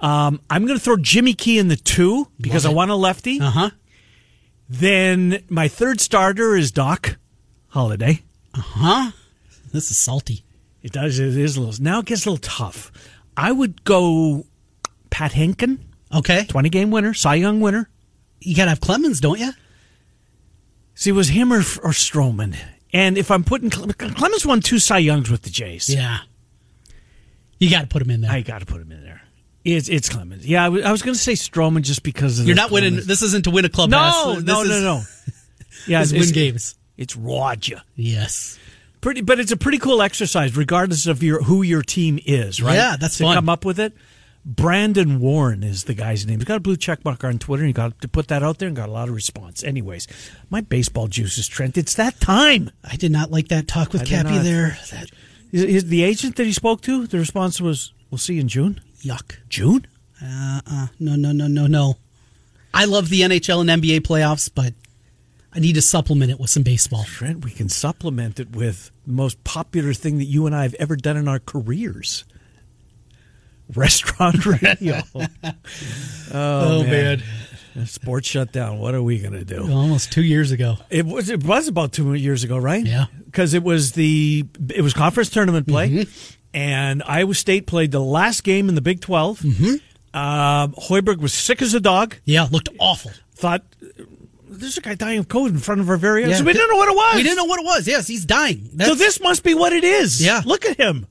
Um, 0.00 0.40
I'm 0.50 0.66
going 0.66 0.78
to 0.78 0.84
throw 0.84 0.96
Jimmy 0.96 1.34
Key 1.34 1.58
in 1.58 1.68
the 1.68 1.76
two 1.76 2.28
because 2.40 2.66
I 2.66 2.70
want 2.70 2.90
a 2.90 2.94
lefty. 2.96 3.40
Uh 3.40 3.50
huh. 3.50 3.70
Then 4.68 5.42
my 5.48 5.68
third 5.68 6.00
starter 6.00 6.56
is 6.56 6.70
Doc 6.72 7.16
Halladay. 7.74 8.22
Uh 8.54 8.60
huh? 8.60 9.10
This 9.72 9.90
is 9.90 9.98
salty. 9.98 10.44
It 10.82 10.92
does. 10.92 11.18
It 11.18 11.36
is 11.36 11.56
a 11.56 11.60
little. 11.60 11.82
Now 11.82 12.00
it 12.00 12.06
gets 12.06 12.26
a 12.26 12.30
little 12.30 12.42
tough. 12.42 12.92
I 13.36 13.52
would 13.52 13.84
go 13.84 14.46
Pat 15.10 15.32
Hentgen, 15.32 15.78
Okay. 16.14 16.44
20 16.46 16.68
game 16.70 16.90
winner, 16.90 17.14
Cy 17.14 17.36
Young 17.36 17.60
winner. 17.60 17.88
You 18.44 18.54
got 18.54 18.64
to 18.64 18.70
have 18.70 18.80
Clemens, 18.80 19.20
don't 19.20 19.38
you? 19.40 19.50
See, 20.94 21.10
it 21.10 21.14
was 21.14 21.28
him 21.28 21.52
or, 21.52 21.58
or 21.58 21.90
Stroman. 21.90 22.56
And 22.92 23.18
if 23.18 23.30
I'm 23.30 23.42
putting 23.42 23.70
Cle- 23.70 23.92
Clemens 23.94 24.46
won 24.46 24.60
two 24.60 24.78
Cy 24.78 24.98
Youngs 24.98 25.30
with 25.30 25.42
the 25.42 25.50
Jays. 25.50 25.92
Yeah. 25.92 26.18
You 27.58 27.70
got 27.70 27.82
to 27.82 27.86
put 27.88 28.02
him 28.02 28.10
in 28.10 28.20
there. 28.20 28.30
I 28.30 28.42
got 28.42 28.60
to 28.60 28.66
put 28.66 28.80
him 28.80 28.92
in 28.92 29.02
there. 29.02 29.22
It's 29.64 29.88
it's 29.88 30.10
Clemens. 30.10 30.46
Yeah, 30.46 30.66
I 30.66 30.68
was, 30.68 30.84
was 30.84 31.02
going 31.02 31.14
to 31.14 31.20
say 31.20 31.32
Stroman 31.32 31.82
just 31.82 32.02
because 32.02 32.38
of 32.38 32.46
You're 32.46 32.54
not 32.54 32.70
winning. 32.70 32.96
This 33.02 33.22
isn't 33.22 33.44
to 33.44 33.50
win 33.50 33.64
a 33.64 33.70
club. 33.70 33.88
No, 33.88 34.34
This 34.34 34.44
no, 34.44 34.62
is- 34.62 34.68
no, 34.68 34.80
no. 34.80 35.02
Yeah, 35.86 36.02
it's, 36.02 36.12
win 36.12 36.30
games. 36.32 36.76
It's 36.96 37.16
Roger. 37.16 37.82
Yes. 37.96 38.58
Pretty, 39.00 39.20
but 39.20 39.38
it's 39.40 39.52
a 39.52 39.56
pretty 39.56 39.78
cool 39.78 40.00
exercise, 40.00 40.56
regardless 40.56 41.06
of 41.06 41.22
your 41.22 41.42
who 41.42 41.62
your 41.62 41.82
team 41.82 42.18
is, 42.24 42.62
right? 42.62 42.74
Yeah, 42.74 42.96
that's 42.98 43.18
to 43.18 43.24
fun. 43.24 43.34
come 43.34 43.48
up 43.50 43.64
with 43.64 43.78
it. 43.80 43.92
Brandon 44.44 45.20
Warren 45.20 45.62
is 45.62 45.84
the 45.84 45.94
guy's 45.94 46.26
name. 46.26 46.38
He's 46.38 46.44
got 46.44 46.56
a 46.56 46.60
blue 46.60 46.76
check 46.76 47.04
mark 47.04 47.24
on 47.24 47.38
Twitter. 47.38 47.62
And 47.62 47.68
he 47.68 47.72
got 47.72 48.00
to 48.02 48.08
put 48.08 48.28
that 48.28 48.42
out 48.42 48.58
there 48.58 48.68
and 48.68 48.76
got 48.76 48.88
a 48.88 48.92
lot 48.92 49.08
of 49.08 49.14
response. 49.14 49.64
Anyways, 49.64 50.06
my 50.50 50.60
baseball 50.60 51.08
juice 51.08 51.38
is 51.38 51.48
Trent. 51.48 51.78
It's 51.78 51.94
that 51.94 52.20
time. 52.20 52.70
I 52.84 52.96
did 52.96 53.10
not 53.10 53.30
like 53.30 53.48
that 53.48 53.66
talk 53.66 53.92
with 53.92 54.02
I 54.02 54.04
Cappy 54.04 54.38
there. 54.38 54.76
That, 54.90 55.10
Is, 55.50 55.64
is 55.64 55.86
the 55.86 56.04
agent 56.04 56.36
that 56.36 56.44
he 56.44 56.52
spoke 56.52 56.82
to? 56.82 57.06
The 57.06 57.18
response 57.18 57.60
was, 57.60 57.94
"We'll 58.10 58.18
see 58.18 58.34
you 58.34 58.40
in 58.42 58.48
June." 58.48 58.80
yuck. 59.04 59.36
June? 59.48 59.86
Uh, 60.22 60.60
uh, 60.66 60.86
no, 60.98 61.14
no, 61.14 61.32
no, 61.32 61.46
no, 61.46 61.66
no. 61.66 61.96
I 62.72 62.86
love 62.86 63.08
the 63.08 63.20
NHL 63.20 63.60
and 63.60 63.82
NBA 63.82 64.00
playoffs, 64.00 64.50
but 64.52 64.74
I 65.52 65.60
need 65.60 65.74
to 65.74 65.82
supplement 65.82 66.30
it 66.30 66.40
with 66.40 66.50
some 66.50 66.64
baseball. 66.64 67.04
Trent, 67.04 67.44
we 67.44 67.52
can 67.52 67.68
supplement 67.68 68.40
it 68.40 68.56
with 68.56 68.90
the 69.06 69.12
most 69.12 69.44
popular 69.44 69.92
thing 69.92 70.18
that 70.18 70.24
you 70.24 70.46
and 70.46 70.54
I 70.54 70.62
have 70.62 70.74
ever 70.74 70.96
done 70.96 71.16
in 71.16 71.28
our 71.28 71.38
careers. 71.38 72.24
Restaurant 73.74 74.44
radio. 74.62 75.00
oh, 76.32 76.84
man. 76.86 77.22
Sports 77.86 78.28
shut 78.28 78.52
down. 78.52 78.78
What 78.78 78.94
are 78.94 79.02
we 79.02 79.18
going 79.18 79.32
to 79.32 79.44
do? 79.44 79.62
Almost 79.70 80.12
two 80.12 80.22
years 80.22 80.52
ago. 80.52 80.76
It 80.90 81.04
was 81.04 81.28
it 81.28 81.42
was 81.42 81.66
about 81.66 81.92
two 81.92 82.14
years 82.14 82.44
ago, 82.44 82.56
right? 82.56 82.84
Yeah. 82.86 83.06
because 83.26 83.52
it 83.52 83.64
was 83.64 83.92
the 83.92 84.46
it 84.72 84.80
was 84.82 84.94
conference 84.94 85.28
tournament 85.30 85.66
play, 85.66 86.06
and 86.52 87.02
Iowa 87.04 87.34
State 87.34 87.66
played 87.66 87.90
the 87.90 88.00
last 88.00 88.44
game 88.44 88.68
in 88.68 88.76
the 88.76 88.80
Big 88.80 89.00
12 89.00 89.40
Mm-hmm. 89.40 89.74
Uh, 90.16 90.68
Hoiberg 90.68 91.18
was 91.18 91.34
sick 91.34 91.60
as 91.60 91.74
a 91.74 91.80
dog. 91.80 92.14
Yeah, 92.24 92.46
looked 92.52 92.68
awful. 92.78 93.10
Thought 93.34 93.64
there's 94.48 94.78
a 94.78 94.80
guy 94.80 94.94
dying 94.94 95.18
of 95.18 95.26
COVID 95.26 95.48
in 95.48 95.58
front 95.58 95.80
of 95.80 95.90
our 95.90 95.96
very 95.96 96.24
eyes. 96.24 96.38
Yeah. 96.38 96.46
We 96.46 96.52
didn't 96.52 96.70
know 96.70 96.76
what 96.76 96.88
it 96.88 96.94
was. 96.94 97.14
We 97.16 97.22
didn't 97.24 97.38
know 97.38 97.44
what 97.46 97.58
it 97.58 97.64
was. 97.66 97.88
Yes, 97.88 98.06
he's 98.06 98.24
dying. 98.24 98.70
That's, 98.74 98.88
so 98.90 98.94
this 98.94 99.20
must 99.20 99.42
be 99.42 99.54
what 99.54 99.72
it 99.72 99.82
is. 99.82 100.24
Yeah. 100.24 100.42
look 100.46 100.64
at 100.64 100.76
him. 100.76 101.08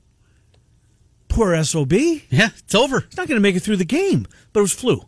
Poor 1.34 1.62
sob. 1.64 1.92
Yeah, 1.92 2.48
it's 2.56 2.74
over. 2.74 3.00
He's 3.00 3.16
not 3.16 3.26
going 3.28 3.36
to 3.36 3.42
make 3.42 3.56
it 3.56 3.60
through 3.60 3.76
the 3.76 3.84
game, 3.84 4.26
but 4.52 4.60
it 4.60 4.62
was 4.62 4.72
flu. 4.72 5.00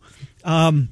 Um, 0.45 0.89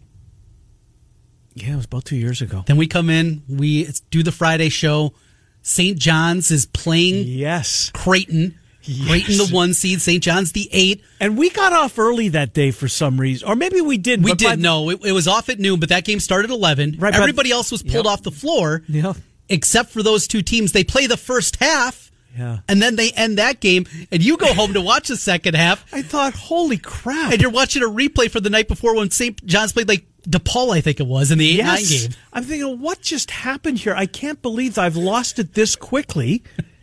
yeah, 1.55 1.73
it 1.73 1.77
was 1.77 1.85
about 1.85 2.05
two 2.05 2.17
years 2.17 2.41
ago. 2.43 2.65
Then 2.67 2.77
we 2.77 2.87
come 2.87 3.11
in, 3.11 3.43
we 3.49 3.89
do 4.11 4.23
the 4.23 4.33
Friday 4.33 4.69
show. 4.69 5.15
St. 5.63 5.99
John's 5.99 6.51
is 6.51 6.67
playing 6.67 7.27
Yes. 7.27 7.91
Creighton. 7.95 8.59
Creighton 9.07 9.39
the 9.39 9.49
one 9.51 9.73
seed, 9.73 10.03
St. 10.03 10.23
John's 10.23 10.53
the 10.53 10.69
eight. 10.71 11.03
And 11.21 11.39
we 11.39 11.49
got 11.49 11.73
off 11.73 11.99
early 11.99 12.29
that 12.31 12.53
day 12.53 12.71
for 12.71 12.87
some 12.87 13.19
reason. 13.19 13.49
Or 13.49 13.57
maybe 13.57 13.81
we 13.81 13.97
didn't. 13.97 14.25
We 14.27 14.35
did 14.35 14.59
know 14.61 14.91
it, 14.91 15.01
it 15.05 15.13
was 15.13 15.27
off 15.27 15.49
at 15.49 15.59
noon, 15.59 15.81
but 15.81 15.89
that 15.89 16.05
game 16.05 16.21
started 16.21 16.51
at 16.51 16.55
eleven. 16.55 16.97
Right, 16.99 17.15
Everybody 17.15 17.51
else 17.51 17.73
was 17.73 17.83
pulled 17.83 18.05
Yep. 18.05 18.13
off 18.13 18.23
the 18.23 18.31
floor, 18.31 18.83
Yeah. 18.89 19.15
except 19.49 19.91
for 19.91 20.03
those 20.03 20.29
two 20.29 20.43
teams. 20.43 20.73
They 20.73 20.85
play 20.85 21.07
the 21.07 21.17
first 21.17 21.57
half, 21.57 22.04
Yeah. 22.37 22.59
and 22.69 22.83
then 22.83 22.97
they 22.97 23.11
end 23.13 23.39
that 23.39 23.61
game, 23.61 23.87
and 24.11 24.23
you 24.23 24.37
go 24.37 24.53
home 24.53 24.75
to 24.75 24.81
watch 24.81 25.09
the 25.09 25.17
second 25.17 25.55
half, 25.55 25.85
I 25.93 26.03
thought, 26.03 26.35
holy 26.35 26.79
crap. 26.79 27.33
and 27.33 27.41
you're 27.41 27.51
watching 27.51 27.83
a 27.83 27.87
replay 27.89 28.31
for 28.31 28.41
the 28.41 28.51
night 28.51 28.69
before 28.69 28.97
when 28.97 29.11
St. 29.11 29.45
John's 29.47 29.73
played 29.73 29.89
like 29.89 30.07
DePaul, 30.29 30.75
I 30.75 30.81
think 30.81 31.01
it 31.01 31.07
was, 31.07 31.31
in 31.31 31.39
the 31.39 31.61
eight 31.61 31.65
nine 31.65 31.85
game. 31.85 32.11
I'm 32.33 32.45
thinking, 32.45 32.81
what 32.81 33.01
just 33.01 33.31
happened 33.31 33.79
here? 33.79 33.95
I 33.95 34.07
can't 34.07 34.41
believe 34.43 34.79
I've 34.79 34.97
lost 34.97 35.39
it 35.39 35.55
this 35.55 35.77
quickly. 35.77 36.43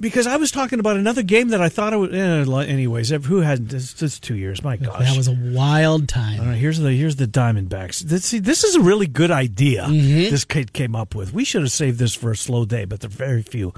because 0.00 0.26
I 0.26 0.36
was 0.36 0.50
talking 0.50 0.78
about 0.80 0.96
another 0.96 1.22
game 1.22 1.48
that 1.48 1.60
I 1.60 1.68
thought 1.68 1.92
it 1.92 1.96
was. 1.96 2.12
Eh, 2.12 2.70
anyways, 2.70 3.10
who 3.10 3.40
had 3.40 3.68
this? 3.68 3.94
This 3.94 4.20
two 4.20 4.36
years. 4.36 4.62
My 4.62 4.76
gosh. 4.76 5.00
That 5.00 5.16
was 5.16 5.28
a 5.28 5.32
wild 5.32 6.08
time. 6.08 6.40
All 6.40 6.46
right, 6.46 6.56
here's 6.56 6.78
the 6.78 6.92
here's 6.92 7.16
the 7.16 7.26
Diamondbacks. 7.26 8.00
This, 8.00 8.26
see, 8.26 8.38
this 8.38 8.64
is 8.64 8.76
a 8.76 8.80
really 8.80 9.06
good 9.06 9.30
idea. 9.30 9.84
Mm-hmm. 9.84 10.30
This 10.30 10.44
kid 10.44 10.72
came 10.72 10.94
up 10.94 11.14
with. 11.14 11.32
We 11.32 11.44
should 11.44 11.62
have 11.62 11.72
saved 11.72 11.98
this 11.98 12.14
for 12.14 12.30
a 12.30 12.36
slow 12.36 12.64
day, 12.64 12.84
but 12.84 13.00
there 13.00 13.08
are 13.08 13.10
very 13.10 13.42
few. 13.42 13.72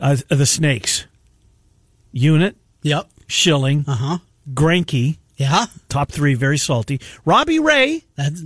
Uh, 0.00 0.16
the 0.28 0.46
Snakes, 0.46 1.06
Unit, 2.12 2.56
Yep. 2.82 3.08
Schilling, 3.28 3.84
Uh 3.86 3.94
huh. 3.94 4.18
Greinke, 4.52 5.16
Yeah. 5.36 5.66
top 5.88 6.10
three, 6.12 6.34
very 6.34 6.58
salty. 6.58 7.00
Robbie 7.24 7.58
Ray, 7.58 8.04
That's 8.16 8.42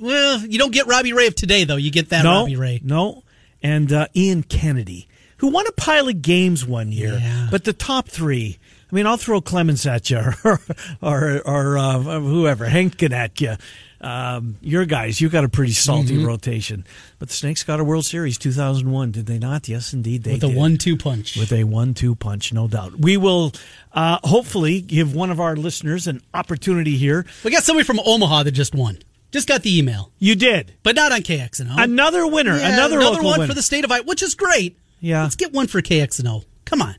well, 0.00 0.40
you 0.44 0.58
don't 0.58 0.72
get 0.72 0.86
Robbie 0.86 1.12
Ray 1.12 1.26
of 1.26 1.34
today 1.34 1.64
though. 1.64 1.76
You 1.76 1.90
get 1.90 2.10
that 2.10 2.24
no, 2.24 2.40
Robbie 2.40 2.56
Ray. 2.56 2.80
no, 2.84 3.22
and 3.62 3.92
uh, 3.92 4.06
Ian 4.14 4.42
Kennedy, 4.42 5.08
who 5.38 5.48
won 5.48 5.66
a 5.66 5.72
pile 5.72 6.08
of 6.08 6.22
games 6.22 6.64
one 6.66 6.92
year. 6.92 7.18
Yeah. 7.20 7.48
But 7.50 7.64
the 7.64 7.72
top 7.72 8.08
three, 8.08 8.58
I 8.90 8.94
mean, 8.94 9.06
I'll 9.06 9.16
throw 9.16 9.40
Clemens 9.40 9.86
at 9.86 10.10
you, 10.10 10.18
or 10.44 10.60
or, 11.02 11.40
or 11.44 11.78
uh, 11.78 11.98
whoever, 12.20 12.66
Hentgen 12.66 13.12
at 13.12 13.40
you. 13.40 13.56
Um, 13.98 14.56
your 14.60 14.84
guys, 14.84 15.20
you 15.22 15.30
got 15.30 15.44
a 15.44 15.48
pretty 15.48 15.72
salty 15.72 16.16
Mm-hmm. 16.18 16.26
rotation. 16.26 16.84
But 17.18 17.28
the 17.28 17.34
Snakes 17.34 17.64
got 17.64 17.80
a 17.80 17.84
World 17.84 18.04
Series 18.04 18.36
2001, 18.36 19.10
did 19.10 19.24
they 19.26 19.38
not? 19.38 19.68
Yes, 19.68 19.94
indeed, 19.94 20.22
they 20.22 20.32
did. 20.32 20.42
With 20.42 20.44
a 20.44 20.48
did. 20.48 20.56
one-two 20.56 20.96
punch. 20.98 21.36
with 21.36 21.50
a 21.50 21.64
one-two 21.64 22.14
punch, 22.14 22.52
no 22.52 22.68
doubt. 22.68 22.92
We 22.98 23.16
will 23.16 23.52
uh, 23.94 24.18
hopefully 24.22 24.82
give 24.82 25.14
one 25.14 25.30
of 25.30 25.40
our 25.40 25.56
listeners 25.56 26.06
an 26.06 26.20
opportunity 26.34 26.96
here. 26.98 27.24
we 27.42 27.50
got 27.50 27.62
somebody 27.64 27.84
from 27.84 27.98
Omaha 28.04 28.42
that 28.44 28.52
just 28.52 28.74
won. 28.74 28.98
Just 29.32 29.48
got 29.48 29.62
the 29.62 29.76
email, 29.76 30.12
You 30.18 30.36
did 30.36 30.74
but 30.82 30.94
not 30.94 31.10
on 31.10 31.20
KXNO. 31.22 31.82
another 31.82 32.26
winner, 32.26 32.56
Yeah, 32.56 32.74
another, 32.74 32.96
another 32.98 33.14
local 33.14 33.24
one 33.30 33.38
winner. 33.40 33.48
for 33.50 33.54
the 33.54 33.62
state 33.62 33.84
of 33.84 33.90
Iowa, 33.90 34.04
which 34.04 34.22
is 34.22 34.34
great. 34.34 34.78
Yeah. 35.00 35.22
Let's 35.22 35.36
get 35.36 35.52
one 35.52 35.66
for 35.66 35.80
KXNO. 35.82 36.44
Come 36.64 36.82
on. 36.82 36.96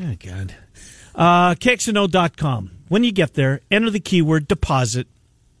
Oh, 0.00 0.14
God. 0.18 0.54
Uh, 1.14 1.54
KXNO.com. 1.54 2.70
When 2.88 3.04
you 3.04 3.12
get 3.12 3.34
there, 3.34 3.60
enter 3.70 3.90
the 3.90 4.00
keyword 4.00 4.48
deposit. 4.48 5.06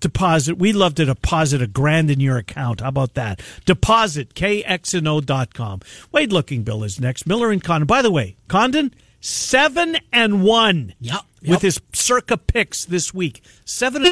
Deposit. 0.00 0.56
We 0.56 0.72
love 0.72 0.94
to 0.94 1.04
deposit 1.04 1.60
a 1.60 1.66
grand 1.66 2.10
in 2.10 2.20
your 2.20 2.38
account. 2.38 2.80
How 2.80 2.88
about 2.88 3.14
that? 3.14 3.42
Deposit. 3.66 4.34
KXNO.com. 4.34 5.80
Wade 6.10 6.30
Lookingbill 6.30 6.84
is 6.84 6.98
next. 6.98 7.26
Miller 7.26 7.50
and 7.50 7.62
Condon. 7.62 7.86
By 7.86 8.00
the 8.00 8.10
way, 8.10 8.36
Condon, 8.48 8.94
seven 9.20 9.98
and 10.12 10.42
one. 10.42 10.94
Yep, 11.00 11.20
With 11.46 11.62
his 11.62 11.80
circa 11.92 12.38
picks 12.38 12.84
this 12.86 13.12
week. 13.12 13.42
Seven 13.64 14.06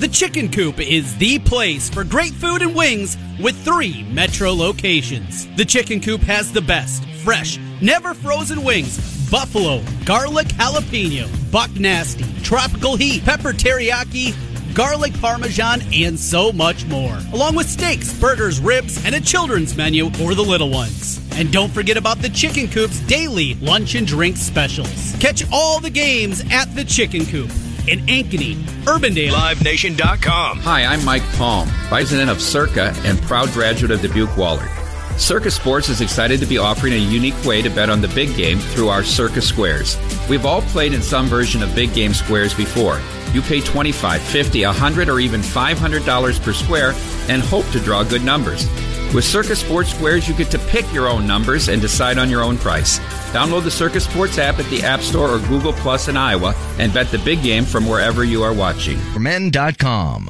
The 0.00 0.08
Chicken 0.08 0.50
Coop 0.50 0.80
is 0.80 1.14
the 1.18 1.38
place 1.40 1.90
for 1.90 2.04
great 2.04 2.32
food 2.32 2.62
and 2.62 2.74
wings 2.74 3.18
with 3.38 3.54
three 3.66 4.02
metro 4.04 4.50
locations. 4.50 5.46
The 5.56 5.64
Chicken 5.66 6.00
Coop 6.00 6.22
has 6.22 6.50
the 6.50 6.62
best, 6.62 7.04
fresh, 7.22 7.58
never 7.82 8.14
frozen 8.14 8.64
wings 8.64 8.96
buffalo, 9.30 9.82
garlic 10.06 10.46
jalapeno, 10.48 11.28
buck 11.52 11.70
nasty, 11.72 12.24
tropical 12.42 12.96
heat, 12.96 13.26
pepper 13.26 13.52
teriyaki, 13.52 14.34
garlic 14.74 15.12
parmesan, 15.20 15.82
and 15.92 16.18
so 16.18 16.50
much 16.50 16.86
more. 16.86 17.18
Along 17.34 17.54
with 17.54 17.68
steaks, 17.68 18.18
burgers, 18.18 18.58
ribs, 18.58 19.04
and 19.04 19.14
a 19.14 19.20
children's 19.20 19.76
menu 19.76 20.08
for 20.12 20.34
the 20.34 20.42
little 20.42 20.70
ones. 20.70 21.20
And 21.32 21.52
don't 21.52 21.70
forget 21.70 21.98
about 21.98 22.22
the 22.22 22.30
Chicken 22.30 22.68
Coop's 22.68 23.00
daily 23.00 23.52
lunch 23.56 23.94
and 23.94 24.06
drink 24.06 24.38
specials. 24.38 25.14
Catch 25.20 25.44
all 25.52 25.78
the 25.78 25.90
games 25.90 26.42
at 26.50 26.74
the 26.74 26.84
Chicken 26.84 27.26
Coop 27.26 27.50
in 27.90 27.98
Ankeny, 28.06 28.54
Urbandale, 28.84 29.32
LiveNation.com. 29.32 30.60
Hi, 30.60 30.84
I'm 30.84 31.04
Mike 31.04 31.24
Palm, 31.32 31.68
President 31.88 32.30
of 32.30 32.40
Circa 32.40 32.94
and 33.04 33.20
proud 33.22 33.48
graduate 33.50 33.90
of 33.90 34.00
Dubuque 34.00 34.30
Wahlert. 34.30 34.70
Circa 35.18 35.50
Sports 35.50 35.88
is 35.88 36.00
excited 36.00 36.40
to 36.40 36.46
be 36.46 36.56
offering 36.56 36.94
a 36.94 36.96
unique 36.96 37.44
way 37.44 37.60
to 37.60 37.68
bet 37.68 37.90
on 37.90 38.00
the 38.00 38.08
big 38.08 38.34
game 38.36 38.58
through 38.58 38.88
our 38.88 39.02
Circa 39.02 39.42
Squares. 39.42 39.98
We've 40.30 40.46
all 40.46 40.62
played 40.62 40.94
in 40.94 41.02
some 41.02 41.26
version 41.26 41.62
of 41.62 41.74
big 41.74 41.92
game 41.92 42.14
squares 42.14 42.54
before. 42.54 43.00
You 43.34 43.42
pay 43.42 43.60
25, 43.60 44.22
50, 44.22 44.64
100 44.64 45.08
or 45.08 45.20
even 45.20 45.40
$500 45.40 46.42
per 46.42 46.52
square 46.52 46.94
and 47.28 47.42
hope 47.42 47.68
to 47.72 47.80
draw 47.80 48.02
good 48.04 48.22
numbers. 48.22 48.66
With 49.12 49.24
Circa 49.24 49.56
Sports 49.56 49.90
Squares, 49.90 50.28
you 50.28 50.34
get 50.34 50.50
to 50.52 50.58
pick 50.58 50.90
your 50.92 51.08
own 51.08 51.26
numbers 51.26 51.68
and 51.68 51.82
decide 51.82 52.16
on 52.16 52.30
your 52.30 52.42
own 52.42 52.56
price. 52.56 53.00
Download 53.32 53.62
the 53.62 53.70
Circa 53.70 54.00
Sports 54.00 54.38
app 54.38 54.58
at 54.58 54.66
the 54.66 54.82
App 54.82 55.00
Store 55.00 55.30
or 55.30 55.38
Google 55.46 55.72
Plus 55.72 56.08
in 56.08 56.16
Iowa 56.16 56.52
and 56.78 56.92
bet 56.92 57.10
the 57.10 57.18
big 57.18 57.42
game 57.42 57.64
from 57.64 57.88
wherever 57.88 58.24
you 58.24 58.42
are 58.42 58.52
watching. 58.52 58.98
For 59.12 59.20
men.com. 59.20 60.26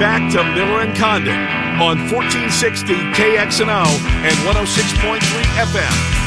Back 0.00 0.32
to 0.32 0.42
Miller 0.42 0.80
and 0.80 0.96
Condon 0.96 1.36
on 1.80 1.98
1460 2.10 2.94
KXNO 2.94 3.84
and 4.24 4.34
106.3 4.48 5.20
FM. 5.20 6.20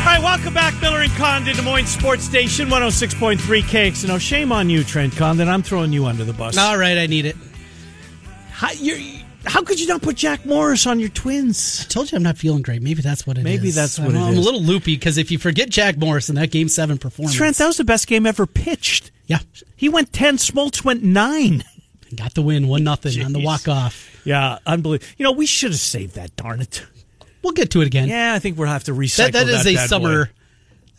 All 0.00 0.08
right, 0.08 0.20
welcome 0.20 0.52
back, 0.52 0.74
Miller 0.82 1.00
and 1.00 1.12
Condon, 1.12 1.54
Des 1.54 1.62
Moines 1.62 1.86
Sports 1.86 2.24
Station, 2.24 2.68
106.3 2.68 3.38
KXNO. 3.62 4.20
Shame 4.20 4.50
on 4.50 4.68
you, 4.68 4.82
Trent 4.82 5.16
Condon. 5.16 5.48
I'm 5.48 5.62
throwing 5.62 5.92
you 5.92 6.06
under 6.06 6.24
the 6.24 6.32
bus. 6.32 6.58
All 6.58 6.76
right, 6.76 6.98
I 6.98 7.06
need 7.06 7.24
it. 7.24 7.36
How, 8.50 8.72
you're, 8.72 8.98
how 9.44 9.62
could 9.62 9.80
you 9.80 9.86
not 9.86 10.02
put 10.02 10.16
Jack 10.16 10.46
Morris 10.46 10.86
on 10.86 11.00
your 11.00 11.08
twins? 11.08 11.84
I 11.84 11.88
told 11.92 12.10
you 12.12 12.16
I'm 12.16 12.22
not 12.22 12.38
feeling 12.38 12.62
great. 12.62 12.82
Maybe 12.82 13.02
that's 13.02 13.26
what 13.26 13.36
it 13.38 13.40
is. 13.40 13.44
Maybe 13.44 13.70
that's 13.70 13.98
what 13.98 14.10
I'm, 14.10 14.16
it 14.16 14.20
I'm 14.26 14.32
is. 14.34 14.38
a 14.38 14.42
little 14.42 14.62
loopy 14.62 14.96
because 14.96 15.18
if 15.18 15.30
you 15.30 15.38
forget 15.38 15.68
Jack 15.70 15.96
Morris 15.98 16.28
in 16.28 16.34
that 16.36 16.50
Game 16.50 16.68
Seven 16.68 16.98
performance, 16.98 17.34
Trent, 17.36 17.56
that 17.56 17.66
was 17.66 17.76
the 17.76 17.84
best 17.84 18.06
game 18.06 18.26
ever 18.26 18.46
pitched. 18.46 19.10
yeah, 19.26 19.38
He 19.76 19.88
went 19.88 20.12
10, 20.12 20.36
Smoltz 20.36 20.84
went 20.84 21.02
9. 21.02 21.64
got 22.16 22.34
the 22.34 22.42
win, 22.42 22.68
one 22.68 22.84
nothing 22.84 23.22
on 23.24 23.32
the 23.32 23.40
walk 23.40 23.68
off. 23.68 24.20
Yeah, 24.24 24.58
unbelievable. 24.66 25.10
You 25.18 25.24
know, 25.24 25.32
we 25.32 25.46
should 25.46 25.70
have 25.72 25.80
saved 25.80 26.14
that, 26.16 26.36
darn 26.36 26.60
it. 26.60 26.84
We'll 27.42 27.54
get 27.54 27.70
to 27.72 27.80
it 27.80 27.86
again. 27.86 28.08
Yeah, 28.08 28.34
I 28.34 28.38
think 28.38 28.56
we'll 28.58 28.68
have 28.68 28.84
to 28.84 28.92
recycle 28.92 29.32
that, 29.32 29.46
that 29.46 29.48
is 29.48 29.66
a 29.66 29.74
bad 29.74 29.88
summer. 29.88 30.26
boy. 30.26 30.30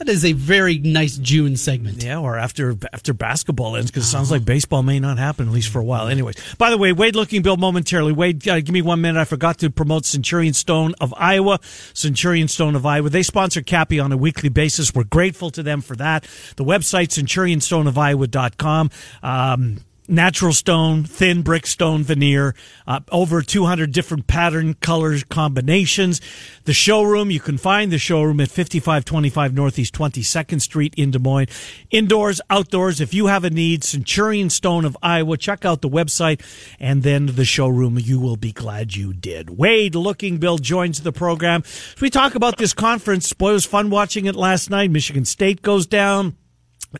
That 0.04 0.12
is 0.12 0.26
a 0.26 0.34
very 0.34 0.80
nice 0.80 1.18
June 1.18 1.56
segment. 1.56 2.04
Yeah, 2.04 2.20
or 2.20 2.38
after 2.38 2.76
after 2.92 3.14
basketball 3.14 3.78
ends, 3.78 3.90
because 3.90 4.04
it 4.04 4.10
sounds 4.10 4.32
like 4.32 4.44
baseball 4.44 4.84
may 4.84 5.00
not 5.00 5.18
happen 5.18 5.48
at 5.48 5.54
least 5.54 5.70
for 5.70 5.80
a 5.80 5.84
while. 5.84 6.10
Anyways, 6.10 6.36
by 6.58 6.72
the 6.72 6.78
way, 6.78 6.92
Wade 6.92 7.14
Lookingbill 7.14 7.58
momentarily. 7.58 8.12
Wade, 8.12 8.46
uh, 8.46 8.60
give 8.60 8.74
me 8.74 8.82
one 8.82 9.00
minute. 9.00 9.18
I 9.18 9.24
forgot 9.24 9.60
to 9.60 9.70
promote 9.70 10.04
Centurion 10.04 10.54
Stone 10.54 10.94
of 11.00 11.14
Iowa. 11.16 11.60
Centurion 11.94 12.50
Stone 12.50 12.76
of 12.76 12.86
Iowa. 12.86 13.10
They 13.10 13.24
sponsor 13.24 13.62
Cappy 13.62 13.98
on 13.98 14.12
a 14.12 14.18
weekly 14.18 14.50
basis. 14.50 14.94
We're 14.94 15.06
grateful 15.06 15.52
to 15.52 15.64
them 15.64 15.80
for 15.80 15.96
that. 15.96 16.24
The 16.58 16.66
website 16.66 17.08
centurionstoneofiowa.com. 17.08 18.90
Um, 19.24 19.78
natural 20.08 20.54
stone, 20.54 21.04
thin 21.04 21.42
brick 21.42 21.66
stone 21.66 22.04
veneer, 22.04 22.56
uh, 22.88 23.00
over 23.12 23.42
200 23.42 23.92
different 23.92 24.28
pattern 24.28 24.74
colors 24.76 25.24
combinations. 25.24 26.22
The 26.66 26.74
showroom, 26.74 27.32
you 27.32 27.40
can 27.40 27.58
find 27.58 27.92
the 27.92 27.98
showroom 27.98 28.40
at 28.40 28.50
5525 28.50 29.54
Northeast 29.54 29.94
22nd 29.94 30.62
Street 30.62 30.94
in 30.98 31.12
Des 31.12 31.20
Moines. 31.20 31.48
Indoors, 31.92 32.42
outdoors, 32.50 33.02
if 33.02 33.14
you 33.14 33.28
have 33.28 33.44
a 33.44 33.50
need, 33.50 33.84
Centurion 33.84 34.50
Stone 34.50 34.86
of 34.86 34.98
Iowa, 35.02 35.38
check 35.38 35.66
out 35.66 35.82
the 35.82 35.90
website 35.90 36.42
and 36.80 37.04
then 37.04 37.28
the 37.28 37.46
showroom. 37.46 37.98
You 38.00 38.20
will 38.20 38.38
be 38.38 38.52
glad 38.52 38.96
you 38.96 39.14
did. 39.14 39.58
Wade 39.58 39.94
Lookingbill 39.94 40.62
joins 40.62 41.02
the 41.02 41.12
program. 41.12 41.64
We 42.02 42.10
talk 42.10 42.36
about 42.36 42.58
this 42.58 42.74
conference. 42.74 43.32
Boy, 43.34 43.52
it 43.52 43.54
was 43.54 43.66
fun 43.66 43.90
watching 43.90 44.26
it 44.26 44.36
last 44.36 44.70
night. 44.70 44.92
Michigan 44.92 45.26
State 45.26 45.62
goes 45.62 45.86
down. 45.86 46.36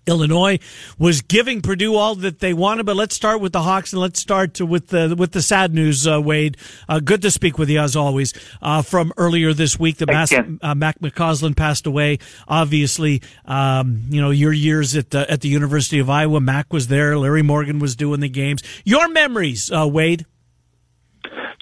Illinois 0.08 0.60
was 0.98 1.22
giving 1.22 1.62
Purdue 1.62 1.96
all 1.96 2.16
that 2.16 2.40
they 2.40 2.54
wanted, 2.54 2.86
but 2.86 2.96
let's 2.96 3.16
start 3.16 3.42
with 3.42 3.54
the 3.54 3.62
Hawks 3.62 3.94
and 3.94 4.02
let's 4.02 4.20
start 4.20 4.60
with 4.60 4.88
the 4.88 5.16
with 5.18 5.32
the 5.32 5.42
sad 5.42 5.74
news. 5.74 6.08
Uh, 6.08 6.22
Wade, 6.22 6.58
uh, 6.90 7.00
good 7.00 7.22
to 7.22 7.32
speak 7.32 7.58
with 7.58 7.70
you 7.70 7.80
as 7.80 7.96
always. 7.96 8.34
Uh, 8.62 8.82
from 8.82 9.14
earlier 9.18 9.54
this 9.54 9.80
week, 9.80 9.98
the 9.98 10.06
Mas- 10.06 10.34
uh, 10.34 10.76
Mac 10.76 11.00
McCausland 11.00 11.56
passed 11.56 11.86
away. 11.86 12.20
Obviously, 12.48 13.22
um, 13.46 14.04
you 14.10 14.22
know 14.22 14.32
your 14.32 14.54
years 14.54 14.96
at 14.96 15.12
the, 15.12 15.30
at 15.30 15.42
the 15.42 15.50
University 15.50 16.00
of 16.00 16.10
Iowa. 16.10 16.40
Mac 16.40 16.72
was 16.74 16.88
there. 16.88 17.18
Larry 17.18 17.42
Morgan 17.44 17.80
was 17.80 17.96
doing 17.96 18.20
the 18.20 18.30
games. 18.30 18.62
Your 18.84 19.08
memories, 19.10 19.72
uh, 19.72 19.88
Wade. 19.88 20.26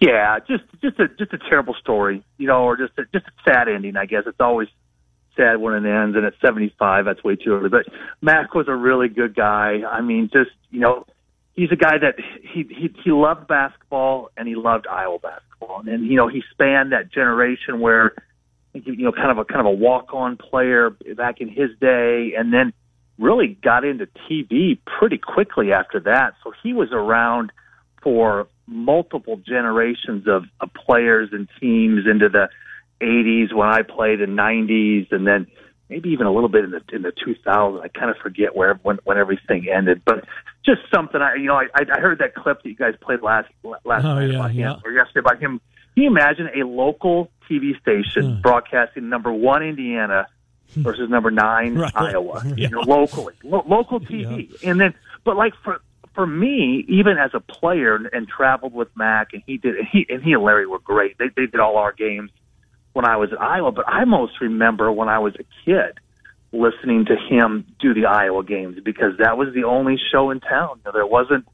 Yeah, 0.02 0.40
just 0.40 0.64
just 0.82 1.00
a 1.00 1.08
just 1.10 1.32
a 1.32 1.38
terrible 1.38 1.76
story, 1.76 2.24
you 2.38 2.48
know, 2.48 2.64
or 2.64 2.76
just 2.76 2.94
a, 2.98 3.04
just 3.14 3.28
a 3.28 3.32
sad 3.48 3.68
ending. 3.68 3.96
I 3.98 4.06
guess 4.06 4.24
it's 4.26 4.40
always 4.40 4.68
sad 5.36 5.58
when 5.58 5.74
it 5.74 5.90
ends, 5.90 6.16
and 6.16 6.26
at 6.26 6.34
75, 6.44 7.06
that's 7.06 7.24
way 7.24 7.36
too 7.36 7.52
early. 7.52 7.70
But 7.70 7.86
Mac 8.22 8.54
was 8.54 8.68
a 8.68 8.76
really 8.76 9.08
good 9.08 9.36
guy. 9.36 9.82
I 9.90 10.02
mean, 10.02 10.30
just 10.32 10.52
you 10.70 10.80
know, 10.80 11.06
he's 11.54 11.72
a 11.72 11.76
guy 11.76 11.98
that 11.98 12.16
he 12.54 12.64
he 12.64 12.94
he 13.04 13.12
loved 13.12 13.48
basketball 13.48 14.30
and 14.38 14.48
he 14.48 14.56
loved 14.56 14.88
Iowa 14.88 15.20
basketball, 15.20 15.84
and 15.88 16.06
you 16.06 16.16
know, 16.16 16.28
he 16.28 16.44
spanned 16.52 16.92
that 16.92 17.12
generation 17.12 17.80
where 17.80 18.14
you 18.74 19.04
know, 19.04 19.12
kind 19.12 19.32
of 19.32 19.38
a 19.38 19.46
kind 19.46 19.60
of 19.60 19.66
a 19.68 19.76
walk 19.76 20.14
on 20.14 20.38
player 20.38 20.92
back 21.16 21.42
in 21.42 21.50
his 21.50 21.70
day, 21.80 22.34
and 22.38 22.54
then 22.54 22.74
really 23.20 23.58
got 23.62 23.86
into 23.86 24.08
TV 24.30 24.80
pretty 24.86 25.18
quickly 25.18 25.72
after 25.72 26.00
that. 26.00 26.34
So 26.44 26.52
he 26.64 26.74
was 26.74 26.90
around 26.92 27.52
for 28.02 28.48
multiple 28.66 29.38
generations 29.38 30.28
of, 30.28 30.46
of 30.60 30.74
players 30.74 31.30
and 31.32 31.48
teams 31.60 32.06
into 32.10 32.30
the 32.30 32.50
80s 33.02 33.54
when 33.54 33.68
I 33.68 33.82
played 33.82 34.22
in 34.22 34.32
90s, 34.36 35.12
and 35.12 35.26
then 35.28 35.48
maybe 35.90 36.10
even 36.10 36.26
a 36.28 36.32
little 36.32 36.50
bit 36.50 36.64
in 36.64 36.72
the 36.72 36.82
in 36.94 37.02
the 37.02 37.12
2000s. 37.12 37.82
I 37.82 37.88
kind 37.90 38.10
of 38.10 38.18
forget 38.18 38.56
where 38.56 38.76
when 38.84 39.00
when 39.04 39.18
everything 39.18 39.68
ended, 39.70 40.02
but 40.06 40.24
just 40.66 40.82
something. 40.94 41.22
I 41.22 41.36
you 41.36 41.46
know 41.48 41.56
I 41.56 41.68
I 41.76 42.00
heard 42.00 42.20
that 42.20 42.36
clip 42.36 42.64
that 42.64 42.70
you 42.70 42.76
guys 42.76 42.94
played 43.02 43.22
last 43.22 43.50
last 43.84 44.06
Oh, 44.06 44.16
night 44.16 44.30
yeah, 44.32 44.36
about 44.40 44.54
yeah. 44.54 44.74
him 44.76 44.82
or 44.86 44.92
yesterday 44.92 45.20
about 45.20 45.40
him. 45.40 45.60
Can 45.96 46.04
you 46.04 46.10
imagine 46.10 46.50
a 46.56 46.66
local 46.66 47.30
TV 47.50 47.78
station 47.82 48.36
Hmm. 48.36 48.42
broadcasting 48.42 49.10
number 49.10 49.32
one 49.34 49.62
Indiana 49.64 50.28
versus 50.70 51.10
number 51.10 51.30
nine 51.32 51.76
Right. 51.76 51.92
Iowa, 51.94 52.42
Yeah. 52.56 52.56
you 52.56 52.70
know, 52.70 52.82
locally, 52.82 53.34
lo- 53.44 53.66
local 53.68 54.00
TV, 54.00 54.56
and 54.64 54.80
then 54.80 54.94
but 55.26 55.36
like 55.36 55.54
for 55.64 55.82
for 56.16 56.26
me, 56.28 56.86
even 56.88 57.18
as 57.18 57.32
a 57.34 57.40
player 57.42 57.96
and, 57.96 58.10
and 58.14 58.28
traveled 58.28 58.74
with 58.74 58.88
Mac, 58.98 59.34
and 59.34 59.42
he 59.46 59.58
did, 59.58 59.76
and 59.78 59.88
he 59.92 60.06
and 60.10 60.24
he 60.24 60.32
and 60.34 60.44
Larry 60.44 60.66
were 60.68 60.80
great. 60.80 61.18
They 61.18 61.28
they 61.36 61.46
did 61.48 61.60
all 61.60 61.76
our 61.78 61.92
games 61.92 62.32
when 62.94 63.06
I 63.06 63.18
was 63.18 63.32
at 63.32 63.42
Iowa, 63.42 63.72
but 63.72 63.88
I 63.88 64.06
most 64.06 64.34
remember 64.42 64.92
when 64.92 65.10
I 65.10 65.20
was 65.20 65.34
a 65.36 65.46
kid 65.66 66.00
listening 66.54 67.06
to 67.06 67.16
him 67.16 67.66
do 67.80 67.94
the 67.94 68.06
Iowa 68.06 68.44
games 68.44 68.78
because 68.84 69.18
that 69.20 69.38
was 69.38 69.54
the 69.54 69.64
only 69.64 69.98
show 70.12 70.32
in 70.32 70.40
town. 70.42 70.78
You 70.78 70.82
know, 70.86 70.92
there 70.94 71.08
wasn't 71.08 71.48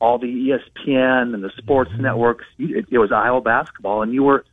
all 0.00 0.18
the 0.18 0.26
ESPN 0.26 1.34
and 1.34 1.44
the 1.44 1.50
sports 1.58 1.90
mm-hmm. 1.90 2.02
networks. 2.02 2.46
It, 2.58 2.86
it 2.90 2.98
was 2.98 3.12
Iowa 3.12 3.40
basketball, 3.40 4.02
and 4.02 4.12
you 4.12 4.22
were 4.22 4.44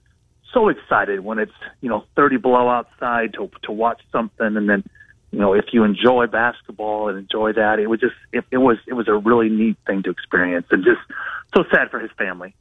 so 0.54 0.70
excited 0.70 1.22
when 1.22 1.40
it's 1.40 1.54
you 1.82 1.90
know 1.90 2.04
30 2.16 2.38
below 2.38 2.70
outside 2.70 3.34
to 3.34 3.50
to 3.63 3.72
watch 3.72 4.02
something, 4.12 4.58
and 4.58 4.70
then 4.70 4.84
you 5.32 5.40
know 5.40 5.54
if 5.54 5.66
you 5.72 5.84
enjoy 5.84 6.28
basketball 6.28 7.08
and 7.08 7.18
enjoy 7.18 7.54
that, 7.54 7.80
it 7.80 7.88
was 7.88 8.02
just 8.02 8.16
it, 8.34 8.44
it 8.52 8.58
was 8.58 8.78
it 8.88 8.94
was 8.94 9.08
a 9.08 9.16
really 9.16 9.50
neat 9.50 9.78
thing 9.86 10.04
to 10.04 10.10
experience, 10.10 10.68
and 10.72 10.84
just 10.84 11.00
so 11.56 11.63
sad 11.72 11.90
for 11.90 12.00
his 12.00 12.12
family. 12.18 12.54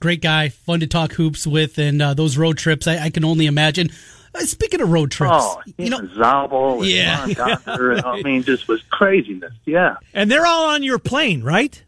Great 0.00 0.20
guy, 0.22 0.48
fun 0.50 0.80
to 0.80 0.86
talk 0.86 1.12
hoops 1.12 1.46
with, 1.46 1.78
and 1.78 2.00
uh, 2.02 2.14
those 2.14 2.36
road 2.36 2.58
trips, 2.58 2.86
I, 2.86 3.04
I 3.04 3.10
can 3.10 3.24
only 3.24 3.46
imagine. 3.46 3.90
Uh, 4.34 4.40
speaking 4.40 4.80
of 4.82 4.90
road 4.90 5.10
trips, 5.10 5.32
Oh, 5.34 5.60
you 5.78 5.88
know, 5.90 5.98
and 5.98 6.10
Zabel 6.14 6.82
and 6.82 6.90
Yeah. 6.90 7.26
Doctor, 7.28 7.92
and, 7.92 8.04
I 8.04 8.20
mean, 8.22 8.42
just 8.42 8.68
was 8.68 8.82
craziness. 8.90 9.52
Yeah, 9.64 9.96
And 10.12 10.30
they're 10.30 10.44
all 10.46 10.66
on 10.66 10.82
your 10.82 10.98
plane, 10.98 11.42
right? 11.42 11.82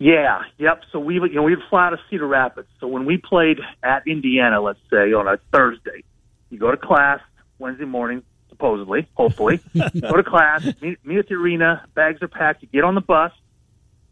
yeah, 0.00 0.42
yep. 0.58 0.82
So 0.92 0.98
we 0.98 1.18
would, 1.18 1.30
you 1.30 1.36
know, 1.36 1.42
we'd 1.44 1.58
fly 1.70 1.86
out 1.86 1.92
of 1.92 1.98
Cedar 2.10 2.26
Rapids. 2.26 2.68
So 2.80 2.86
when 2.86 3.04
we 3.04 3.16
played 3.16 3.58
at 3.82 4.06
Indiana, 4.06 4.60
let's 4.60 4.78
say 4.90 5.12
on 5.12 5.26
a 5.28 5.38
Thursday, 5.52 6.04
you 6.50 6.58
go 6.58 6.70
to 6.70 6.76
class 6.76 7.20
Wednesday 7.58 7.84
morning, 7.84 8.22
supposedly, 8.48 9.06
hopefully, 9.14 9.60
go 10.00 10.16
to 10.16 10.22
class, 10.24 10.64
meet, 10.80 11.04
meet 11.04 11.18
at 11.18 11.28
the 11.28 11.34
arena, 11.34 11.84
bags 11.94 12.22
are 12.22 12.28
packed, 12.28 12.62
you 12.62 12.68
get 12.72 12.84
on 12.84 12.94
the 12.94 13.00
bus, 13.00 13.32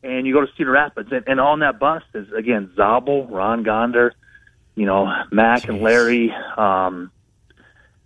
and 0.07 0.27
you 0.27 0.33
go 0.33 0.40
to 0.40 0.53
Cedar 0.57 0.71
Rapids. 0.71 1.11
And, 1.12 1.25
and 1.27 1.40
on 1.40 1.61
that 1.61 1.79
bus 1.79 2.03
is 2.14 2.31
again 2.33 2.73
Zabel, 2.77 3.27
Ron 3.27 3.62
Gonder, 3.62 4.14
you 4.75 4.87
know, 4.87 5.12
Mac 5.31 5.69
and 5.69 5.83
Larry. 5.83 6.33
Um, 6.57 7.11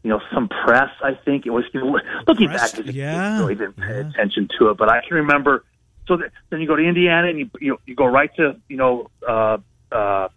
you 0.03 0.09
know, 0.09 0.21
some 0.33 0.49
press. 0.49 0.91
I 1.03 1.15
think 1.15 1.47
it 1.47 1.51
was. 1.51 1.65
You 1.73 1.81
know, 1.81 1.99
looking 2.27 2.49
Press, 2.49 2.73
back, 2.73 2.87
I 2.87 2.91
yeah, 2.91 3.39
really 3.41 3.55
didn't 3.55 3.77
pay 3.77 4.01
attention 4.01 4.49
to 4.59 4.71
it, 4.71 4.79
but 4.79 4.89
I 4.89 5.03
can 5.07 5.17
remember. 5.17 5.65
So 6.09 6.17
that, 6.17 6.33
then 6.49 6.61
you 6.61 6.67
go 6.67 6.77
to 6.77 6.83
Indiana 6.83 7.29
and 7.29 7.39
you 7.39 7.51
you, 7.61 7.79
you 7.87 7.95
go 7.95 8.07
right 8.07 8.35
to 8.37 8.57
you 8.69 8.77
know 8.77 9.11
uh, 9.29 9.59
uh, 9.93 10.29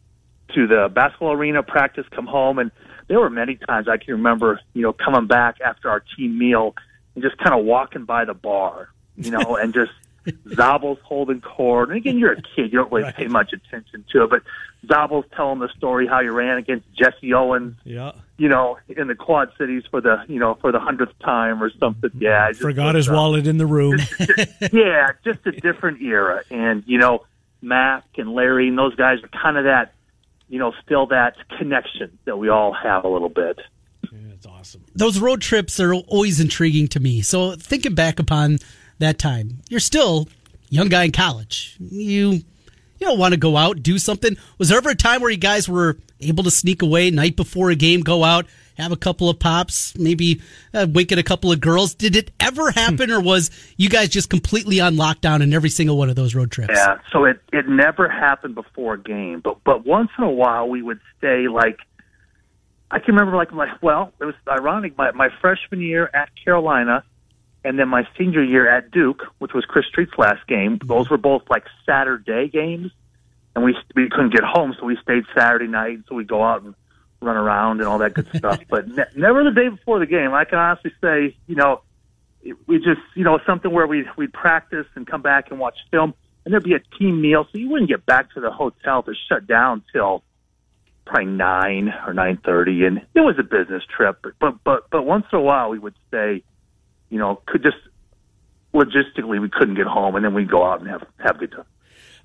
to 0.53 0.67
the 0.67 0.91
basketball 0.93 1.31
arena, 1.31 1.63
practice, 1.63 2.05
come 2.11 2.27
home, 2.27 2.59
and 2.59 2.71
there 3.07 3.19
were 3.19 3.29
many 3.29 3.55
times 3.55 3.87
I 3.87 3.97
can 3.97 4.15
remember 4.15 4.59
you 4.73 4.81
know 4.81 4.91
coming 4.91 5.27
back 5.27 5.61
after 5.61 5.89
our 5.89 6.03
team 6.17 6.37
meal 6.37 6.75
and 7.15 7.23
just 7.23 7.37
kind 7.37 7.57
of 7.57 7.65
walking 7.65 8.03
by 8.03 8.25
the 8.25 8.33
bar, 8.33 8.89
you 9.15 9.31
know, 9.31 9.55
and 9.61 9.73
just 9.73 9.91
Zabel's 10.55 10.99
holding 11.03 11.41
court. 11.41 11.89
And 11.89 11.97
again, 11.97 12.17
you're 12.17 12.33
a 12.33 12.41
kid, 12.41 12.71
you 12.71 12.79
don't 12.79 12.91
really 12.91 13.11
pay 13.11 13.27
much 13.27 13.51
attention 13.53 14.05
to 14.11 14.23
it, 14.23 14.29
but 14.29 14.41
Zabel's 14.87 15.25
telling 15.35 15.59
the 15.59 15.69
story 15.77 16.07
how 16.07 16.19
you 16.21 16.31
ran 16.31 16.57
against 16.57 16.85
Jesse 16.93 17.33
Owens 17.33 17.75
Yeah. 17.83 18.11
you 18.37 18.49
know, 18.49 18.77
in 18.89 19.07
the 19.07 19.15
Quad 19.15 19.49
Cities 19.57 19.83
for 19.89 20.01
the, 20.01 20.23
you 20.27 20.39
know, 20.39 20.55
for 20.55 20.71
the 20.71 20.79
hundredth 20.79 21.17
time 21.19 21.61
or 21.63 21.71
something. 21.79 22.09
Yeah, 22.17 22.49
just 22.49 22.61
Forgot 22.61 22.95
was, 22.95 23.05
his 23.05 23.09
uh, 23.09 23.13
wallet 23.13 23.47
in 23.47 23.57
the 23.57 23.65
room. 23.65 23.97
yeah, 24.71 25.11
just 25.23 25.39
a 25.45 25.51
different 25.51 26.01
era. 26.01 26.43
And 26.51 26.83
you 26.85 26.97
know, 26.97 27.25
Mac 27.61 28.03
and 28.17 28.33
Larry 28.33 28.67
and 28.67 28.77
those 28.77 28.95
guys 28.95 29.19
are 29.23 29.29
kind 29.29 29.57
of 29.57 29.63
that, 29.65 29.93
you 30.49 30.59
know, 30.59 30.73
still 30.85 31.07
that 31.07 31.35
connection 31.57 32.17
that 32.25 32.37
we 32.37 32.49
all 32.49 32.73
have 32.73 33.05
a 33.05 33.07
little 33.09 33.29
bit. 33.29 33.59
Yeah, 34.11 34.19
that's 34.29 34.45
awesome. 34.45 34.83
those 34.95 35.19
road 35.19 35.41
trips 35.41 35.79
are 35.79 35.93
always 35.93 36.39
intriguing 36.41 36.87
to 36.89 36.99
me. 36.99 37.21
So 37.21 37.51
thinking 37.55 37.95
back 37.95 38.19
upon 38.19 38.59
that 38.99 39.19
time, 39.19 39.59
you're 39.69 39.79
still 39.79 40.27
a 40.71 40.73
young 40.73 40.89
guy 40.89 41.03
in 41.03 41.11
college. 41.11 41.77
You 41.79 42.41
you 43.03 43.09
don't 43.09 43.19
want 43.19 43.33
to 43.33 43.39
go 43.39 43.57
out 43.57 43.83
do 43.83 43.97
something. 43.97 44.37
Was 44.57 44.69
there 44.69 44.77
ever 44.77 44.91
a 44.91 44.95
time 44.95 45.21
where 45.21 45.31
you 45.31 45.37
guys 45.37 45.67
were 45.67 45.97
able 46.21 46.43
to 46.43 46.51
sneak 46.51 46.81
away 46.81 47.11
night 47.11 47.35
before 47.35 47.69
a 47.69 47.75
game, 47.75 48.01
go 48.01 48.23
out, 48.23 48.45
have 48.77 48.91
a 48.91 48.97
couple 48.97 49.29
of 49.29 49.39
pops, 49.39 49.97
maybe 49.97 50.41
uh, 50.73 50.87
wink 50.89 51.11
at 51.11 51.17
a 51.17 51.23
couple 51.23 51.51
of 51.51 51.59
girls? 51.59 51.93
Did 51.93 52.15
it 52.15 52.31
ever 52.39 52.71
happen, 52.71 53.11
or 53.11 53.21
was 53.21 53.51
you 53.77 53.89
guys 53.89 54.09
just 54.09 54.29
completely 54.29 54.79
on 54.79 54.95
lockdown 54.95 55.41
in 55.41 55.53
every 55.53 55.69
single 55.69 55.97
one 55.97 56.09
of 56.09 56.15
those 56.15 56.33
road 56.33 56.51
trips? 56.51 56.73
Yeah, 56.75 56.99
so 57.11 57.25
it 57.25 57.39
it 57.51 57.67
never 57.67 58.07
happened 58.09 58.55
before 58.55 58.95
a 58.95 58.99
game, 58.99 59.41
but 59.43 59.63
but 59.63 59.85
once 59.85 60.09
in 60.17 60.23
a 60.23 60.31
while 60.31 60.67
we 60.69 60.81
would 60.81 60.99
stay 61.17 61.47
like. 61.47 61.79
I 62.91 62.99
can 62.99 63.15
remember 63.15 63.35
like 63.35 63.51
my 63.51 63.73
well, 63.81 64.13
it 64.21 64.25
was 64.25 64.35
ironic. 64.47 64.95
My 64.95 65.11
my 65.13 65.29
freshman 65.41 65.81
year 65.81 66.11
at 66.13 66.29
Carolina, 66.45 67.03
and 67.63 67.79
then 67.79 67.87
my 67.89 68.07
senior 68.17 68.43
year 68.43 68.69
at 68.69 68.91
Duke, 68.91 69.23
which 69.39 69.53
was 69.53 69.65
Chris 69.65 69.85
Street's 69.87 70.13
last 70.17 70.45
game. 70.47 70.77
Mm-hmm. 70.79 70.87
Those 70.87 71.09
were 71.09 71.17
both 71.17 71.43
like 71.49 71.63
Saturday 71.85 72.49
games, 72.49 72.91
and 73.55 73.63
we 73.63 73.75
we 73.95 74.09
couldn't 74.09 74.33
get 74.33 74.43
home, 74.43 74.75
so 74.79 74.85
we 74.85 74.97
stayed 75.01 75.23
Saturday 75.35 75.67
night. 75.67 75.99
So 76.07 76.15
we 76.15 76.23
go 76.25 76.43
out 76.43 76.63
and 76.63 76.75
run 77.21 77.37
around 77.37 77.79
and 77.79 77.87
all 77.87 77.99
that 77.99 78.13
good 78.13 78.27
stuff. 78.35 78.59
But 78.69 78.87
ne- 78.89 79.05
never 79.15 79.43
the 79.43 79.51
day 79.51 79.69
before 79.69 79.99
the 79.99 80.05
game. 80.05 80.33
I 80.33 80.43
can 80.45 80.59
honestly 80.59 80.91
say, 81.01 81.35
you 81.47 81.55
know, 81.55 81.81
it- 82.43 82.57
we 82.67 82.77
just 82.77 83.01
you 83.15 83.23
know 83.23 83.39
something 83.45 83.71
where 83.71 83.87
we 83.87 84.03
we 84.17 84.25
would 84.25 84.33
practice 84.33 84.87
and 84.95 85.07
come 85.07 85.21
back 85.21 85.49
and 85.51 85.59
watch 85.59 85.77
film, 85.91 86.13
and 86.43 86.53
there'd 86.53 86.63
be 86.63 86.73
a 86.73 86.97
team 86.99 87.21
meal, 87.21 87.45
so 87.51 87.57
you 87.57 87.69
wouldn't 87.69 87.89
get 87.89 88.05
back 88.05 88.33
to 88.33 88.41
the 88.41 88.51
hotel 88.51 89.03
to 89.03 89.13
shut 89.29 89.47
down 89.47 89.83
till 89.93 90.23
probably 91.05 91.25
nine 91.25 91.93
or 92.05 92.13
nine 92.13 92.37
thirty, 92.43 92.85
and 92.85 92.97
it 93.13 93.21
was 93.21 93.35
a 93.39 93.43
business 93.43 93.83
trip. 93.95 94.19
But 94.21 94.33
but 94.39 94.63
but 94.63 94.89
but 94.89 95.03
once 95.05 95.25
in 95.31 95.39
a 95.39 95.41
while 95.41 95.69
we 95.69 95.79
would 95.79 95.95
stay, 96.09 96.43
you 97.13 97.19
know, 97.19 97.41
could 97.45 97.61
just 97.61 97.77
logistically 98.73 99.39
we 99.39 99.49
couldn't 99.49 99.75
get 99.75 99.85
home, 99.85 100.15
and 100.15 100.25
then 100.25 100.33
we'd 100.33 100.49
go 100.49 100.65
out 100.65 100.81
and 100.81 100.89
have 100.89 101.05
have 101.19 101.35
a 101.35 101.39
good 101.39 101.51
time. 101.51 101.65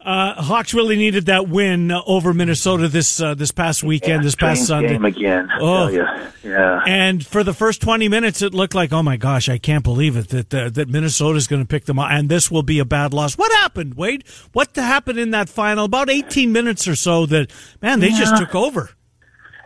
Uh, 0.01 0.41
Hawks 0.41 0.73
really 0.75 0.97
needed 0.97 1.27
that 1.27 1.49
win 1.49 1.91
over 1.91 2.33
Minnesota 2.33 2.89
this 2.89 3.21
uh, 3.21 3.35
this 3.35 3.51
past 3.51 3.83
weekend, 3.83 4.25
this 4.25 4.37
past 4.37 4.65
Sunday. 4.65 4.91
game 4.91 5.05
again. 5.05 5.49
Oh. 5.61 5.89
yeah. 5.89 6.83
And 6.87 7.27
for 7.27 7.43
the 7.43 7.53
first 7.53 7.83
20 7.83 8.09
minutes, 8.09 8.41
it 8.41 8.55
looked 8.55 8.77
like, 8.77 8.93
oh 8.93 9.03
my 9.03 9.17
gosh, 9.17 9.49
I 9.49 9.59
can't 9.59 9.83
believe 9.83 10.17
it 10.17 10.29
that 10.29 10.55
uh, 10.55 10.71
that 10.71 10.89
Minnesota's 10.89 11.49
going 11.49 11.63
to 11.63 11.69
pick 11.69 11.85
them 11.87 11.99
up, 11.99 12.11
and 12.11 12.29
this 12.29 12.51
will 12.51 12.63
be 12.63 12.79
a 12.79 12.85
bad 12.85 13.13
loss. 13.13 13.37
What 13.37 13.53
happened, 13.53 13.95
Wade? 13.95 14.25
What 14.53 14.75
happened 14.75 15.19
in 15.19 15.33
that 15.33 15.49
final? 15.51 15.85
About 15.85 16.09
18 16.09 16.51
minutes 16.53 16.89
or 16.89 16.95
so 16.97 17.27
that, 17.27 17.51
man, 17.83 18.01
they 18.01 18.11
just 18.11 18.37
took 18.39 18.55
over. 18.55 18.91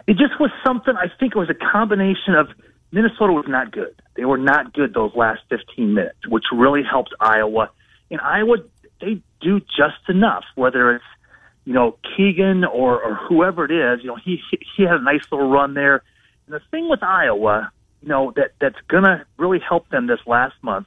it 0.08 0.16
just 0.16 0.40
was 0.40 0.50
something. 0.66 0.94
I 0.96 1.06
think 1.20 1.36
it 1.36 1.38
was 1.38 1.50
a 1.50 1.72
combination 1.72 2.34
of 2.34 2.48
Minnesota 2.92 3.32
was 3.32 3.46
not 3.48 3.72
good. 3.72 3.94
They 4.14 4.26
were 4.26 4.38
not 4.38 4.74
good 4.74 4.92
those 4.92 5.12
last 5.16 5.40
15 5.48 5.94
minutes, 5.94 6.28
which 6.28 6.44
really 6.52 6.82
helped 6.88 7.14
Iowa. 7.18 7.70
And 8.10 8.20
Iowa, 8.20 8.58
they 9.00 9.22
do 9.40 9.60
just 9.60 10.08
enough. 10.08 10.44
Whether 10.54 10.96
it's 10.96 11.04
you 11.64 11.72
know 11.72 11.96
Keegan 12.16 12.64
or 12.64 13.02
or 13.02 13.14
whoever 13.14 13.64
it 13.64 13.70
is, 13.70 14.04
you 14.04 14.08
know 14.08 14.16
he 14.22 14.40
he 14.76 14.82
had 14.82 14.96
a 14.96 15.02
nice 15.02 15.22
little 15.32 15.50
run 15.50 15.72
there. 15.74 16.02
And 16.46 16.54
the 16.54 16.60
thing 16.70 16.90
with 16.90 17.02
Iowa, 17.02 17.72
you 18.02 18.08
know 18.08 18.32
that 18.36 18.52
that's 18.60 18.80
gonna 18.88 19.24
really 19.38 19.60
help 19.66 19.88
them 19.88 20.06
this 20.06 20.20
last 20.26 20.54
month. 20.60 20.86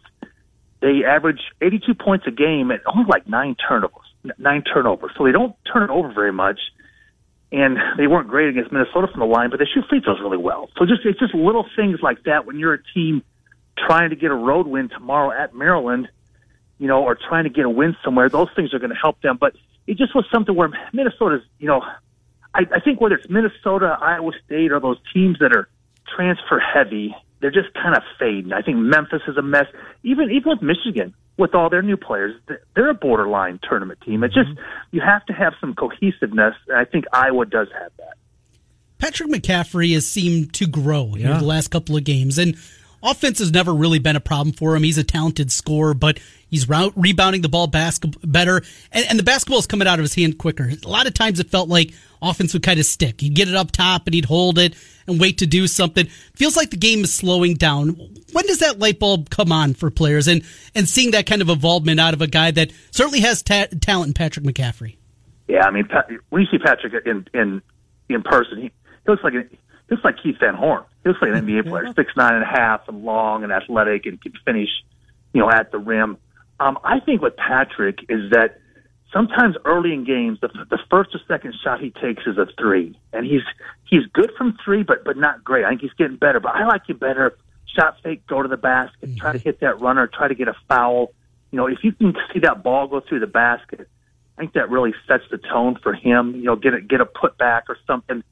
They 0.81 1.03
average 1.03 1.41
82 1.61 1.95
points 1.95 2.27
a 2.27 2.31
game 2.31 2.69
and 2.69 2.79
only 2.85 3.05
like 3.09 3.27
nine 3.27 3.55
turnovers, 3.55 4.05
nine 4.37 4.61
turnovers. 4.61 5.11
So 5.17 5.23
they 5.23 5.31
don't 5.31 5.55
turn 5.71 5.81
it 5.81 5.89
over 5.89 6.13
very 6.13 6.33
much 6.33 6.59
and 7.51 7.77
they 7.97 8.07
weren't 8.07 8.27
great 8.27 8.49
against 8.49 8.71
Minnesota 8.71 9.07
from 9.07 9.19
the 9.19 9.25
line, 9.25 9.49
but 9.49 9.59
they 9.59 9.65
shoot 9.65 9.85
free 9.89 10.01
throws 10.01 10.19
really 10.19 10.37
well. 10.37 10.69
So 10.77 10.85
just 10.85 11.05
it's 11.05 11.19
just 11.19 11.33
little 11.33 11.65
things 11.75 11.99
like 12.01 12.23
that 12.23 12.45
when 12.45 12.57
you're 12.57 12.73
a 12.73 12.83
team 12.93 13.23
trying 13.77 14.09
to 14.09 14.15
get 14.15 14.31
a 14.31 14.35
road 14.35 14.67
win 14.67 14.89
tomorrow 14.89 15.31
at 15.31 15.53
Maryland, 15.53 16.09
you 16.77 16.87
know, 16.87 17.03
or 17.03 17.15
trying 17.15 17.43
to 17.43 17.49
get 17.49 17.65
a 17.65 17.69
win 17.69 17.95
somewhere. 18.03 18.29
Those 18.29 18.49
things 18.55 18.73
are 18.73 18.79
going 18.79 18.89
to 18.89 18.95
help 18.95 19.21
them. 19.21 19.37
But 19.39 19.55
it 19.87 19.97
just 19.97 20.15
was 20.15 20.25
something 20.33 20.55
where 20.55 20.69
Minnesota's, 20.93 21.43
you 21.59 21.67
know, 21.67 21.81
I, 22.53 22.61
I 22.73 22.79
think 22.79 23.01
whether 23.01 23.15
it's 23.15 23.29
Minnesota, 23.29 23.97
Iowa 24.01 24.31
State, 24.45 24.71
or 24.71 24.79
those 24.79 24.97
teams 25.13 25.39
that 25.39 25.53
are 25.53 25.67
transfer 26.15 26.59
heavy, 26.59 27.15
they're 27.41 27.51
just 27.51 27.73
kind 27.73 27.95
of 27.95 28.03
fading. 28.17 28.53
I 28.53 28.61
think 28.61 28.77
Memphis 28.77 29.21
is 29.27 29.37
a 29.37 29.41
mess. 29.41 29.65
Even 30.03 30.31
even 30.31 30.49
with 30.49 30.61
Michigan, 30.61 31.13
with 31.37 31.53
all 31.53 31.69
their 31.69 31.81
new 31.81 31.97
players, 31.97 32.33
they're 32.75 32.89
a 32.89 32.93
borderline 32.93 33.59
tournament 33.67 33.99
team. 34.01 34.23
It 34.23 34.29
just 34.29 34.49
mm-hmm. 34.49 34.61
you 34.91 35.01
have 35.01 35.25
to 35.25 35.33
have 35.33 35.53
some 35.59 35.73
cohesiveness, 35.75 36.55
and 36.67 36.77
I 36.77 36.85
think 36.85 37.05
Iowa 37.11 37.45
does 37.45 37.67
have 37.73 37.91
that. 37.97 38.13
Patrick 38.97 39.29
McCaffery 39.29 39.93
has 39.93 40.07
seemed 40.07 40.53
to 40.53 40.65
grow 40.65 41.15
in 41.15 41.21
Yeah. 41.21 41.37
the 41.37 41.45
last 41.45 41.69
couple 41.69 41.97
of 41.97 42.03
games, 42.03 42.37
and 42.37 42.55
offense 43.05 43.39
has 43.39 43.51
never 43.51 43.73
really 43.73 43.99
been 43.99 44.15
a 44.15 44.19
problem 44.21 44.53
for 44.53 44.75
him. 44.75 44.83
He's 44.83 44.97
a 44.97 45.03
talented 45.03 45.51
scorer, 45.51 45.93
but 45.93 46.19
he's 46.49 46.67
rebounding 46.67 47.41
the 47.41 47.49
ball 47.49 47.67
basket 47.67 48.15
better, 48.23 48.61
and, 48.91 49.05
and 49.09 49.19
the 49.19 49.23
basketball 49.23 49.59
is 49.59 49.67
coming 49.67 49.87
out 49.87 49.99
of 49.99 50.03
his 50.03 50.15
hand 50.15 50.37
quicker. 50.37 50.71
A 50.83 50.87
lot 50.87 51.07
of 51.07 51.13
times 51.13 51.39
it 51.39 51.49
felt 51.49 51.69
like 51.69 51.93
offense 52.21 52.53
would 52.53 52.63
kind 52.63 52.79
of 52.79 52.85
stick. 52.85 53.21
He'd 53.21 53.35
get 53.35 53.47
it 53.47 53.55
up 53.55 53.71
top 53.71 54.07
and 54.07 54.13
he'd 54.13 54.25
hold 54.25 54.57
it 54.57 54.75
and 55.07 55.19
wait 55.19 55.37
to 55.39 55.45
do 55.45 55.67
something. 55.67 56.07
Feels 56.35 56.57
like 56.57 56.71
the 56.71 56.77
game 56.77 57.03
is 57.03 57.13
slowing 57.13 57.53
down. 57.53 57.89
When 58.31 58.45
does 58.47 58.59
that 58.59 58.79
light 58.79 58.99
bulb 58.99 59.29
come 59.29 59.51
on 59.51 59.73
for 59.73 59.91
players 59.91 60.27
and, 60.27 60.43
and 60.73 60.89
seeing 60.89 61.11
that 61.11 61.25
kind 61.27 61.41
of 61.41 61.49
involvement 61.49 61.99
out 61.99 62.13
of 62.13 62.21
a 62.21 62.27
guy 62.27 62.51
that 62.51 62.71
certainly 62.91 63.21
has 63.21 63.43
ta- 63.43 63.67
talent 63.81 64.07
in 64.07 64.13
Patrick 64.13 64.45
McCaffery? 64.45 64.97
Yeah, 65.47 65.65
I 65.65 65.71
mean, 65.71 65.87
when 66.29 66.41
you 66.41 66.47
see 66.49 66.57
Patrick 66.57 67.05
in 67.05 67.27
in 67.33 67.61
in 68.09 68.23
person, 68.23 68.57
he, 68.57 68.63
he 68.63 68.71
looks 69.11 69.23
like 69.23 69.33
he 69.87 69.95
looks 69.95 70.03
like 70.03 70.15
Keith 70.21 70.37
Van 70.39 70.55
Horn. 70.55 70.83
He 71.03 71.09
looks 71.09 71.21
like 71.21 71.31
an 71.31 71.45
NBA 71.45 71.67
player, 71.69 71.93
six 71.95 72.11
nine 72.17 72.33
and 72.33 72.43
a 72.43 72.47
half, 72.47 72.87
and 72.87 73.03
long 73.03 73.43
and 73.43 73.51
athletic, 73.51 74.05
and 74.05 74.21
can 74.21 74.33
finish, 74.43 74.69
you 75.33 75.41
know, 75.41 75.49
at 75.49 75.71
the 75.71 75.77
rim. 75.77 76.17
Um, 76.59 76.79
I 76.83 76.99
think 76.99 77.21
with 77.21 77.35
Patrick 77.35 77.99
is 78.09 78.31
that 78.31 78.59
sometimes 79.13 79.55
early 79.65 79.93
in 79.93 80.03
games, 80.03 80.39
the, 80.41 80.47
the 80.69 80.79
first 80.89 81.13
or 81.13 81.19
second 81.27 81.53
shot 81.63 81.79
he 81.79 81.91
takes 81.91 82.23
is 82.25 82.37
a 82.37 82.47
three, 82.59 82.97
and 83.13 83.25
he's 83.25 83.43
he's 83.89 84.05
good 84.13 84.31
from 84.37 84.57
three, 84.63 84.83
but 84.83 85.03
but 85.03 85.17
not 85.17 85.43
great. 85.43 85.65
I 85.65 85.69
think 85.69 85.81
he's 85.81 85.93
getting 85.93 86.17
better, 86.17 86.39
but 86.39 86.55
I 86.55 86.65
like 86.65 86.87
him 86.87 86.97
better. 86.97 87.37
Shot 87.67 87.97
fake, 88.01 88.25
go 88.25 88.41
to 88.41 88.47
the 88.47 88.57
basket, 88.57 89.17
try 89.17 89.33
to 89.33 89.37
hit 89.37 89.59
that 89.59 89.81
runner, 89.81 90.07
try 90.07 90.27
to 90.27 90.35
get 90.35 90.47
a 90.47 90.55
foul. 90.67 91.13
You 91.51 91.57
know, 91.57 91.67
if 91.67 91.83
you 91.83 91.91
can 91.91 92.15
see 92.33 92.39
that 92.39 92.63
ball 92.63 92.87
go 92.87 93.01
through 93.01 93.19
the 93.19 93.27
basket, 93.27 93.87
I 94.37 94.41
think 94.41 94.53
that 94.53 94.69
really 94.69 94.93
sets 95.07 95.23
the 95.29 95.37
tone 95.37 95.77
for 95.83 95.93
him. 95.93 96.35
You 96.35 96.43
know, 96.43 96.55
get 96.55 96.73
a 96.73 96.81
get 96.81 97.01
a 97.01 97.05
putback 97.05 97.63
or 97.69 97.77
something. 97.85 98.23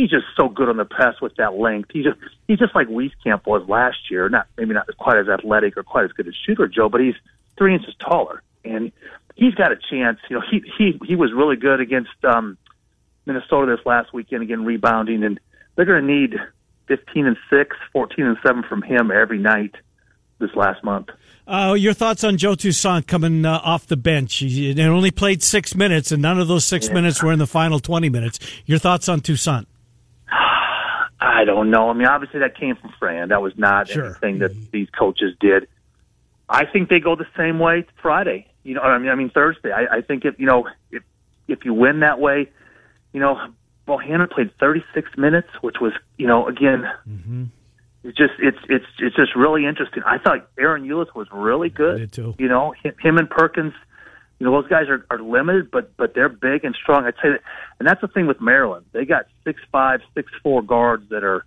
He's 0.00 0.10
just 0.10 0.26
so 0.36 0.48
good 0.48 0.68
on 0.68 0.76
the 0.76 0.84
press 0.84 1.20
with 1.20 1.34
that 1.36 1.54
length. 1.54 1.90
He's 1.92 2.04
just 2.04 2.18
he's 2.48 2.58
just 2.58 2.74
like 2.74 2.88
Wieskamp 2.88 3.46
was 3.46 3.68
last 3.68 4.10
year. 4.10 4.28
Not 4.28 4.46
maybe 4.56 4.74
not 4.74 4.86
quite 4.96 5.18
as 5.18 5.28
athletic 5.28 5.76
or 5.76 5.82
quite 5.82 6.04
as 6.04 6.12
good 6.12 6.26
a 6.28 6.32
shooter, 6.32 6.66
Joe, 6.68 6.88
but 6.88 7.00
he's 7.00 7.14
three 7.56 7.74
inches 7.74 7.94
taller 7.98 8.42
and 8.64 8.92
he's 9.36 9.54
got 9.54 9.72
a 9.72 9.76
chance. 9.76 10.18
You 10.28 10.36
know, 10.36 10.42
he 10.48 10.62
he 10.78 11.00
he 11.04 11.16
was 11.16 11.32
really 11.32 11.56
good 11.56 11.80
against 11.80 12.24
um, 12.24 12.56
Minnesota 13.26 13.74
this 13.76 13.84
last 13.86 14.12
weekend 14.12 14.42
again 14.42 14.64
rebounding, 14.64 15.24
and 15.24 15.40
they're 15.74 15.84
going 15.84 16.06
to 16.06 16.12
need 16.12 16.36
15 16.86 17.26
and 17.26 17.36
six, 17.48 17.76
14 17.92 18.26
and 18.26 18.36
seven 18.44 18.62
from 18.62 18.82
him 18.82 19.10
every 19.10 19.38
night 19.38 19.74
this 20.38 20.50
last 20.54 20.82
month. 20.82 21.08
Uh, 21.46 21.74
your 21.76 21.94
thoughts 21.94 22.22
on 22.22 22.36
Joe 22.36 22.54
Toussaint 22.54 23.06
coming 23.06 23.44
uh, 23.44 23.60
off 23.62 23.86
the 23.86 23.96
bench? 23.96 24.36
He 24.36 24.72
he 24.72 24.82
only 24.82 25.10
played 25.10 25.42
six 25.42 25.74
minutes, 25.74 26.12
and 26.12 26.22
none 26.22 26.38
of 26.38 26.48
those 26.48 26.64
six 26.64 26.90
minutes 26.90 27.22
were 27.22 27.32
in 27.32 27.38
the 27.38 27.46
final 27.46 27.80
20 27.80 28.08
minutes. 28.08 28.38
Your 28.66 28.78
thoughts 28.78 29.08
on 29.08 29.20
Toussaint? 29.20 29.66
I 31.20 31.44
don't 31.44 31.70
know. 31.70 31.90
I 31.90 31.92
mean, 31.92 32.06
obviously 32.06 32.40
that 32.40 32.56
came 32.56 32.76
from 32.76 32.92
Fran. 32.98 33.28
That 33.28 33.42
was 33.42 33.52
not 33.56 33.88
Sure. 33.88 34.06
anything 34.06 34.38
that 34.38 34.52
these 34.72 34.88
coaches 34.90 35.34
did. 35.38 35.68
I 36.48 36.64
think 36.64 36.88
they 36.88 36.98
go 36.98 37.14
the 37.14 37.26
same 37.36 37.58
way 37.58 37.86
Friday. 38.02 38.46
You 38.62 38.74
know, 38.74 38.80
I 38.80 38.98
mean, 38.98 39.10
I 39.10 39.14
mean 39.14 39.30
Thursday. 39.30 39.70
I, 39.70 39.98
I 39.98 40.00
think 40.00 40.24
if 40.24 40.38
you 40.38 40.46
know 40.46 40.66
if 40.90 41.02
if 41.46 41.64
you 41.64 41.74
win 41.74 42.00
that 42.00 42.18
way, 42.18 42.50
you 43.12 43.20
know, 43.20 43.38
Bohannon 43.86 44.30
played 44.30 44.50
36 44.58 45.10
minutes, 45.16 45.48
which 45.60 45.76
was 45.80 45.92
you 46.16 46.26
know 46.26 46.46
again, 46.48 46.84
mm-hmm. 47.08 47.44
it's 48.02 48.16
just 48.16 48.34
it's 48.38 48.58
it's 48.68 48.86
it's 48.98 49.16
just 49.16 49.36
really 49.36 49.66
interesting. 49.66 50.02
I 50.04 50.18
thought 50.18 50.54
Ahron 50.56 50.86
Ulis 50.86 51.14
was 51.14 51.28
really 51.32 51.68
good. 51.68 51.98
did 51.98 52.12
too. 52.12 52.34
You 52.38 52.48
know, 52.48 52.74
him, 52.82 52.94
him 53.00 53.18
and 53.18 53.28
Perkins. 53.28 53.74
You 54.40 54.46
know, 54.46 54.60
those 54.60 54.70
guys 54.70 54.88
are, 54.88 55.06
are 55.10 55.20
limited, 55.20 55.70
but 55.70 55.94
but 55.98 56.14
they're 56.14 56.30
big 56.30 56.64
and 56.64 56.74
strong. 56.74 57.04
I'd 57.04 57.14
say 57.16 57.28
that, 57.28 57.42
and 57.78 57.86
that's 57.86 58.00
the 58.00 58.08
thing 58.08 58.26
with 58.26 58.40
Maryland. 58.40 58.86
They 58.92 59.04
got 59.04 59.26
six 59.44 59.60
five, 59.70 60.00
six 60.14 60.32
four 60.42 60.62
guards 60.62 61.10
that 61.10 61.22
are 61.22 61.44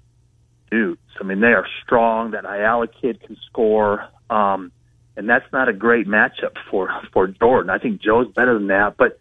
dudes. 0.69 1.01
I 1.19 1.23
mean, 1.23 1.41
they 1.41 1.47
are 1.47 1.65
strong. 1.83 2.31
That 2.31 2.45
Ayala 2.45 2.87
kid 2.87 3.19
can 3.25 3.35
score, 3.49 4.07
um, 4.29 4.71
and 5.17 5.27
that's 5.27 5.51
not 5.51 5.69
a 5.69 5.73
great 5.73 6.07
matchup 6.07 6.55
for 6.69 6.89
for 7.11 7.27
Jordan. 7.27 7.71
I 7.71 7.79
think 7.79 7.99
Joe's 7.99 8.31
better 8.31 8.53
than 8.53 8.67
that, 8.67 8.95
but 8.95 9.19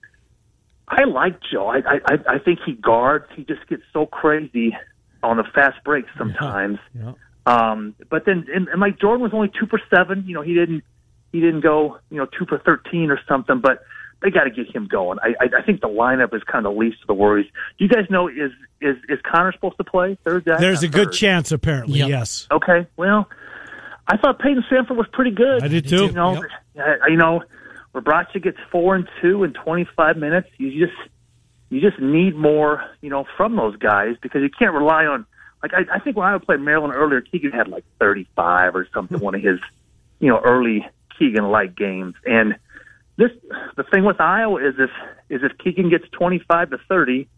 I 0.87 1.05
like 1.05 1.39
Joe. 1.51 1.69
I 1.69 1.79
I 1.79 2.35
I 2.35 2.39
think 2.39 2.59
he 2.67 2.75
guards. 2.75 3.25
He 3.35 3.43
just 3.43 3.67
gets 3.69 3.85
so 3.95 4.05
crazy 4.05 4.77
on 5.23 5.39
the 5.39 5.45
fast 5.55 5.83
breaks 5.83 6.11
sometimes. 6.19 6.79
Yeah. 6.95 7.13
Um, 7.45 7.95
but 8.11 8.25
then, 8.25 8.47
and, 8.55 8.69
and 8.69 8.81
like 8.81 9.01
Jordan 9.01 9.23
was 9.23 9.33
only 9.35 9.49
two 9.49 9.67
for 9.67 9.81
seven. 9.95 10.25
You 10.27 10.35
know, 10.35 10.43
he 10.43 10.55
didn't 10.55 10.85
he 11.33 11.41
didn't 11.41 11.61
go 11.63 11.99
you 12.11 12.19
know 12.19 12.27
two 12.27 12.47
for 12.47 12.59
thirteen 12.59 13.11
or 13.11 13.19
something. 13.29 13.61
But 13.61 13.83
they 14.23 14.31
got 14.31 14.45
to 14.45 14.51
get 14.51 14.73
him 14.75 14.87
going. 14.87 15.19
I, 15.21 15.35
I 15.41 15.49
I 15.59 15.63
think 15.63 15.81
the 15.81 15.89
lineup 15.89 16.33
is 16.35 16.43
kind 16.45 16.65
of 16.65 16.75
the 16.75 16.79
least 16.79 16.99
of 17.03 17.09
the 17.09 17.15
worries. 17.15 17.47
Do 17.79 17.85
you 17.85 17.89
guys 17.89 18.05
know 18.11 18.29
is 18.29 18.53
is 18.81 18.97
is 19.09 19.19
Connor 19.31 19.53
supposed 19.53 19.77
to 19.79 19.85
play 19.85 20.17
Thursday? 20.25 20.55
There's 20.59 20.83
a 20.83 20.87
I've 20.87 20.93
good 20.93 21.07
heard. 21.09 21.13
chance, 21.15 21.51
apparently. 21.53 21.99
Yep. 21.99 22.09
Yes. 22.09 22.47
Okay, 22.51 22.87
well, 22.97 23.29
I 24.07 24.17
thought 24.19 24.39
Payton 24.39 24.65
Sandfort 24.71 24.97
was 24.97 25.07
pretty 25.13 25.31
good. 25.33 25.63
I 25.63 25.69
did 25.69 25.89
too. 25.89 26.07
You 26.07 26.13
know, 26.13 26.35
Yep. 26.77 26.99
uh, 27.03 27.07
you 27.09 27.17
know, 27.17 27.43
Rebraca 27.95 28.43
gets 28.43 28.59
four 28.71 28.95
and 28.95 29.09
two 29.21 29.45
in 29.45 29.53
25 29.55 30.17
minutes. 30.17 30.49
You 30.59 30.87
just 30.87 30.99
you 31.71 31.81
just 31.81 31.99
need 32.01 32.37
more, 32.37 32.85
you 33.01 33.11
know, 33.11 33.25
from 33.37 33.57
those 33.57 33.77
guys 33.77 34.17
because 34.23 34.43
you 34.43 34.51
can't 34.51 34.75
rely 34.75 35.05
on. 35.07 35.27
Like 35.63 35.73
I, 35.75 35.97
I 35.97 35.99
think 36.01 36.17
when 36.17 36.27
I 36.27 36.37
played 36.39 36.61
Maryland 36.61 36.95
earlier, 36.95 37.21
Keegan 37.23 37.51
had 37.53 37.69
like 37.69 37.85
35 37.99 38.77
or 38.77 38.87
something. 38.95 39.19
one 39.21 39.35
of 39.35 39.43
his, 39.43 39.59
you 40.21 40.29
know, 40.29 40.39
early 40.45 40.87
Keegan-like 41.19 41.75
games. 41.77 42.15
And 42.27 42.57
this, 43.17 43.31
the 43.77 43.83
thing 43.85 44.05
with 44.05 44.21
Iowa 44.21 44.57
is 44.67 44.75
if 44.79 44.91
is 45.29 45.41
if 45.43 45.57
Keegan 45.59 45.91
gets 45.91 46.05
25 46.13 46.71
to 46.71 46.79
30, 46.89 47.29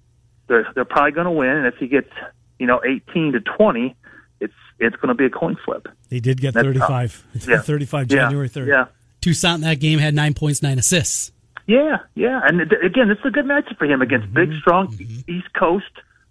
they're 0.48 0.66
they're 0.74 0.84
probably 0.84 1.12
going 1.12 1.26
to 1.26 1.30
win. 1.30 1.48
And 1.50 1.66
if 1.66 1.76
he 1.76 1.86
gets, 1.86 2.10
you 2.58 2.66
know, 2.66 2.80
18 2.84 3.32
to 3.32 3.40
20, 3.40 3.94
it's 4.40 4.52
it's 4.78 4.96
going 4.96 5.08
to 5.08 5.14
be 5.14 5.26
a 5.26 5.30
coin 5.30 5.56
flip. 5.64 5.86
He 6.10 6.20
did 6.20 6.40
get 6.40 6.54
35. 6.54 7.24
Yeah. 7.48 7.60
35 7.60 8.06
January 8.08 8.48
3rd. 8.48 8.66
Yeah. 8.68 8.84
Toussaint 9.20 9.56
in 9.56 9.60
that 9.62 9.80
game 9.80 9.98
had 9.98 10.14
nine 10.14 10.34
points, 10.34 10.62
nine 10.62 10.78
assists. 10.78 11.32
Yeah, 11.66 11.96
yeah, 12.14 12.42
and 12.44 12.58
th- 12.58 12.82
again, 12.84 13.10
it's 13.10 13.22
a 13.24 13.30
good 13.30 13.46
matchup 13.46 13.78
for 13.78 13.86
him 13.86 14.02
against 14.02 14.26
Mm-hmm. 14.26 14.50
big, 14.52 14.60
strong 14.60 14.94
East 15.26 15.50
Coast 15.58 15.86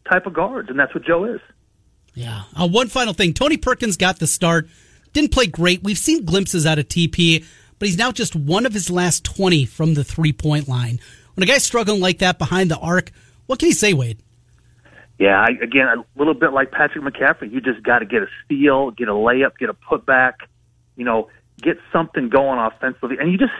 type 0.08 0.28
of 0.28 0.34
guards, 0.36 0.70
and 0.70 0.78
that's 0.78 0.94
what 0.94 1.04
Joe 1.04 1.24
is. 1.26 1.42
Yeah. 2.14 2.44
Uh, 2.56 2.68
one 2.68 2.88
final 2.88 3.14
thing. 3.16 3.34
Tony 3.34 3.58
Perkins 3.58 3.98
got 3.98 4.20
the 4.20 4.28
start. 4.28 4.70
Didn't 5.14 5.32
play 5.32 5.48
great. 5.48 5.84
We've 5.84 5.98
seen 5.98 6.26
glimpses 6.26 6.66
out 6.66 6.80
of 6.80 6.88
TP, 6.88 7.46
but 7.80 7.88
he's 7.88 7.98
now 7.98 8.12
just 8.12 8.36
one 8.36 8.66
of 8.66 8.74
his 8.74 8.90
last 8.90 9.24
20 9.24 9.66
from 9.66 9.94
the 9.94 10.04
three 10.04 10.34
point 10.34 10.68
line. 10.68 11.00
When 11.36 11.44
a 11.44 11.48
guy's 11.48 11.64
struggling 11.64 12.02
like 12.02 12.20
that 12.20 12.38
behind 12.38 12.70
the 12.70 12.78
arc, 12.78 13.12
what 13.46 13.60
can 13.60 13.68
he 13.68 13.74
say, 13.74 13.94
Wade? 13.94 14.20
Yeah, 15.20 15.40
I, 15.40 15.50
again, 15.62 15.88
a 15.88 16.04
little 16.18 16.34
bit 16.34 16.54
like 16.54 16.72
Patrick 16.72 17.04
McCaffery, 17.04 17.52
you 17.52 17.62
just 17.62 17.84
got 17.84 18.00
to 18.00 18.06
get 18.06 18.24
a 18.24 18.28
steal, 18.44 18.92
get 18.92 19.08
a 19.08 19.12
layup, 19.12 19.58
get 19.58 19.70
a 19.70 19.74
putback, 19.74 20.34
you 20.96 21.06
know, 21.06 21.30
get 21.62 21.78
something 21.92 22.30
going 22.30 22.60
offensively, 22.60 23.18
and 23.20 23.32
you 23.32 23.38
just, 23.38 23.54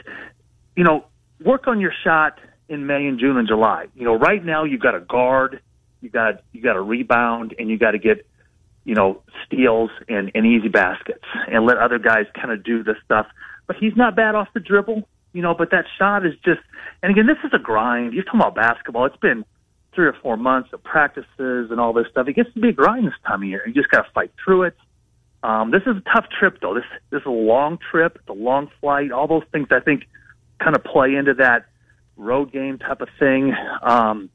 you 0.76 0.84
know, 0.84 1.06
work 1.44 1.68
on 1.68 1.80
your 1.80 1.94
shot 2.04 2.40
in 2.70 2.88
May 2.88 3.06
and 3.06 3.20
June 3.20 3.38
and 3.38 3.48
July. 3.48 3.88
You 3.96 4.04
know, 4.04 4.16
right 4.16 4.44
now 4.44 4.64
you've 4.64 4.82
got 4.82 4.92
to 4.92 5.00
guard, 5.00 5.62
you 6.02 6.10
got 6.10 6.44
you 6.52 6.62
got 6.62 6.74
to 6.74 6.82
rebound, 6.82 7.54
and 7.58 7.70
you 7.70 7.78
got 7.78 7.92
to 7.92 8.00
get 8.00 8.26
you 8.86 8.96
know 8.96 9.22
steals 9.46 9.92
and, 10.10 10.32
and 10.36 10.46
easy 10.46 10.70
baskets, 10.70 11.26
and 11.48 11.66
let 11.66 11.78
other 11.78 12.00
guys 12.00 12.26
kind 12.36 12.52
of 12.52 12.64
do 12.64 12.84
the 12.84 12.96
stuff. 13.06 13.28
But 13.68 13.78
he's 13.78 13.96
not 13.96 14.16
bad 14.16 14.36
off 14.36 14.50
the 14.54 14.60
dribble, 14.60 15.08
you 15.34 15.42
know. 15.42 15.54
But 15.54 15.72
that 15.72 15.86
shot 15.98 16.26
is 16.26 16.34
just, 16.44 16.62
and 17.02 17.12
again, 17.12 17.28
this 17.28 17.38
is 17.44 17.52
a 17.54 17.60
grind. 17.60 18.14
You're 18.14 18.24
talking 18.24 18.42
about 18.42 18.56
basketball. 18.56 19.06
It's 19.06 19.18
been 19.18 19.46
three 19.96 20.08
or 20.08 20.16
four 20.22 20.38
months 20.38 20.70
of 20.74 20.84
practices 20.84 21.70
and 21.72 21.80
all 21.80 21.94
this 21.94 22.08
stuff. 22.12 22.28
It 22.28 22.34
gets 22.34 22.52
to 22.54 22.60
be 22.60 22.70
a 22.70 22.74
grind 22.74 23.06
this 23.08 23.14
time 23.26 23.44
of 23.44 23.48
year. 23.48 23.64
You 23.66 23.74
just 23.74 23.90
got 23.90 24.02
to 24.04 24.12
fight 24.12 24.32
through 24.44 24.64
it. 24.64 24.76
Um, 25.44 25.72
this 25.72 25.82
is 25.82 25.98
a 25.98 26.04
tough 26.14 26.26
trip, 26.40 26.60
though. 26.62 26.74
This 26.74 26.86
this 27.10 27.22
is 27.22 27.26
a 27.26 27.32
long 27.32 27.78
trip. 27.92 28.20
A 28.28 28.34
long 28.34 28.70
flight. 28.80 29.12
All 29.12 29.28
those 29.28 29.44
things 29.52 29.68
I 29.72 29.80
think 29.80 30.04
kind 30.60 30.76
of 30.76 30.84
play 30.84 31.16
into 31.16 31.34
that 31.36 31.66
road 32.16 32.52
game 32.52 32.80
type 32.80 33.02
of 33.02 33.10
thing. 33.20 33.54
Um, 33.82 34.30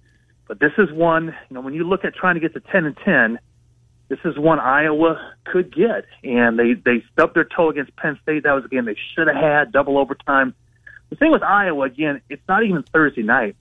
but 0.47 0.61
this 0.61 0.72
is 0.79 0.91
one. 0.93 1.35
You 1.49 1.55
know, 1.55 1.61
when 1.61 1.75
you 1.75 1.85
look 1.85 2.05
at 2.05 2.14
trying 2.14 2.35
to 2.35 2.41
get 2.41 2.55
to 2.55 2.61
ten 2.61 2.85
and 2.85 2.97
ten, 3.05 3.39
this 4.09 4.19
is 4.25 4.39
one 4.39 4.59
Iowa 4.59 5.35
could 5.45 5.75
get. 5.75 6.07
And 6.25 6.59
they 6.59 6.75
they 6.75 7.05
stubbed 7.13 7.35
their 7.35 7.45
toe 7.45 7.71
against 7.71 7.95
Penn 7.97 8.19
State. 8.23 8.45
That 8.45 8.53
was 8.53 8.65
a 8.65 8.69
game 8.69 8.87
they 8.87 8.97
should 9.15 9.29
have 9.29 9.37
had 9.37 9.73
double 9.73 9.99
overtime. 9.99 10.55
The 11.11 11.17
thing 11.17 11.31
with 11.31 11.43
Iowa 11.43 11.87
again, 11.87 12.21
it's 12.29 12.43
not 12.49 12.65
even 12.65 12.83
Thursday 12.83 13.23
night. 13.23 13.57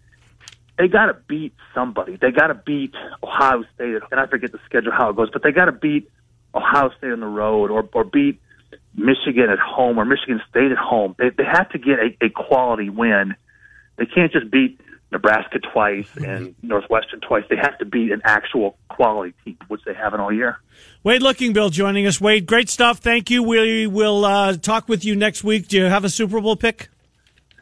They 0.78 0.88
got 0.88 1.08
to 1.08 1.14
beat 1.28 1.54
somebody. 1.74 2.18
They 2.18 2.32
got 2.32 2.48
to 2.48 2.54
beat 2.54 2.94
Ohio 3.24 3.64
State, 3.74 4.02
and 4.12 4.20
I 4.20 4.28
forget 4.28 4.52
the 4.52 4.60
schedule 4.66 4.92
how 4.92 5.10
it 5.10 5.16
goes, 5.16 5.30
but 5.32 5.42
they 5.42 5.52
got 5.52 5.66
to 5.66 5.72
beat 5.72 6.10
Ohio 6.54 6.92
State 6.98 7.12
on 7.12 7.20
the 7.20 7.26
road 7.26 7.72
or 7.72 7.88
or 7.94 8.04
beat 8.04 8.40
Michigan 8.96 9.50
at 9.50 9.60
home 9.60 9.98
or 9.98 10.06
Michigan 10.06 10.42
State 10.50 10.72
at 10.72 10.78
home. 10.78 11.16
They 11.18 11.30
they 11.30 11.46
have 11.46 11.70
to 11.70 11.80
get 11.80 12.00
a, 12.00 12.26
a 12.26 12.30
quality 12.30 12.90
win. 12.90 13.36
They 13.98 14.06
can't 14.06 14.32
just 14.32 14.52
beat 14.52 14.80
Nebraska 15.12 15.60
twice 15.60 16.08
and 16.18 16.56
Northwestern 16.62 17.22
twice. 17.22 17.44
They 17.50 17.56
have 17.56 17.78
to 17.80 17.86
beat 17.86 18.12
an 18.12 18.22
actual 18.24 18.78
quality 18.90 19.34
team, 19.46 19.58
which 19.68 19.82
they 19.86 19.94
haven't 19.94 20.20
all 20.20 20.34
year. 20.34 20.60
Wade 21.04 21.22
Lookingbill 21.22 21.72
joining 21.72 22.06
us. 22.08 22.20
Wade, 22.20 22.46
great 22.46 22.70
stuff. 22.70 23.00
Thank 23.00 23.30
you. 23.30 23.44
We 23.44 23.88
will 23.88 24.26
uh, 24.26 24.58
talk 24.58 24.90
with 24.90 25.06
you 25.06 25.16
next 25.16 25.44
week. 25.44 25.68
Do 25.68 25.78
you 25.78 25.86
have 25.86 26.04
a 26.04 26.10
Super 26.10 26.42
Bowl 26.42 26.56
pick? 26.56 26.90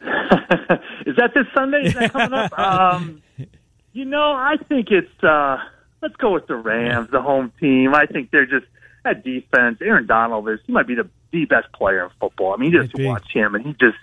Is 0.02 1.16
that 1.16 1.32
this 1.34 1.46
Sunday? 1.54 1.84
Is 1.86 1.94
that 1.94 2.12
coming 2.12 2.32
up? 2.32 2.58
Um, 2.58 3.22
you 3.92 4.04
know, 4.04 4.32
I 4.32 4.56
think 4.68 4.88
it's. 4.90 5.24
uh 5.24 5.58
Let's 6.02 6.16
go 6.16 6.34
with 6.34 6.46
the 6.46 6.56
Rams, 6.56 7.08
the 7.10 7.22
home 7.22 7.50
team. 7.58 7.94
I 7.94 8.06
think 8.06 8.30
they're 8.30 8.46
just 8.46 8.66
that 9.02 9.24
defense. 9.24 9.78
Aaron 9.80 10.06
Donald 10.06 10.48
is. 10.48 10.60
He 10.66 10.72
might 10.72 10.86
be 10.86 10.94
the 10.94 11.08
the 11.32 11.46
best 11.46 11.72
player 11.72 12.04
in 12.04 12.10
football. 12.20 12.52
I 12.52 12.58
mean, 12.58 12.70
you 12.72 12.82
just 12.82 12.94
watch 12.98 13.26
him, 13.32 13.54
and 13.54 13.64
he 13.64 13.72
just 13.72 13.96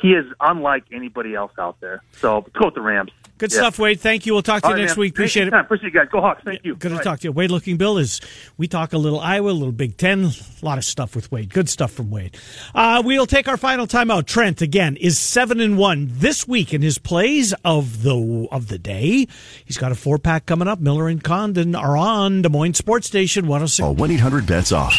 he 0.00 0.12
is 0.12 0.26
unlike 0.40 0.84
anybody 0.92 1.34
else 1.34 1.52
out 1.58 1.80
there. 1.80 2.02
So 2.18 2.38
let's 2.38 2.52
go 2.52 2.66
with 2.66 2.74
the 2.74 2.80
Rams. 2.80 3.10
Good 3.38 3.52
Yeah. 3.52 3.58
stuff, 3.60 3.78
Wade. 3.78 3.98
Thank 4.00 4.26
you. 4.26 4.34
We'll 4.34 4.42
talk 4.42 4.60
to 4.60 4.66
All 4.66 4.72
you 4.72 4.76
right, 4.76 4.82
next 4.82 4.96
man. 4.98 5.00
week. 5.00 5.12
Appreciate 5.14 5.44
Thanks 5.44 5.54
it. 5.54 5.56
for. 5.56 5.60
Appreciate 5.74 5.94
you 5.94 5.98
guys. 6.00 6.08
Go 6.12 6.20
Hawks. 6.20 6.42
Thank 6.44 6.62
you. 6.62 6.74
Good 6.74 6.88
to 6.88 6.94
All 6.94 6.98
right. 6.98 7.04
talk 7.04 7.20
to 7.20 7.28
you. 7.28 7.32
Wade 7.32 7.48
Lookingbill 7.48 7.98
is 7.98 8.20
we 8.58 8.68
talk 8.68 8.92
a 8.92 8.98
little 8.98 9.18
Iowa, 9.18 9.50
a 9.50 9.52
little 9.52 9.72
Big 9.72 9.96
Ten, 9.96 10.24
a 10.26 10.64
lot 10.64 10.76
of 10.76 10.84
stuff 10.84 11.16
with 11.16 11.32
Wade. 11.32 11.48
Good 11.50 11.70
stuff 11.70 11.90
from 11.90 12.10
Wade. 12.10 12.36
Uh, 12.74 13.02
we'll 13.02 13.24
take 13.26 13.48
our 13.48 13.56
final 13.56 13.86
timeout. 13.86 14.26
Trent 14.26 14.60
again 14.60 14.96
is 14.96 15.18
seven 15.18 15.58
and 15.58 15.78
one 15.78 16.08
this 16.12 16.46
week 16.46 16.74
in 16.74 16.82
his 16.82 16.98
plays 16.98 17.54
of 17.64 18.02
the 18.02 18.46
of 18.52 18.68
the 18.68 18.76
day. 18.78 19.26
He's 19.64 19.78
got 19.78 19.90
a 19.90 19.94
four 19.94 20.18
pack 20.18 20.44
coming 20.44 20.68
up. 20.68 20.78
Miller 20.80 21.08
and 21.08 21.24
Condon 21.24 21.74
are 21.74 21.96
on 21.96 22.42
Des 22.42 22.50
Moines 22.50 22.74
Sports 22.74 23.06
Station 23.06 23.46
one 23.46 23.60
hundred 23.60 23.68
six. 23.68 23.84
Call 23.86 23.94
1 23.94 24.10
800 24.10 24.46
bets 24.46 24.70
off. 24.72 24.94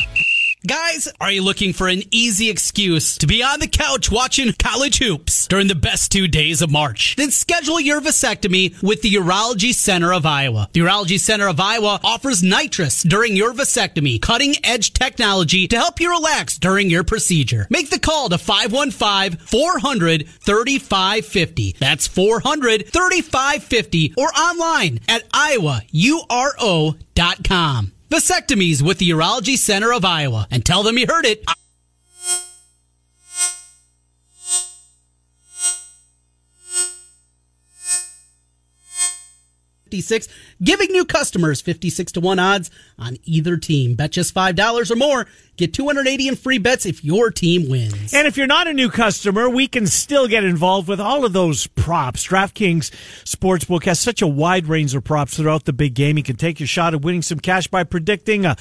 Guys, 0.68 1.09
are 1.20 1.32
you 1.32 1.41
looking 1.41 1.74
for 1.74 1.88
an 1.88 2.03
easy 2.12 2.47
excuse 2.51 3.18
to 3.18 3.26
be 3.26 3.41
on 3.41 3.59
the 3.59 3.68
couch 3.68 4.12
watching 4.12 4.53
college 4.53 4.99
hoops 4.99 5.47
during 5.47 5.68
the 5.68 5.74
best 5.74 6.12
two 6.12 6.28
days 6.28 6.62
of 6.62 6.70
March? 6.70 7.16
Then 7.16 7.32
schedule 7.32 7.80
your 7.80 7.99
vasectomy 7.99 8.80
with 8.84 9.01
the 9.01 9.12
Urology 9.12 9.74
Center 9.74 10.14
of 10.14 10.24
Iowa. 10.24 10.70
The 10.72 10.82
Urology 10.82 11.20
Center 11.20 11.47
of 11.47 11.59
Iowa 11.59 11.99
offers 12.03 12.43
nitrous 12.43 13.01
during 13.01 13.36
your 13.36 13.53
vasectomy, 13.53 14.22
cutting 14.22 14.53
edge 14.64 14.93
technology 14.93 15.68
to 15.68 15.78
help 15.78 15.99
you 15.99 16.12
relax 16.12 16.59
during 16.59 16.91
your 16.91 17.03
procedure. 17.03 17.66
Make 17.72 17.89
the 17.89 17.97
call 17.97 18.30
to 18.30 18.38
515 18.38 19.43
400 19.43 20.30
3550. 20.30 21.76
That's 21.80 22.07
400 22.07 22.86
3550 22.88 24.14
or 24.16 24.28
online 24.28 24.99
at 25.09 25.28
iowauro.com. 25.32 25.91
Vasectomies 28.12 28.82
with 28.82 28.97
the 28.97 29.09
Urology 29.12 29.57
Center 29.57 29.93
of 29.93 30.03
Iowa. 30.03 30.45
And 30.51 30.66
tell 30.66 30.84
them 30.84 30.97
you 30.97 31.05
heard 31.07 31.26
it. 31.26 31.45
56, 39.92 40.30
giving 40.64 40.89
new 40.94 41.04
customers 41.04 41.60
56 41.60 42.14
to 42.14 42.22
1 42.22 42.39
odds 42.39 42.72
on 42.98 43.18
either 43.26 43.58
team. 43.58 43.96
Bet 43.96 44.12
just 44.12 44.34
$5 44.34 44.89
or 44.89 44.96
more. 44.96 45.28
Get 45.58 45.74
280 45.74 46.30
in 46.30 46.36
free 46.38 46.58
bets 46.58 46.86
if 46.86 47.04
your 47.04 47.30
team 47.30 47.70
wins. 47.70 48.14
And 48.14 48.26
if 48.26 48.38
you're 48.38 48.48
not 48.48 48.68
a 48.68 48.74
new 48.74 48.89
customer, 48.89 49.50
we 49.50 49.68
can 49.68 49.86
still 49.86 50.28
get 50.28 50.44
involved 50.44 50.88
with 50.88 51.00
all 51.00 51.26
of 51.26 51.34
those 51.34 51.68
props. 51.68 52.26
DraftKings 52.26 52.89
Sportsbook 53.26 53.84
has 53.84 54.00
such 54.00 54.22
a 54.22 54.28
wide 54.28 54.66
range 54.66 54.96
of 54.96 55.04
props 55.04 55.36
throughout 55.36 55.66
the 55.66 55.74
big 55.74 55.94
game. 55.94 56.18
You 56.18 56.24
can 56.24 56.38
take 56.38 56.60
your 56.60 56.68
shot 56.68 56.94
at 56.94 57.02
winning 57.02 57.22
some 57.22 57.39
cash 57.39 57.68
by 57.68 57.84
predicting 57.84 58.46
a, 58.46 58.56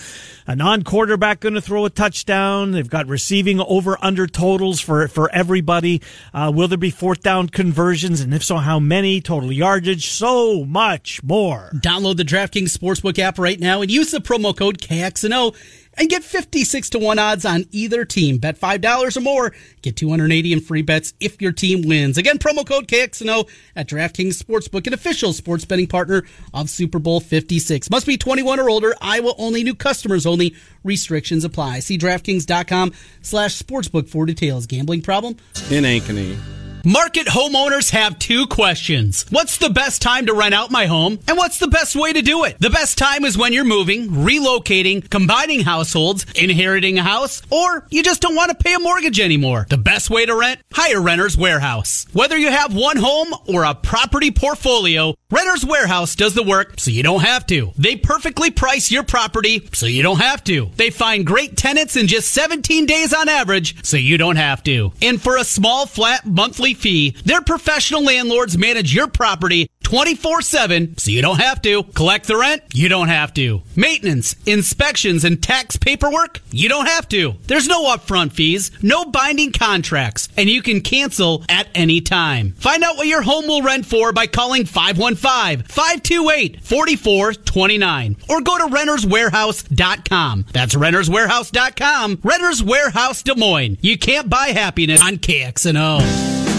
a 0.47 0.57
non-quarterback 0.57 1.41
going 1.41 1.55
to 1.55 1.61
throw 1.63 1.85
a 1.85 1.91
touchdown. 1.91 2.73
They've 2.73 2.91
got 2.91 3.07
receiving 3.07 3.61
over/under 3.61 4.27
totals 4.27 4.81
for 4.81 5.07
for 5.09 5.31
everybody. 5.31 6.03
Uh, 6.35 6.53
will 6.55 6.69
there 6.69 6.77
be 6.77 6.91
fourth 6.91 7.23
down 7.23 7.49
conversions, 7.49 8.21
and 8.21 8.35
if 8.35 8.45
so, 8.45 8.57
how 8.57 8.79
many? 8.79 9.21
Total 9.21 9.51
yardage, 9.51 10.11
so 10.11 10.65
much 10.65 11.20
more. 11.23 11.71
Download 11.75 12.17
the 12.17 12.25
DraftKings 12.25 12.77
Sportsbook 12.77 13.19
app 13.19 13.39
right 13.39 13.59
now 13.59 13.83
and 13.83 13.91
use 13.91 14.11
the 14.11 14.19
promo 14.19 14.57
code 14.57 14.79
KXNO 14.79 15.57
and 15.95 16.09
get 16.09 16.23
56 16.23 16.91
to 16.91 16.99
1 16.99 17.19
odds 17.19 17.45
on 17.45 17.67
either 17.73 18.05
team. 18.05 18.39
Bet 18.39 18.59
$5 18.59 19.17
or 19.17 19.21
more. 19.21 19.53
Get 19.83 19.97
280 19.97 20.53
in 20.53 20.61
free 20.61 20.83
bets 20.83 21.15
if 21.21 21.41
your 21.43 21.53
team 21.53 21.83
wins. 21.83 22.17
Again, 22.17 22.39
promo 22.39 22.67
code 22.67 22.87
KXNO 22.87 23.49
at 23.77 23.89
DraftKings 23.89 24.43
Sportsbook, 24.43 24.87
an 24.87 24.95
official 24.95 25.33
sports 25.33 25.65
betting 25.65 25.87
partner 25.87 26.25
of 26.55 26.71
Super 26.71 26.99
Bowl 26.99 27.21
56. 27.21 27.91
Must 27.91 28.07
be 28.07 28.17
21 28.17 28.61
or 28.61 28.71
older. 28.71 28.95
Iowa 29.01 29.35
only. 29.39 29.63
New 29.63 29.75
customers 29.75 30.27
only. 30.27 30.55
Restrictions 30.85 31.45
apply. 31.45 31.81
See 31.81 31.99
DraftKings.com 31.99 32.93
slash 33.23 33.61
sportsbook 33.61 34.09
for 34.09 34.27
details. 34.27 34.67
Gambling 34.67 35.03
problem? 35.03 35.37
in 35.71 35.85
Ankeny. 35.85 36.60
Market 36.85 37.27
homeowners 37.27 37.91
have 37.91 38.19
two 38.19 38.47
questions. 38.47 39.27
What's 39.29 39.59
the 39.59 39.69
best 39.69 40.01
time 40.01 40.27
to 40.27 40.33
rent 40.35 40.55
out 40.55 40.71
my 40.71 40.87
home? 40.87 41.19
And 41.29 41.37
what's 41.37 41.59
the 41.59 41.69
best 41.69 41.95
way 41.95 42.13
to 42.13 42.23
do 42.23 42.45
it? 42.45 42.59
The 42.59 42.71
best 42.71 42.97
time 42.97 43.25
is 43.25 43.37
when 43.37 43.53
you're 43.53 43.65
moving, 43.65 44.09
relocating, 44.09 45.09
combining 45.11 45.61
households, 45.61 46.25
inheriting 46.35 46.99
a 46.99 47.03
house, 47.03 47.43
or 47.51 47.87
you 47.91 48.03
just 48.03 48.23
don't 48.23 48.35
want 48.35 48.51
to 48.51 48.65
pay 48.65 48.75
a 48.75 48.79
mortgage 48.79 49.21
anymore. 49.21 49.67
The 49.69 49.77
best 49.77 50.09
way 50.09 50.25
to 50.25 50.35
rent? 50.35 50.61
Hire 50.73 51.03
Renter's 51.03 51.37
Warehouse. 51.37 52.07
Whether 52.15 52.39
you 52.39 52.51
have 52.51 52.75
one 52.75 52.97
home 52.97 53.35
or 53.47 53.65
a 53.65 53.75
property 53.75 54.31
portfolio, 54.31 55.15
Renter's 55.31 55.65
Warehouse 55.65 56.15
does 56.17 56.35
the 56.35 56.43
work 56.43 56.81
so 56.81 56.91
you 56.91 57.03
don't 57.03 57.21
have 57.21 57.47
to. 57.49 57.73
They 57.77 57.97
perfectly 57.97 58.51
price 58.51 58.91
your 58.91 59.03
property 59.03 59.69
so 59.75 59.87
you 59.87 60.03
don't 60.03 60.21
have 60.21 60.43
to. 60.45 60.71
They 60.77 60.91
find 60.91 61.27
great 61.27 61.57
tenants 61.57 61.97
in 61.97 62.07
just 62.07 62.33
17 62.33 62.87
days 62.87 63.13
on 63.13 63.29
average 63.29 63.85
so 63.85 63.97
you 63.97 64.17
don't 64.17 64.37
have 64.37 64.63
to. 64.65 64.93
And 65.03 65.21
for 65.21 65.37
a 65.37 65.45
small 65.45 65.87
flat 65.87 66.25
monthly 66.25 66.70
fee, 66.75 67.17
their 67.25 67.43
professional 67.43 68.05
landlords 68.05 68.59
manage 68.59 68.95
your 68.95 69.09
property 69.09 69.71
24 69.91 70.43
7 70.43 70.99
so 70.99 71.11
you 71.11 71.21
don't 71.21 71.41
have 71.41 71.61
to. 71.63 71.83
Collect 71.83 72.29
the 72.29 72.37
rent? 72.37 72.63
You 72.73 72.89
don't 72.89 73.09
have 73.09 73.35
to. 73.35 73.63
Maintenance, 73.75 74.37
inspections, 74.47 75.25
and 75.25 75.43
tax 75.43 75.77
paperwork? 75.77 76.41
You 76.53 76.69
don't 76.69 76.87
have 76.87 77.09
to. 77.09 77.35
There's 77.49 77.67
no 77.67 77.87
upfront 77.95 78.31
fees, 78.33 78.71
no 78.83 79.05
binding 79.05 79.51
contracts, 79.51 80.29
and 80.37 80.49
you 80.49 80.63
can 80.63 80.81
cancel 80.81 81.45
at 81.49 81.67
any 81.75 82.01
time. 82.01 82.53
Find 82.53 82.85
out 82.85 82.99
what 82.99 83.09
your 83.09 83.23
home 83.23 83.49
will 83.49 83.63
rent 83.63 83.85
for 83.85 84.13
by 84.13 84.29
calling 84.29 84.65
515 84.65 85.67
528 85.67 86.63
4429 86.63 88.17
or 88.29 88.41
go 88.43 88.59
to 88.59 88.73
renterswarehouse.com. 88.73 90.47
That's 90.53 90.77
renterswarehouse.com. 90.77 92.21
Renters 92.23 92.63
Warehouse 92.63 93.23
Des 93.25 93.35
Moines. 93.35 93.79
You 93.81 93.99
can't 93.99 94.31
buy 94.31 94.49
happiness 94.49 95.03
on 95.03 95.17
KXNO. 95.17 96.50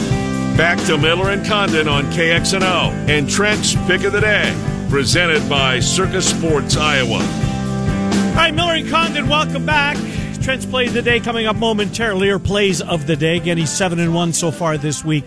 Back 0.57 0.83
to 0.85 0.97
Miller 0.97 1.29
and 1.29 1.45
Condon 1.45 1.87
on 1.87 2.03
KXNO 2.11 3.09
and 3.09 3.29
Trent's 3.29 3.75
Pick 3.87 4.03
of 4.03 4.11
the 4.11 4.21
Day, 4.21 4.55
presented 4.89 5.47
by 5.49 5.79
Circa 5.79 6.21
Sports 6.21 6.77
Iowa. 6.77 7.15
All 7.15 8.35
right, 8.35 8.53
Miller 8.53 8.73
and 8.73 8.89
Condon, 8.89 9.27
welcome 9.27 9.65
back. 9.65 9.97
Trent's 10.41 10.65
play 10.65 10.87
of 10.87 10.93
the 10.93 11.01
day 11.01 11.19
coming 11.19 11.47
up 11.47 11.55
momentarily, 11.55 12.29
or 12.29 12.37
plays 12.39 12.81
of 12.81 13.07
the 13.07 13.15
day. 13.15 13.37
Again, 13.37 13.57
he's 13.57 13.71
seven 13.71 13.99
and 13.99 14.13
one 14.13 14.33
so 14.33 14.51
far 14.51 14.77
this 14.77 15.03
week. 15.05 15.23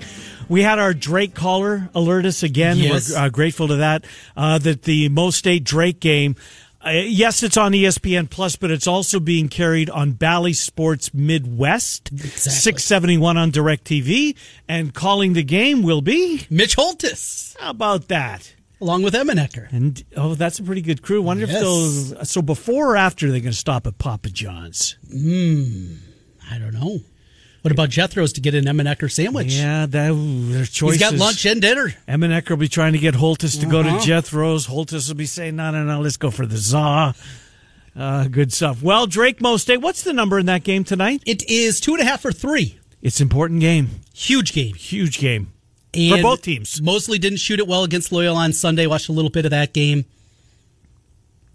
We 0.49 0.63
had 0.63 0.79
our 0.79 0.93
Drake 0.93 1.35
caller 1.35 1.89
alert 1.95 2.27
us 2.27 2.43
again. 2.43 2.77
Yes. 2.77 3.13
We're 3.13 3.19
uh, 3.19 3.29
grateful 3.31 3.69
to 3.69 3.77
that. 3.77 4.05
Uh, 4.37 4.59
that 4.59 4.83
the 4.83 5.09
Mo 5.09 5.31
State 5.31 5.65
Drake 5.65 6.01
game. 6.01 6.37
Uh, 6.85 6.91
yes, 6.91 7.43
it's 7.43 7.57
on 7.57 7.73
ESPN 7.73 8.29
Plus, 8.29 8.57
but 8.57 8.71
it's 8.71 8.87
also 8.87 9.19
being 9.19 9.49
carried 9.49 9.89
on 9.89 10.13
Bally 10.13 10.53
Sports 10.53 11.15
Midwest, 11.15 12.11
six 12.39 12.85
seventy 12.85 13.17
one 13.17 13.37
on 13.39 13.51
Directv, 13.51 14.37
and 14.69 14.93
calling 14.93 15.33
the 15.33 15.43
game 15.43 15.83
will 15.83 16.03
be 16.03 16.47
Mitch 16.51 16.77
Holtis. 16.77 17.57
How 17.59 17.71
about 17.71 18.09
that? 18.09 18.55
Along 18.81 19.03
with 19.03 19.15
Emenecker. 19.15 19.73
And 19.73 20.05
oh, 20.17 20.35
that's 20.35 20.59
a 20.59 20.63
pretty 20.63 20.83
good 20.83 21.01
crew. 21.01 21.23
Wonder 21.23 21.47
Yes. 21.47 21.55
if 21.55 21.61
they'll. 21.61 22.25
So 22.27 22.43
before 22.43 22.93
or 22.93 22.97
after 22.97 23.31
they're 23.31 23.41
going 23.41 23.53
to 23.53 23.59
stop 23.59 23.87
at 23.87 23.97
Papa 23.97 24.29
John's? 24.29 24.97
Hmm. 25.11 25.95
I 26.51 26.59
don't 26.59 26.75
know. 26.75 27.01
What 27.65 27.73
about 27.73 27.89
Jethro's 27.89 28.35
to 28.35 28.43
get 28.43 28.55
an 28.55 28.67
Emenecker 28.67 29.11
sandwich? 29.11 29.55
Yeah, 29.55 29.87
that 29.87 30.11
ooh, 30.11 30.53
their 30.53 30.67
choices. 30.67 31.01
He's 31.01 31.11
got 31.11 31.19
lunch 31.19 31.47
and 31.47 31.63
dinner. 31.63 31.95
Emenecker 32.07 32.51
will 32.51 32.57
be 32.59 32.69
trying 32.69 32.93
to 32.93 32.99
get 32.99 33.15
Holtis 33.15 33.59
to 33.61 33.65
go 33.65 33.83
to 33.83 33.89
Uh-huh. 33.89 34.01
Jethro's. 34.05 34.67
Holtis 34.67 35.09
will 35.09 35.15
be 35.17 35.25
saying, 35.25 35.57
"No, 35.57 35.71
no, 35.71 35.83
no, 35.83 35.99
let's 36.03 36.19
go 36.19 36.31
for 36.31 36.45
the 36.45 36.59
za." 36.59 37.15
Uh, 37.97 38.25
good 38.29 38.53
stuff. 38.53 38.83
Well, 38.83 39.07
Drake 39.07 39.41
Mo 39.41 39.57
State, 39.57 39.81
what's 39.81 40.03
the 40.03 40.13
number 40.13 40.39
in 40.39 40.45
that 40.45 40.63
game 40.63 40.85
tonight? 40.85 41.23
It 41.25 41.49
is 41.49 41.81
two 41.81 41.93
and 41.95 42.03
a 42.03 42.05
half 42.05 42.23
or 42.27 42.33
three. 42.33 42.79
It's 43.01 43.19
important 43.19 43.61
game. 43.61 43.89
Huge 44.13 44.53
game. 44.53 44.75
Huge 44.75 45.19
game 45.19 45.51
And 45.95 46.17
for 46.17 46.23
both 46.23 46.43
teams. 46.43 46.83
Mosley 46.83 47.19
didn't 47.19 47.39
shoot 47.39 47.61
it 47.61 47.67
well 47.67 47.83
against 47.85 48.13
Loyola 48.13 48.41
on 48.41 48.53
Sunday. 48.53 48.87
Watched 48.87 49.09
a 49.09 49.13
little 49.13 49.31
bit 49.31 49.47
of 49.47 49.53
that 49.53 49.73
game. 49.73 50.05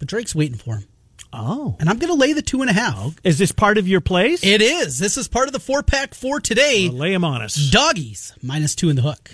But 0.00 0.08
Drake's 0.08 0.34
waiting 0.34 0.56
for 0.58 0.78
him. 0.78 0.84
Oh. 1.32 1.76
And 1.78 1.88
I'm 1.88 1.98
going 1.98 2.12
to 2.12 2.18
lay 2.18 2.32
the 2.32 2.42
two 2.42 2.60
and 2.60 2.70
a 2.70 2.72
half. 2.72 3.14
Is 3.22 3.38
this 3.38 3.52
part 3.52 3.78
of 3.78 3.86
your 3.86 4.00
plays? 4.00 4.42
It 4.42 4.60
is. 4.60 4.98
This 4.98 5.16
is 5.16 5.28
part 5.28 5.46
of 5.46 5.52
the 5.52 5.60
four 5.60 5.82
pack 5.82 6.14
for 6.14 6.40
today. 6.40 6.88
Well, 6.88 6.98
lay 6.98 7.12
them 7.12 7.24
on 7.24 7.42
us. 7.42 7.54
Doggies, 7.70 8.34
minus 8.42 8.74
two 8.74 8.90
in 8.90 8.96
the 8.96 9.02
hook. 9.02 9.30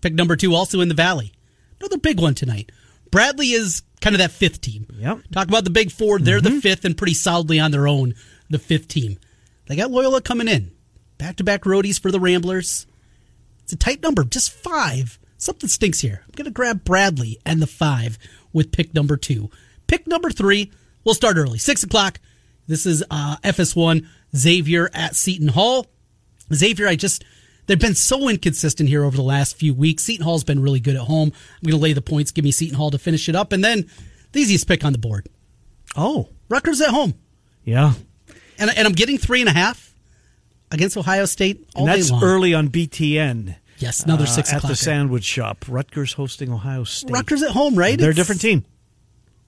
Pick 0.00 0.14
number 0.14 0.36
two, 0.36 0.54
also 0.54 0.80
in 0.80 0.88
the 0.88 0.94
Valley. 0.94 1.32
Another 1.80 1.98
big 1.98 2.20
one 2.20 2.34
tonight. 2.34 2.70
Bradley 3.10 3.48
is 3.48 3.82
kind 4.00 4.14
of 4.14 4.18
that 4.18 4.30
fifth 4.30 4.60
team. 4.60 4.86
Yep. 4.98 5.22
Talk 5.32 5.48
about 5.48 5.64
the 5.64 5.70
big 5.70 5.90
four. 5.90 6.18
They're 6.18 6.40
the 6.40 6.50
mm-hmm. 6.50 6.58
fifth 6.60 6.84
and 6.84 6.96
pretty 6.96 7.14
solidly 7.14 7.58
on 7.58 7.70
their 7.70 7.88
own, 7.88 8.14
the 8.50 8.58
fifth 8.58 8.88
team. 8.88 9.18
They 9.66 9.76
got 9.76 9.90
Loyola 9.90 10.20
coming 10.20 10.48
in. 10.48 10.70
Back 11.18 11.36
to 11.36 11.44
back 11.44 11.62
roadies 11.62 12.00
for 12.00 12.10
the 12.10 12.20
Ramblers. 12.20 12.86
It's 13.64 13.72
a 13.72 13.76
tight 13.76 14.02
number, 14.02 14.22
just 14.22 14.52
five. 14.52 15.18
Something 15.38 15.68
stinks 15.68 16.00
here. 16.00 16.22
I'm 16.24 16.32
going 16.36 16.44
to 16.44 16.50
grab 16.50 16.84
Bradley 16.84 17.38
and 17.44 17.60
the 17.60 17.66
five 17.66 18.18
with 18.52 18.72
pick 18.72 18.94
number 18.94 19.16
two. 19.16 19.50
Pick 19.86 20.06
number 20.06 20.30
three, 20.30 20.72
we'll 21.06 21.14
start 21.14 21.38
early, 21.38 21.56
six 21.56 21.82
o'clock. 21.82 22.20
This 22.66 22.84
is 22.84 23.02
uh, 23.10 23.36
FS1 23.44 24.04
Xavier 24.36 24.90
at 24.92 25.16
Seton 25.16 25.48
Hall. 25.48 25.86
Xavier, 26.52 26.86
I 26.88 26.96
just, 26.96 27.24
they've 27.66 27.78
been 27.78 27.94
so 27.94 28.28
inconsistent 28.28 28.88
here 28.88 29.04
over 29.04 29.16
the 29.16 29.22
last 29.22 29.56
few 29.56 29.72
weeks. 29.72 30.02
Seton 30.02 30.24
Hall's 30.24 30.44
been 30.44 30.60
really 30.60 30.80
good 30.80 30.96
at 30.96 31.02
home. 31.02 31.32
I'm 31.32 31.66
going 31.70 31.78
to 31.78 31.82
lay 31.82 31.92
the 31.94 32.02
points, 32.02 32.30
give 32.32 32.44
me 32.44 32.50
Seton 32.50 32.76
Hall 32.76 32.90
to 32.90 32.98
finish 32.98 33.28
it 33.28 33.36
up. 33.36 33.52
And 33.52 33.64
then 33.64 33.88
the 34.32 34.40
easiest 34.40 34.66
pick 34.68 34.84
on 34.84 34.92
the 34.92 34.98
board 34.98 35.28
Oh, 35.96 36.28
Rutgers 36.50 36.80
at 36.82 36.90
home. 36.90 37.14
yeah. 37.64 37.94
And, 38.58 38.70
and 38.76 38.86
I'm 38.86 38.92
getting 38.94 39.16
three 39.18 39.40
and 39.40 39.48
a 39.48 39.52
half 39.52 39.94
against 40.72 40.96
Ohio 40.96 41.24
State 41.26 41.68
all 41.76 41.88
and 41.88 41.94
that's 41.96 42.08
day 42.08 42.12
long. 42.14 42.24
early 42.24 42.54
on 42.54 42.68
BTN. 42.68 43.54
Yes, 43.78 44.02
another 44.02 44.24
uh, 44.24 44.26
six 44.26 44.52
at 44.52 44.62
the 44.62 44.74
sandwich 44.74 45.24
shop. 45.24 45.64
Rutgers 45.68 46.14
hosting 46.14 46.50
Ohio 46.52 46.84
State. 46.84 47.12
Rutgers 47.12 47.42
at 47.42 47.50
home, 47.50 47.74
right? 47.76 47.98
They're 47.98 48.10
a 48.10 48.14
different 48.14 48.40
team. 48.40 48.64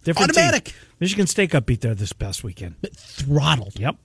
Different 0.05 0.33
team. 0.35 0.45
Automatic. 0.45 0.75
Michigan 1.01 1.27
State 1.27 1.51
got 1.51 1.67
beat 1.67 1.81
there 1.81 1.95
this 1.95 2.13
past 2.13 2.43
weekend. 2.45 2.77
But 2.81 2.95
Throttled. 2.97 3.79
Yep. 3.79 3.97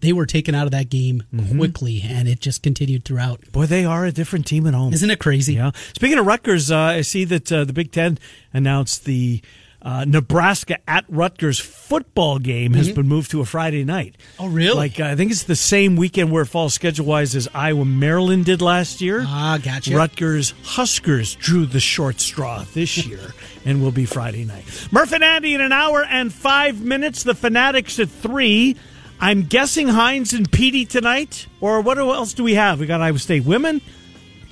They 0.00 0.12
were 0.12 0.26
taken 0.26 0.54
out 0.54 0.64
of 0.66 0.72
that 0.72 0.88
game 0.90 1.22
Mm-hmm. 1.32 1.58
quickly, 1.58 2.02
and 2.04 2.26
it 2.28 2.40
just 2.40 2.62
continued 2.62 3.04
throughout. 3.04 3.40
Boy, 3.52 3.66
they 3.66 3.84
are 3.84 4.04
a 4.04 4.10
different 4.12 4.46
team 4.46 4.66
at 4.66 4.74
home. 4.74 4.92
Isn't 4.92 5.10
it 5.10 5.18
crazy? 5.20 5.54
Yeah. 5.54 5.70
Speaking 5.94 6.18
of 6.18 6.26
Rutgers, 6.26 6.70
uh, 6.70 6.76
I 6.78 7.00
see 7.02 7.24
that 7.26 7.52
uh, 7.52 7.64
the 7.64 7.72
Big 7.72 7.92
Ten 7.92 8.18
announced 8.52 9.04
the 9.04 9.40
uh, 9.84 10.04
Nebraska 10.04 10.78
at 10.88 11.04
Rutgers 11.08 11.58
football 11.58 12.38
game 12.38 12.74
has 12.74 12.90
been 12.92 13.08
moved 13.08 13.32
to 13.32 13.40
a 13.40 13.44
Friday 13.44 13.84
night. 13.84 14.16
Mm-hmm. 14.18 14.42
Oh, 14.44 14.48
really? 14.48 14.76
Like 14.76 15.00
uh, 15.00 15.06
I 15.06 15.16
think 15.16 15.32
it's 15.32 15.42
the 15.42 15.56
same 15.56 15.96
weekend 15.96 16.30
where 16.30 16.42
it 16.42 16.46
falls 16.46 16.74
schedule 16.74 17.06
wise 17.06 17.34
as 17.34 17.48
Iowa 17.52 17.84
Maryland 17.84 18.44
did 18.44 18.62
last 18.62 19.00
year. 19.00 19.24
Ah, 19.26 19.58
gotcha. 19.62 19.94
Rutgers 19.96 20.54
Huskers 20.62 21.34
drew 21.34 21.66
the 21.66 21.80
short 21.80 22.20
straw 22.20 22.64
this 22.74 23.04
year 23.06 23.34
and 23.64 23.82
will 23.82 23.90
be 23.92 24.06
Friday 24.06 24.44
night. 24.44 24.64
Murph 24.92 25.12
and 25.12 25.24
Andy 25.24 25.54
in 25.54 25.60
an 25.60 25.72
hour 25.72 26.04
and 26.04 26.32
five 26.32 26.80
minutes. 26.80 27.24
The 27.24 27.34
Fanatics 27.34 27.98
at 27.98 28.08
three. 28.08 28.76
I'm 29.20 29.42
guessing 29.42 29.86
Hines 29.86 30.32
and 30.32 30.50
Petey 30.50 30.84
tonight, 30.84 31.46
or 31.60 31.80
what 31.80 31.96
else 31.96 32.34
do 32.34 32.42
we 32.42 32.54
have? 32.54 32.80
We 32.80 32.86
got 32.86 33.00
Iowa 33.00 33.20
State 33.20 33.44
women. 33.44 33.80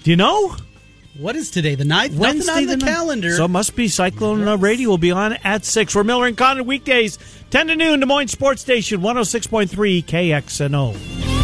Do 0.05 0.11
you 0.11 0.17
know? 0.17 0.57
What 1.21 1.37
is 1.37 1.51
today? 1.51 1.75
The 1.75 1.85
ninth? 1.85 2.15
Wednesday 2.15 2.47
Nothing 2.47 2.63
on 2.71 2.79
the, 2.79 2.85
ninth. 2.87 2.97
calendar. 2.97 3.33
So 3.37 3.45
it 3.45 3.49
must 3.49 3.77
be 3.77 3.89
Cyclone 3.89 4.49
uh, 4.49 4.57
Radio 4.57 4.89
will 4.89 4.97
be 4.97 5.11
on 5.11 5.35
at 5.45 5.67
6. 5.67 5.95
We're 5.95 6.03
Miller 6.03 6.25
and 6.27 6.35
Condon 6.35 6.65
weekdays, 6.65 7.19
10 7.51 7.67
to 7.67 7.77
noon, 7.77 8.01
Des 8.01 8.07
Moines 8.07 8.29
Sports 8.29 8.63
Station, 8.63 9.03
106.3 9.03 10.03
KXNO. 10.03 11.40